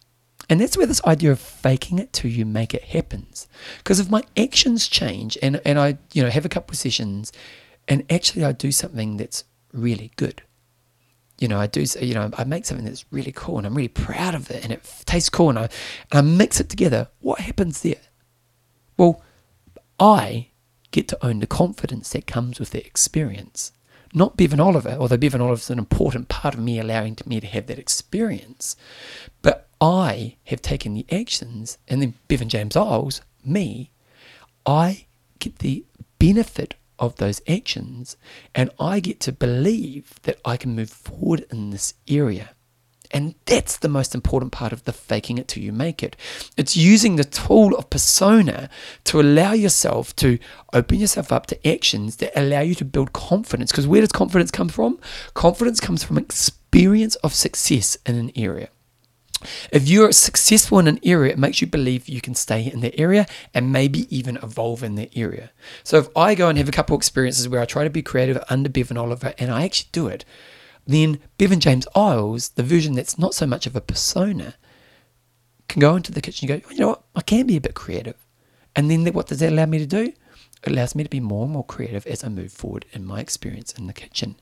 And 0.48 0.60
that's 0.60 0.76
where 0.76 0.86
this 0.86 1.04
idea 1.04 1.30
of 1.30 1.38
faking 1.38 2.00
it 2.00 2.12
till 2.12 2.30
you 2.30 2.44
make 2.44 2.74
it 2.74 2.82
happens. 2.82 3.46
Because 3.78 4.00
if 4.00 4.10
my 4.10 4.22
actions 4.36 4.88
change 4.88 5.38
and, 5.40 5.60
and 5.64 5.78
I, 5.78 5.98
you 6.12 6.24
know, 6.24 6.28
have 6.28 6.44
a 6.44 6.48
couple 6.48 6.72
of 6.72 6.78
sessions 6.78 7.32
and 7.86 8.04
actually 8.10 8.44
I 8.44 8.52
do 8.52 8.72
something 8.72 9.16
that's 9.16 9.44
really 9.72 10.12
good. 10.16 10.42
You 11.38 11.48
know, 11.48 11.58
I 11.58 11.66
do, 11.66 11.84
you 12.00 12.14
know, 12.14 12.30
I 12.36 12.44
make 12.44 12.66
something 12.66 12.84
that's 12.84 13.06
really 13.10 13.32
cool 13.32 13.58
and 13.58 13.66
I'm 13.66 13.74
really 13.74 13.88
proud 13.88 14.34
of 14.34 14.50
it 14.50 14.62
and 14.62 14.72
it 14.72 14.84
tastes 15.06 15.30
cool 15.30 15.48
and 15.48 15.58
I, 15.58 15.62
and 15.62 15.70
I 16.12 16.20
mix 16.20 16.60
it 16.60 16.68
together. 16.68 17.08
What 17.20 17.40
happens 17.40 17.80
there? 17.80 18.02
Well, 18.96 19.22
I 19.98 20.48
get 20.90 21.08
to 21.08 21.26
own 21.26 21.40
the 21.40 21.46
confidence 21.46 22.10
that 22.10 22.26
comes 22.26 22.60
with 22.60 22.70
that 22.70 22.86
experience. 22.86 23.72
Not 24.12 24.36
Bevan 24.36 24.60
Oliver, 24.60 24.96
although 24.98 25.16
Bevan 25.16 25.40
Oliver 25.40 25.60
is 25.60 25.70
an 25.70 25.78
important 25.78 26.28
part 26.28 26.54
of 26.54 26.60
me 26.60 26.78
allowing 26.80 27.16
me 27.26 27.40
to 27.40 27.46
have 27.46 27.66
that 27.66 27.78
experience. 27.78 28.76
But 29.40 29.68
I 29.80 30.36
have 30.44 30.60
taken 30.60 30.94
the 30.94 31.06
actions, 31.10 31.78
and 31.86 32.02
then 32.02 32.14
Bevan 32.26 32.48
James 32.48 32.76
Eyles, 32.76 33.22
me, 33.44 33.92
I 34.66 35.06
get 35.38 35.60
the 35.60 35.86
benefit 36.18 36.74
of 37.00 37.16
those 37.16 37.40
actions, 37.48 38.16
and 38.54 38.70
I 38.78 39.00
get 39.00 39.18
to 39.20 39.32
believe 39.32 40.14
that 40.22 40.38
I 40.44 40.56
can 40.56 40.76
move 40.76 40.90
forward 40.90 41.46
in 41.50 41.70
this 41.70 41.94
area. 42.06 42.50
And 43.10 43.34
that's 43.44 43.76
the 43.76 43.88
most 43.88 44.14
important 44.14 44.52
part 44.52 44.72
of 44.72 44.84
the 44.84 44.92
faking 44.92 45.38
it 45.38 45.48
till 45.48 45.62
you 45.62 45.72
make 45.72 46.02
it. 46.02 46.14
It's 46.56 46.76
using 46.76 47.16
the 47.16 47.24
tool 47.24 47.76
of 47.76 47.90
persona 47.90 48.70
to 49.04 49.20
allow 49.20 49.52
yourself 49.52 50.14
to 50.16 50.38
open 50.72 51.00
yourself 51.00 51.32
up 51.32 51.46
to 51.46 51.68
actions 51.68 52.16
that 52.16 52.38
allow 52.38 52.60
you 52.60 52.76
to 52.76 52.84
build 52.84 53.12
confidence. 53.12 53.72
Because 53.72 53.88
where 53.88 54.00
does 54.00 54.12
confidence 54.12 54.52
come 54.52 54.68
from? 54.68 55.00
Confidence 55.34 55.80
comes 55.80 56.04
from 56.04 56.18
experience 56.18 57.16
of 57.16 57.34
success 57.34 57.98
in 58.06 58.14
an 58.14 58.30
area. 58.36 58.68
If 59.72 59.88
you're 59.88 60.12
successful 60.12 60.78
in 60.78 60.86
an 60.86 61.00
area, 61.02 61.32
it 61.32 61.38
makes 61.38 61.60
you 61.60 61.66
believe 61.66 62.08
you 62.08 62.20
can 62.20 62.34
stay 62.34 62.70
in 62.70 62.80
that 62.80 62.98
area 62.98 63.26
and 63.54 63.72
maybe 63.72 64.14
even 64.14 64.36
evolve 64.42 64.82
in 64.82 64.96
that 64.96 65.16
area. 65.16 65.50
So 65.82 65.98
if 65.98 66.08
I 66.16 66.34
go 66.34 66.48
and 66.48 66.58
have 66.58 66.68
a 66.68 66.72
couple 66.72 66.96
experiences 66.96 67.48
where 67.48 67.60
I 67.60 67.64
try 67.64 67.84
to 67.84 67.90
be 67.90 68.02
creative 68.02 68.42
under 68.50 68.68
Bevan 68.68 68.96
Oliver 68.96 69.34
and 69.38 69.50
I 69.50 69.64
actually 69.64 69.88
do 69.92 70.08
it, 70.08 70.24
then 70.86 71.20
Bevan 71.38 71.60
James 71.60 71.86
Eyles, 71.94 72.50
the 72.50 72.62
version 72.62 72.94
that's 72.94 73.18
not 73.18 73.34
so 73.34 73.46
much 73.46 73.66
of 73.66 73.76
a 73.76 73.80
persona, 73.80 74.54
can 75.68 75.80
go 75.80 75.94
into 75.96 76.12
the 76.12 76.20
kitchen 76.20 76.50
and 76.50 76.60
go, 76.60 76.68
oh, 76.68 76.72
you 76.72 76.80
know 76.80 76.88
what, 76.88 77.04
I 77.14 77.22
can 77.22 77.46
be 77.46 77.56
a 77.56 77.60
bit 77.60 77.74
creative. 77.74 78.16
And 78.74 78.90
then 78.90 79.04
what 79.12 79.28
does 79.28 79.38
that 79.38 79.52
allow 79.52 79.66
me 79.66 79.78
to 79.78 79.86
do? 79.86 80.12
It 80.62 80.72
allows 80.72 80.94
me 80.94 81.04
to 81.04 81.10
be 81.10 81.20
more 81.20 81.44
and 81.44 81.52
more 81.52 81.64
creative 81.64 82.06
as 82.06 82.24
I 82.24 82.28
move 82.28 82.52
forward 82.52 82.84
in 82.92 83.04
my 83.04 83.20
experience 83.20 83.72
in 83.72 83.86
the 83.86 83.92
kitchen. 83.92 84.36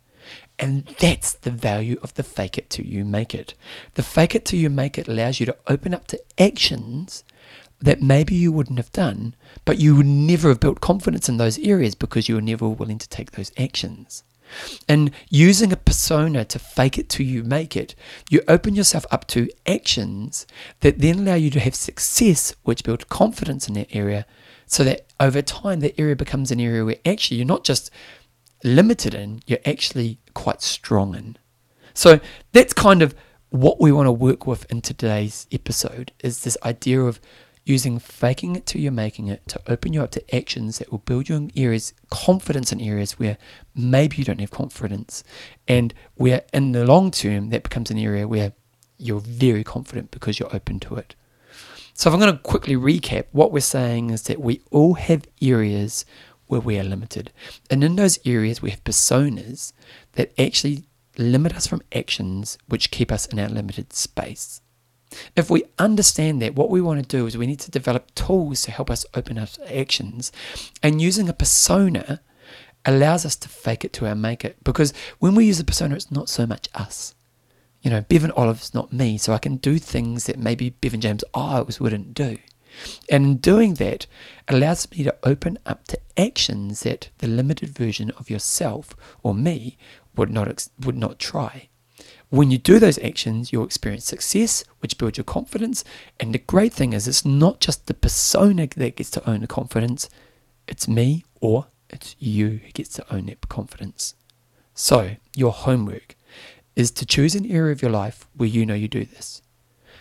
And 0.59 0.87
that's 0.99 1.33
the 1.35 1.51
value 1.51 1.99
of 2.03 2.15
the 2.15 2.23
fake 2.23 2.59
it 2.59 2.71
till 2.71 2.85
you 2.85 3.05
make 3.05 3.35
it. 3.35 3.55
The 3.95 4.03
fake 4.03 4.35
it 4.35 4.45
till 4.45 4.59
you 4.59 4.71
make 4.71 4.99
it 4.99 5.09
allows 5.09 5.41
you 5.41 5.47
to 5.47 5.57
open 5.67 5.95
up 5.95 6.07
to 6.09 6.21
actions 6.39 7.25
that 7.81 8.03
maybe 8.03 8.35
you 8.35 8.51
wouldn't 8.51 8.79
have 8.79 8.93
done, 8.93 9.35
but 9.65 9.79
you 9.79 9.95
would 9.97 10.07
never 10.07 10.49
have 10.49 10.61
built 10.61 10.81
confidence 10.81 11.29
in 11.29 11.37
those 11.37 11.59
areas 11.61 11.95
because 11.95 12.29
you 12.29 12.35
were 12.35 12.41
never 12.41 12.69
willing 12.69 12.99
to 12.99 13.09
take 13.09 13.33
those 13.33 13.53
actions. 13.57 14.25
And 14.89 15.11
using 15.29 15.73
a 15.73 15.77
persona 15.77 16.45
to 16.47 16.59
fake 16.59 16.99
it 16.99 17.09
till 17.09 17.27
you 17.27 17.45
make 17.45 17.77
it, 17.77 17.95
you 18.31 18.43
open 18.49 18.75
yourself 18.75 19.05
up 19.11 19.27
to 19.29 19.49
actions 19.67 20.47
that 20.81 20.99
then 20.99 21.21
allow 21.21 21.35
you 21.35 21.51
to 21.51 21.61
have 21.61 21.75
success, 21.75 22.55
which 22.63 22.83
build 22.83 23.09
confidence 23.09 23.69
in 23.69 23.75
that 23.75 23.95
area, 23.95 24.27
so 24.67 24.85
that 24.85 25.07
over 25.21 25.43
time 25.43 25.81
that 25.81 25.99
area 26.01 26.17
becomes 26.17 26.51
an 26.51 26.61
area 26.61 26.85
where 26.85 26.97
actually 27.05 27.37
you're 27.37 27.47
not 27.47 27.65
just 27.65 27.91
limited 28.65 29.15
in, 29.15 29.41
you're 29.47 29.59
actually 29.65 30.19
quite 30.35 30.63
strong 30.63 31.15
in. 31.15 31.37
So 31.95 32.21
that's 32.53 32.73
kind 32.73 33.03
of 33.03 33.15
what 33.51 33.81
we 33.81 33.93
want 33.93 34.07
to 34.07 34.13
work 34.13 34.47
with 34.47 34.71
in 34.71 34.83
today's 34.83 35.47
episode 35.51 36.13
is 36.23 36.43
this 36.43 36.57
idea 36.63 37.01
of 37.01 37.21
using 37.65 37.99
faking 37.99 38.57
it 38.57 38.65
till 38.65 38.81
you're 38.81 38.91
making 38.91 39.29
it 39.29 39.47
to 39.47 39.61
open 39.67 39.93
you 39.93 40.03
up 40.03 40.11
to 40.11 40.35
actions 40.35 40.79
that 40.79 40.91
will 40.91 40.99
build 40.99 41.29
you 41.29 41.37
in 41.37 41.53
areas, 41.55 41.93
confidence 42.11 42.73
in 42.73 42.81
areas 42.81 43.19
where 43.19 43.37
maybe 43.75 44.17
you 44.17 44.25
don't 44.25 44.41
have 44.41 44.51
confidence. 44.51 45.23
And 45.67 45.93
where 46.15 46.43
in 46.53 46.73
the 46.73 46.87
long 46.87 47.11
term, 47.11 47.51
that 47.51 47.63
becomes 47.63 47.91
an 47.91 47.99
area 47.99 48.27
where 48.27 48.53
you're 48.97 49.21
very 49.21 49.65
confident 49.65 50.11
because 50.11 50.39
you're 50.39 50.55
open 50.55 50.81
to 50.81 50.97
it. 50.97 51.15
So, 51.93 52.09
if 52.09 52.15
I'm 52.15 52.21
going 52.21 52.33
to 52.33 52.39
quickly 52.39 52.77
recap, 52.77 53.25
what 53.33 53.53
we're 53.53 53.61
saying 53.61 54.11
is 54.11 54.23
that 54.23 54.41
we 54.41 54.63
all 54.71 54.95
have 54.95 55.25
areas 55.43 56.05
where 56.49 56.61
we 56.61 56.79
are 56.79 56.85
limited. 56.85 57.33
And 57.71 57.85
in 57.85 57.97
those 57.97 58.19
areas, 58.27 58.61
we 58.61 58.71
have 58.71 58.85
personas 58.85 59.73
that 60.13 60.33
actually 60.39 60.85
limit 61.17 61.55
us 61.55 61.67
from 61.67 61.83
actions 61.95 62.59
which 62.67 62.91
keep 62.91 63.13
us 63.13 63.27
in 63.27 63.39
our 63.39 63.49
limited 63.49 63.93
space. 63.93 64.61
If 65.37 65.49
we 65.51 65.65
understand 65.79 66.43
that, 66.43 66.55
what 66.55 66.71
we 66.71 66.81
want 66.81 67.01
to 67.01 67.17
do 67.17 67.27
is 67.27 67.37
we 67.37 67.47
need 67.47 67.61
to 67.61 67.71
develop 67.71 68.15
tools 68.15 68.63
to 68.63 68.71
help 68.71 68.91
us 68.91 69.07
open 69.15 69.39
up 69.39 69.51
actions. 69.73 70.31
And 70.83 71.01
using 71.01 71.29
a 71.29 71.33
persona 71.33 72.21
allows 72.85 73.25
us 73.25 73.37
to 73.37 73.49
fake 73.49 73.85
it 73.85 73.93
to 73.95 74.07
our 74.07 74.15
make 74.15 74.45
it. 74.45 74.63
Because 74.65 74.93
when 75.19 75.35
we 75.35 75.47
use 75.47 75.61
a 75.61 75.65
persona, 75.65 75.95
it's 75.95 76.11
not 76.11 76.29
so 76.29 76.47
much 76.47 76.69
us. 76.75 77.15
You 77.83 77.91
know, 77.91 78.01
Bevan 78.03 78.33
Oliver's 78.33 78.75
not 78.75 78.93
me, 78.93 79.19
so 79.19 79.33
I 79.33 79.39
can 79.39 79.57
do 79.57 79.79
things 79.79 80.25
that 80.25 80.39
maybe 80.39 80.71
Bevan 80.71 81.01
James 81.01 81.25
Eyles 81.33 81.81
wouldn't 81.81 82.13
do. 82.13 82.39
And 83.09 83.25
in 83.25 83.37
doing 83.39 83.75
that, 83.75 84.05
it 84.05 84.07
allows 84.49 84.91
me 84.91 85.03
to 85.05 85.17
open 85.23 85.59
up 85.67 85.87
to 85.89 85.99
actions 86.17 86.81
that 86.81 87.11
the 87.19 87.27
limited 87.27 87.71
version 87.71 88.11
of 88.13 88.31
yourself 88.31 88.95
or 89.23 89.35
me 89.35 89.77
would 90.17 90.31
not 90.31 90.69
would 90.85 90.97
not 90.97 91.19
try. 91.19 91.69
When 92.31 92.51
you 92.51 92.59
do 92.59 92.79
those 92.79 92.99
actions, 92.99 93.53
you'll 93.53 93.65
experience 93.65 94.05
success, 94.05 94.63
which 94.81 94.99
builds 94.99 95.17
your 95.17 95.25
confidence. 95.25 95.83
And 96.21 96.35
the 96.35 96.39
great 96.39 96.75
thing 96.75 96.93
is, 96.93 97.09
it's 97.09 97.25
not 97.25 97.61
just 97.61 97.87
the 97.87 97.95
persona 97.95 98.67
that 98.77 98.97
gets 98.97 99.11
to 99.13 99.31
own 99.31 99.41
the 99.41 99.47
confidence, 99.47 100.11
it's 100.67 100.87
me 100.87 101.25
or 101.41 101.69
it's 101.89 102.15
you 102.19 102.61
who 102.65 102.73
gets 102.73 102.91
to 102.91 103.15
own 103.15 103.27
that 103.27 103.49
confidence. 103.49 104.15
So, 104.75 105.17
your 105.35 105.53
homework 105.53 106.17
is 106.77 106.91
to 106.93 107.07
choose 107.07 107.35
an 107.35 107.51
area 107.51 107.73
of 107.73 107.81
your 107.81 107.91
life 107.91 108.29
where 108.37 108.49
you 108.49 108.67
know 108.67 108.75
you 108.75 108.89
do 108.89 109.05
this 109.05 109.43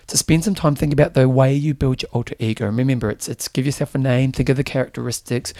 to 0.08 0.18
spend 0.18 0.46
some 0.46 0.56
time 0.56 0.74
thinking 0.74 0.98
about 0.98 1.14
the 1.14 1.28
way 1.28 1.54
you 1.54 1.74
build 1.74 2.02
your 2.02 2.10
alter 2.12 2.36
ego. 2.40 2.66
And 2.68 2.78
remember, 2.78 3.10
it's 3.10 3.28
it's 3.28 3.48
give 3.50 3.66
yourself 3.66 3.94
a 3.94 3.98
name, 3.98 4.32
think 4.32 4.48
of 4.50 4.56
the 4.56 4.64
characteristics. 4.64 5.54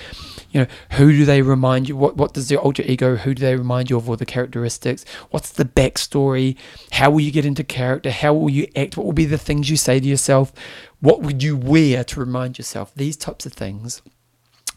You 0.52 0.62
know, 0.62 0.68
who 0.94 1.12
do 1.12 1.26
they 1.26 1.42
remind 1.42 1.90
you? 1.90 1.98
What 1.98 2.16
what 2.16 2.34
does 2.34 2.48
the 2.48 2.58
alter 2.58 2.84
ego? 2.84 3.18
Who 3.18 3.34
do 3.34 3.42
they 3.42 3.56
remind 3.56 3.90
you 3.90 3.98
of? 3.98 4.10
All 4.10 4.16
the 4.16 4.26
characteristics. 4.26 5.04
What's 5.32 5.52
the 5.52 5.66
backstory? 5.66 6.56
How 6.94 7.12
will 7.12 7.20
you 7.20 7.32
get 7.32 7.46
into 7.46 7.64
character? 7.64 8.10
How 8.10 8.34
will 8.34 8.50
you 8.50 8.68
act? 8.76 8.96
What 8.96 9.06
will 9.06 9.14
be 9.14 9.26
the 9.26 9.38
things 9.38 9.70
you 9.70 9.78
say 9.78 10.00
to 10.00 10.08
yourself? 10.08 10.54
What 11.02 11.22
would 11.22 11.44
you 11.44 11.58
wear 11.58 12.04
to 12.06 12.20
remind 12.20 12.58
yourself? 12.58 12.94
These 12.96 13.18
types 13.18 13.46
of 13.46 13.54
things, 13.54 14.02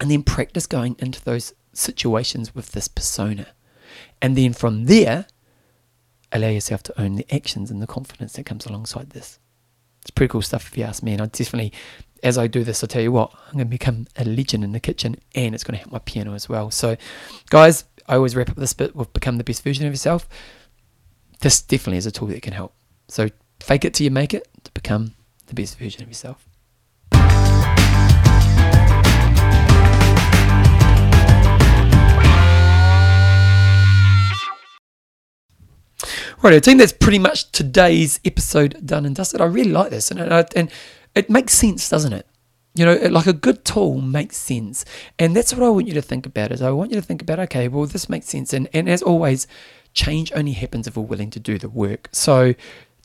and 0.01 0.11
then 0.11 0.25
practice 0.25 0.67
going 0.67 0.97
into 0.99 1.25
those 1.25 1.55
situations 1.73 2.55
with 2.55 2.73
this 2.73 2.89
persona, 2.89 3.47
and 4.21 4.37
then 4.37 4.53
from 4.53 4.87
there 4.87 5.27
allow 6.33 6.49
yourself 6.49 6.83
to 6.85 7.01
own 7.01 7.15
the 7.17 7.27
actions 7.33 7.71
and 7.71 7.81
the 7.81 7.87
confidence 7.87 8.33
that 8.33 8.47
comes 8.47 8.67
alongside 8.67 9.11
this. 9.11 9.39
It's 10.03 10.11
pretty 10.11 10.31
cool 10.31 10.43
stuff 10.43 10.69
if 10.69 10.79
you 10.79 10.85
ask 10.85 11.03
me. 11.03 11.13
And 11.13 11.23
I 11.23 11.27
definitely, 11.27 11.73
as 12.23 12.39
I 12.39 12.47
do 12.47 12.65
this, 12.65 12.83
I'll 12.83 12.89
tell 12.89 13.03
you 13.03 13.13
what, 13.13 13.33
I'm 13.49 13.55
going 13.55 13.67
to 13.67 13.71
become 13.71 14.07
a 14.17 14.25
legend 14.25 14.65
in 14.65 14.73
the 14.73 14.81
kitchen 14.81 15.17
and 15.35 15.55
it's 15.55 15.65
going 15.65 15.77
to 15.77 15.79
help 15.79 15.93
my 15.93 15.99
piano 16.01 16.35
as 16.35 16.49
well. 16.49 16.71
So, 16.71 16.97
guys, 17.51 17.85
I 18.09 18.17
always 18.17 18.35
wrap 18.35 18.51
up 18.51 18.57
this 18.57 18.73
bit 18.73 18.97
with 18.97 19.13
become 19.13 19.37
the 19.37 19.45
best 19.45 19.63
version 19.63 19.87
of 19.87 19.93
yourself. 19.93 20.29
This 21.41 21.63
definitely 21.63 21.99
is 21.99 22.07
a 22.07 22.11
tool 22.11 22.29
that 22.29 22.43
can 22.43 22.53
help. 22.53 22.75
So, 23.09 23.29
fake 23.61 23.85
it 23.85 23.95
till 23.95 24.05
you 24.05 24.11
make 24.11 24.35
it 24.35 24.49
to 24.65 24.71
become 24.73 25.15
the 25.47 25.55
best 25.55 25.79
version 25.79 26.03
of 26.03 26.09
yourself. 26.09 26.47
Right, 36.43 36.55
I 36.55 36.61
think 36.61 36.79
that's 36.79 36.93
pretty 36.93 37.19
much 37.19 37.53
today's 37.53 38.19
episode 38.25 38.87
done 38.87 39.05
and 39.05 39.15
dusted. 39.15 39.43
I 39.43 39.45
really 39.45 39.73
like 39.73 39.91
this, 39.91 40.11
and 40.11 40.21
and 40.57 40.71
it 41.15 41.29
makes 41.29 41.53
sense, 41.53 41.91
doesn't 41.91 42.15
it? 42.15 42.27
You 42.75 42.87
know, 42.87 42.95
like 42.95 43.27
a 43.27 43.35
good 43.35 43.63
tool 43.63 44.01
makes 44.01 44.39
sense, 44.39 44.87
and 45.19 45.37
that's 45.37 45.53
what 45.53 45.63
I 45.63 45.69
want 45.69 45.87
you 45.87 45.93
to 45.93 46.01
think 46.01 46.25
about. 46.25 46.51
Is 46.51 46.63
I 46.63 46.71
want 46.71 46.93
you 46.93 46.97
to 46.97 47.07
think 47.07 47.21
about, 47.21 47.41
okay, 47.41 47.69
well, 47.69 47.85
this 47.85 48.09
makes 48.09 48.27
sense, 48.27 48.55
and 48.55 48.71
and 48.73 48.89
as 48.89 49.03
always, 49.03 49.47
change 49.93 50.33
only 50.35 50.53
happens 50.53 50.87
if 50.87 50.97
we're 50.97 51.03
willing 51.03 51.29
to 51.29 51.41
do 51.41 51.59
the 51.59 51.69
work. 51.69 52.09
So 52.13 52.55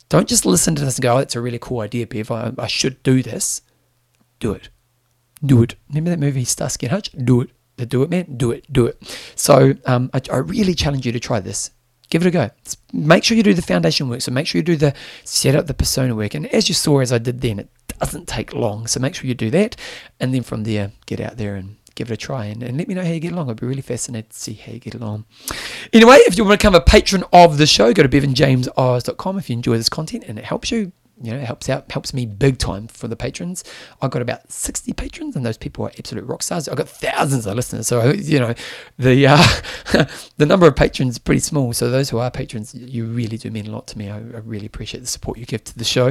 don't 0.08 0.28
just 0.28 0.46
listen 0.46 0.74
to 0.76 0.84
this 0.86 0.96
and 0.96 1.02
go, 1.02 1.16
oh, 1.16 1.18
that's 1.18 1.36
a 1.36 1.40
really 1.42 1.58
cool 1.58 1.80
idea, 1.80 2.06
Bev. 2.06 2.30
I, 2.30 2.52
I 2.56 2.66
should 2.68 3.02
do 3.02 3.22
this. 3.22 3.60
Do 4.38 4.52
it. 4.52 4.70
Do 5.44 5.62
it. 5.62 5.74
Remember 5.90 6.08
that 6.08 6.18
movie 6.18 6.46
Starsky 6.46 6.86
and 6.86 6.92
Hutch? 6.92 7.10
Do 7.12 7.42
it. 7.42 7.50
The 7.76 7.84
do 7.84 8.02
it 8.02 8.08
man. 8.08 8.38
Do 8.38 8.50
it. 8.50 8.72
Do 8.72 8.86
it. 8.86 8.96
So 9.34 9.74
um, 9.84 10.08
I, 10.14 10.22
I 10.32 10.38
really 10.38 10.74
challenge 10.74 11.04
you 11.04 11.12
to 11.12 11.20
try 11.20 11.40
this 11.40 11.70
give 12.10 12.22
it 12.24 12.28
a 12.28 12.30
go. 12.30 12.50
Make 12.92 13.24
sure 13.24 13.36
you 13.36 13.42
do 13.42 13.54
the 13.54 13.62
foundation 13.62 14.08
work. 14.08 14.20
So 14.20 14.32
make 14.32 14.46
sure 14.46 14.58
you 14.58 14.64
do 14.64 14.76
the 14.76 14.94
set 15.24 15.54
up 15.54 15.66
the 15.66 15.74
persona 15.74 16.14
work. 16.14 16.34
And 16.34 16.46
as 16.54 16.68
you 16.68 16.74
saw, 16.74 17.00
as 17.00 17.12
I 17.12 17.18
did 17.18 17.40
then, 17.40 17.58
it 17.58 17.68
doesn't 17.98 18.28
take 18.28 18.54
long. 18.54 18.86
So 18.86 19.00
make 19.00 19.14
sure 19.14 19.26
you 19.26 19.34
do 19.34 19.50
that. 19.50 19.76
And 20.20 20.34
then 20.34 20.42
from 20.42 20.64
there, 20.64 20.92
get 21.06 21.20
out 21.20 21.36
there 21.36 21.56
and 21.56 21.76
give 21.94 22.10
it 22.10 22.14
a 22.14 22.16
try 22.16 22.44
and, 22.44 22.62
and 22.62 22.78
let 22.78 22.88
me 22.88 22.94
know 22.94 23.04
how 23.04 23.10
you 23.10 23.20
get 23.20 23.32
along. 23.32 23.50
I'd 23.50 23.60
be 23.60 23.66
really 23.66 23.82
fascinated 23.82 24.30
to 24.30 24.38
see 24.38 24.54
how 24.54 24.72
you 24.72 24.78
get 24.78 24.94
along. 24.94 25.24
Anyway, 25.92 26.16
if 26.20 26.36
you 26.36 26.44
want 26.44 26.60
to 26.60 26.64
become 26.64 26.74
a 26.74 26.80
patron 26.80 27.24
of 27.32 27.58
the 27.58 27.66
show, 27.66 27.92
go 27.92 28.02
to 28.02 28.08
bevanjameseyles.com 28.08 29.38
if 29.38 29.50
you 29.50 29.54
enjoy 29.54 29.76
this 29.76 29.88
content 29.88 30.24
and 30.28 30.38
it 30.38 30.44
helps 30.44 30.70
you 30.70 30.92
you 31.22 31.32
know, 31.32 31.38
it 31.38 31.44
helps 31.44 31.68
out, 31.68 31.90
helps 31.90 32.12
me 32.12 32.26
big 32.26 32.58
time 32.58 32.88
for 32.88 33.08
the 33.08 33.16
patrons. 33.16 33.64
I've 34.02 34.10
got 34.10 34.22
about 34.22 34.50
60 34.52 34.92
patrons, 34.92 35.34
and 35.34 35.46
those 35.46 35.56
people 35.56 35.86
are 35.86 35.92
absolute 35.98 36.24
rock 36.24 36.42
stars. 36.42 36.68
I've 36.68 36.76
got 36.76 36.88
thousands 36.88 37.46
of 37.46 37.54
listeners, 37.54 37.86
so 37.86 38.12
you 38.12 38.38
know, 38.38 38.54
the 38.98 39.26
uh, 39.26 40.06
the 40.36 40.46
number 40.46 40.66
of 40.66 40.76
patrons 40.76 41.14
is 41.14 41.18
pretty 41.18 41.40
small. 41.40 41.72
So 41.72 41.90
those 41.90 42.10
who 42.10 42.18
are 42.18 42.30
patrons, 42.30 42.74
you 42.74 43.06
really 43.06 43.38
do 43.38 43.50
mean 43.50 43.66
a 43.66 43.70
lot 43.70 43.86
to 43.88 43.98
me. 43.98 44.10
I, 44.10 44.18
I 44.18 44.40
really 44.44 44.66
appreciate 44.66 45.00
the 45.00 45.06
support 45.06 45.38
you 45.38 45.46
give 45.46 45.64
to 45.64 45.78
the 45.78 45.84
show. 45.84 46.08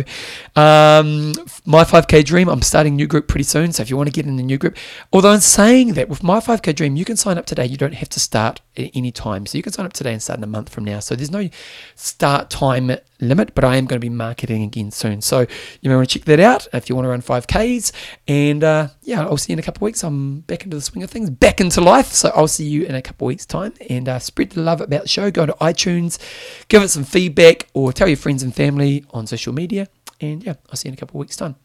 Um, 0.55 1.33
my 1.65 1.83
5K 1.83 2.25
Dream, 2.25 2.47
I'm 2.47 2.61
starting 2.61 2.93
a 2.93 2.97
new 2.97 3.07
group 3.07 3.27
pretty 3.27 3.43
soon. 3.43 3.71
So 3.73 3.83
if 3.83 3.89
you 3.89 3.97
want 3.97 4.07
to 4.07 4.13
get 4.13 4.25
in 4.25 4.37
the 4.37 4.43
new 4.43 4.57
group, 4.57 4.77
although 5.13 5.33
in 5.33 5.41
saying 5.41 5.93
that, 5.93 6.09
with 6.09 6.23
my 6.23 6.39
5K 6.39 6.75
Dream, 6.75 6.95
you 6.95 7.05
can 7.05 7.15
sign 7.15 7.37
up 7.37 7.45
today. 7.45 7.65
You 7.65 7.77
don't 7.77 7.93
have 7.93 8.09
to 8.09 8.19
start 8.19 8.61
at 8.77 8.91
any 8.93 9.11
time. 9.11 9.45
So 9.45 9.57
you 9.57 9.63
can 9.63 9.73
sign 9.73 9.85
up 9.85 9.93
today 9.93 10.13
and 10.13 10.21
start 10.21 10.39
in 10.39 10.43
a 10.43 10.47
month 10.47 10.69
from 10.69 10.85
now. 10.85 10.99
So 10.99 11.15
there's 11.15 11.31
no 11.31 11.49
start 11.95 12.49
time 12.49 12.91
limit, 13.19 13.55
but 13.55 13.63
I 13.63 13.77
am 13.77 13.85
going 13.85 13.99
to 13.99 14.05
be 14.05 14.09
marketing 14.09 14.63
again 14.63 14.91
soon. 14.91 15.21
So 15.21 15.41
you 15.81 15.89
may 15.89 15.95
want 15.95 16.09
to 16.09 16.19
check 16.19 16.25
that 16.25 16.39
out 16.39 16.67
if 16.73 16.89
you 16.89 16.95
want 16.95 17.05
to 17.05 17.09
run 17.09 17.21
5Ks. 17.21 17.91
And 18.27 18.63
uh, 18.63 18.89
yeah, 19.01 19.21
I'll 19.21 19.37
see 19.37 19.53
you 19.53 19.55
in 19.55 19.59
a 19.59 19.63
couple 19.63 19.79
of 19.79 19.83
weeks. 19.83 20.03
I'm 20.03 20.41
back 20.41 20.63
into 20.63 20.77
the 20.77 20.81
swing 20.81 21.03
of 21.03 21.09
things, 21.09 21.29
back 21.29 21.61
into 21.61 21.81
life. 21.81 22.11
So 22.11 22.31
I'll 22.35 22.47
see 22.47 22.67
you 22.67 22.83
in 22.85 22.95
a 22.95 23.01
couple 23.01 23.25
of 23.25 23.29
weeks' 23.29 23.45
time. 23.45 23.73
And 23.89 24.07
uh, 24.07 24.19
spread 24.19 24.51
the 24.51 24.61
love 24.61 24.81
about 24.81 25.03
the 25.03 25.07
show. 25.07 25.31
Go 25.31 25.45
to 25.45 25.53
iTunes, 25.53 26.19
give 26.67 26.83
it 26.83 26.89
some 26.89 27.03
feedback, 27.03 27.67
or 27.73 27.93
tell 27.93 28.07
your 28.07 28.17
friends 28.17 28.43
and 28.43 28.53
family 28.53 29.05
on 29.11 29.27
social 29.27 29.53
media. 29.53 29.87
And 30.21 30.43
yeah, 30.43 30.55
I'll 30.69 30.75
see 30.75 30.87
you 30.87 30.91
in 30.91 30.93
a 30.93 30.97
couple 30.97 31.19
of 31.19 31.25
weeks' 31.25 31.35
time. 31.35 31.55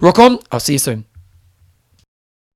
Rock 0.00 0.18
on. 0.18 0.38
I'll 0.52 0.60
see 0.60 0.74
you 0.74 0.78
soon. 0.78 1.06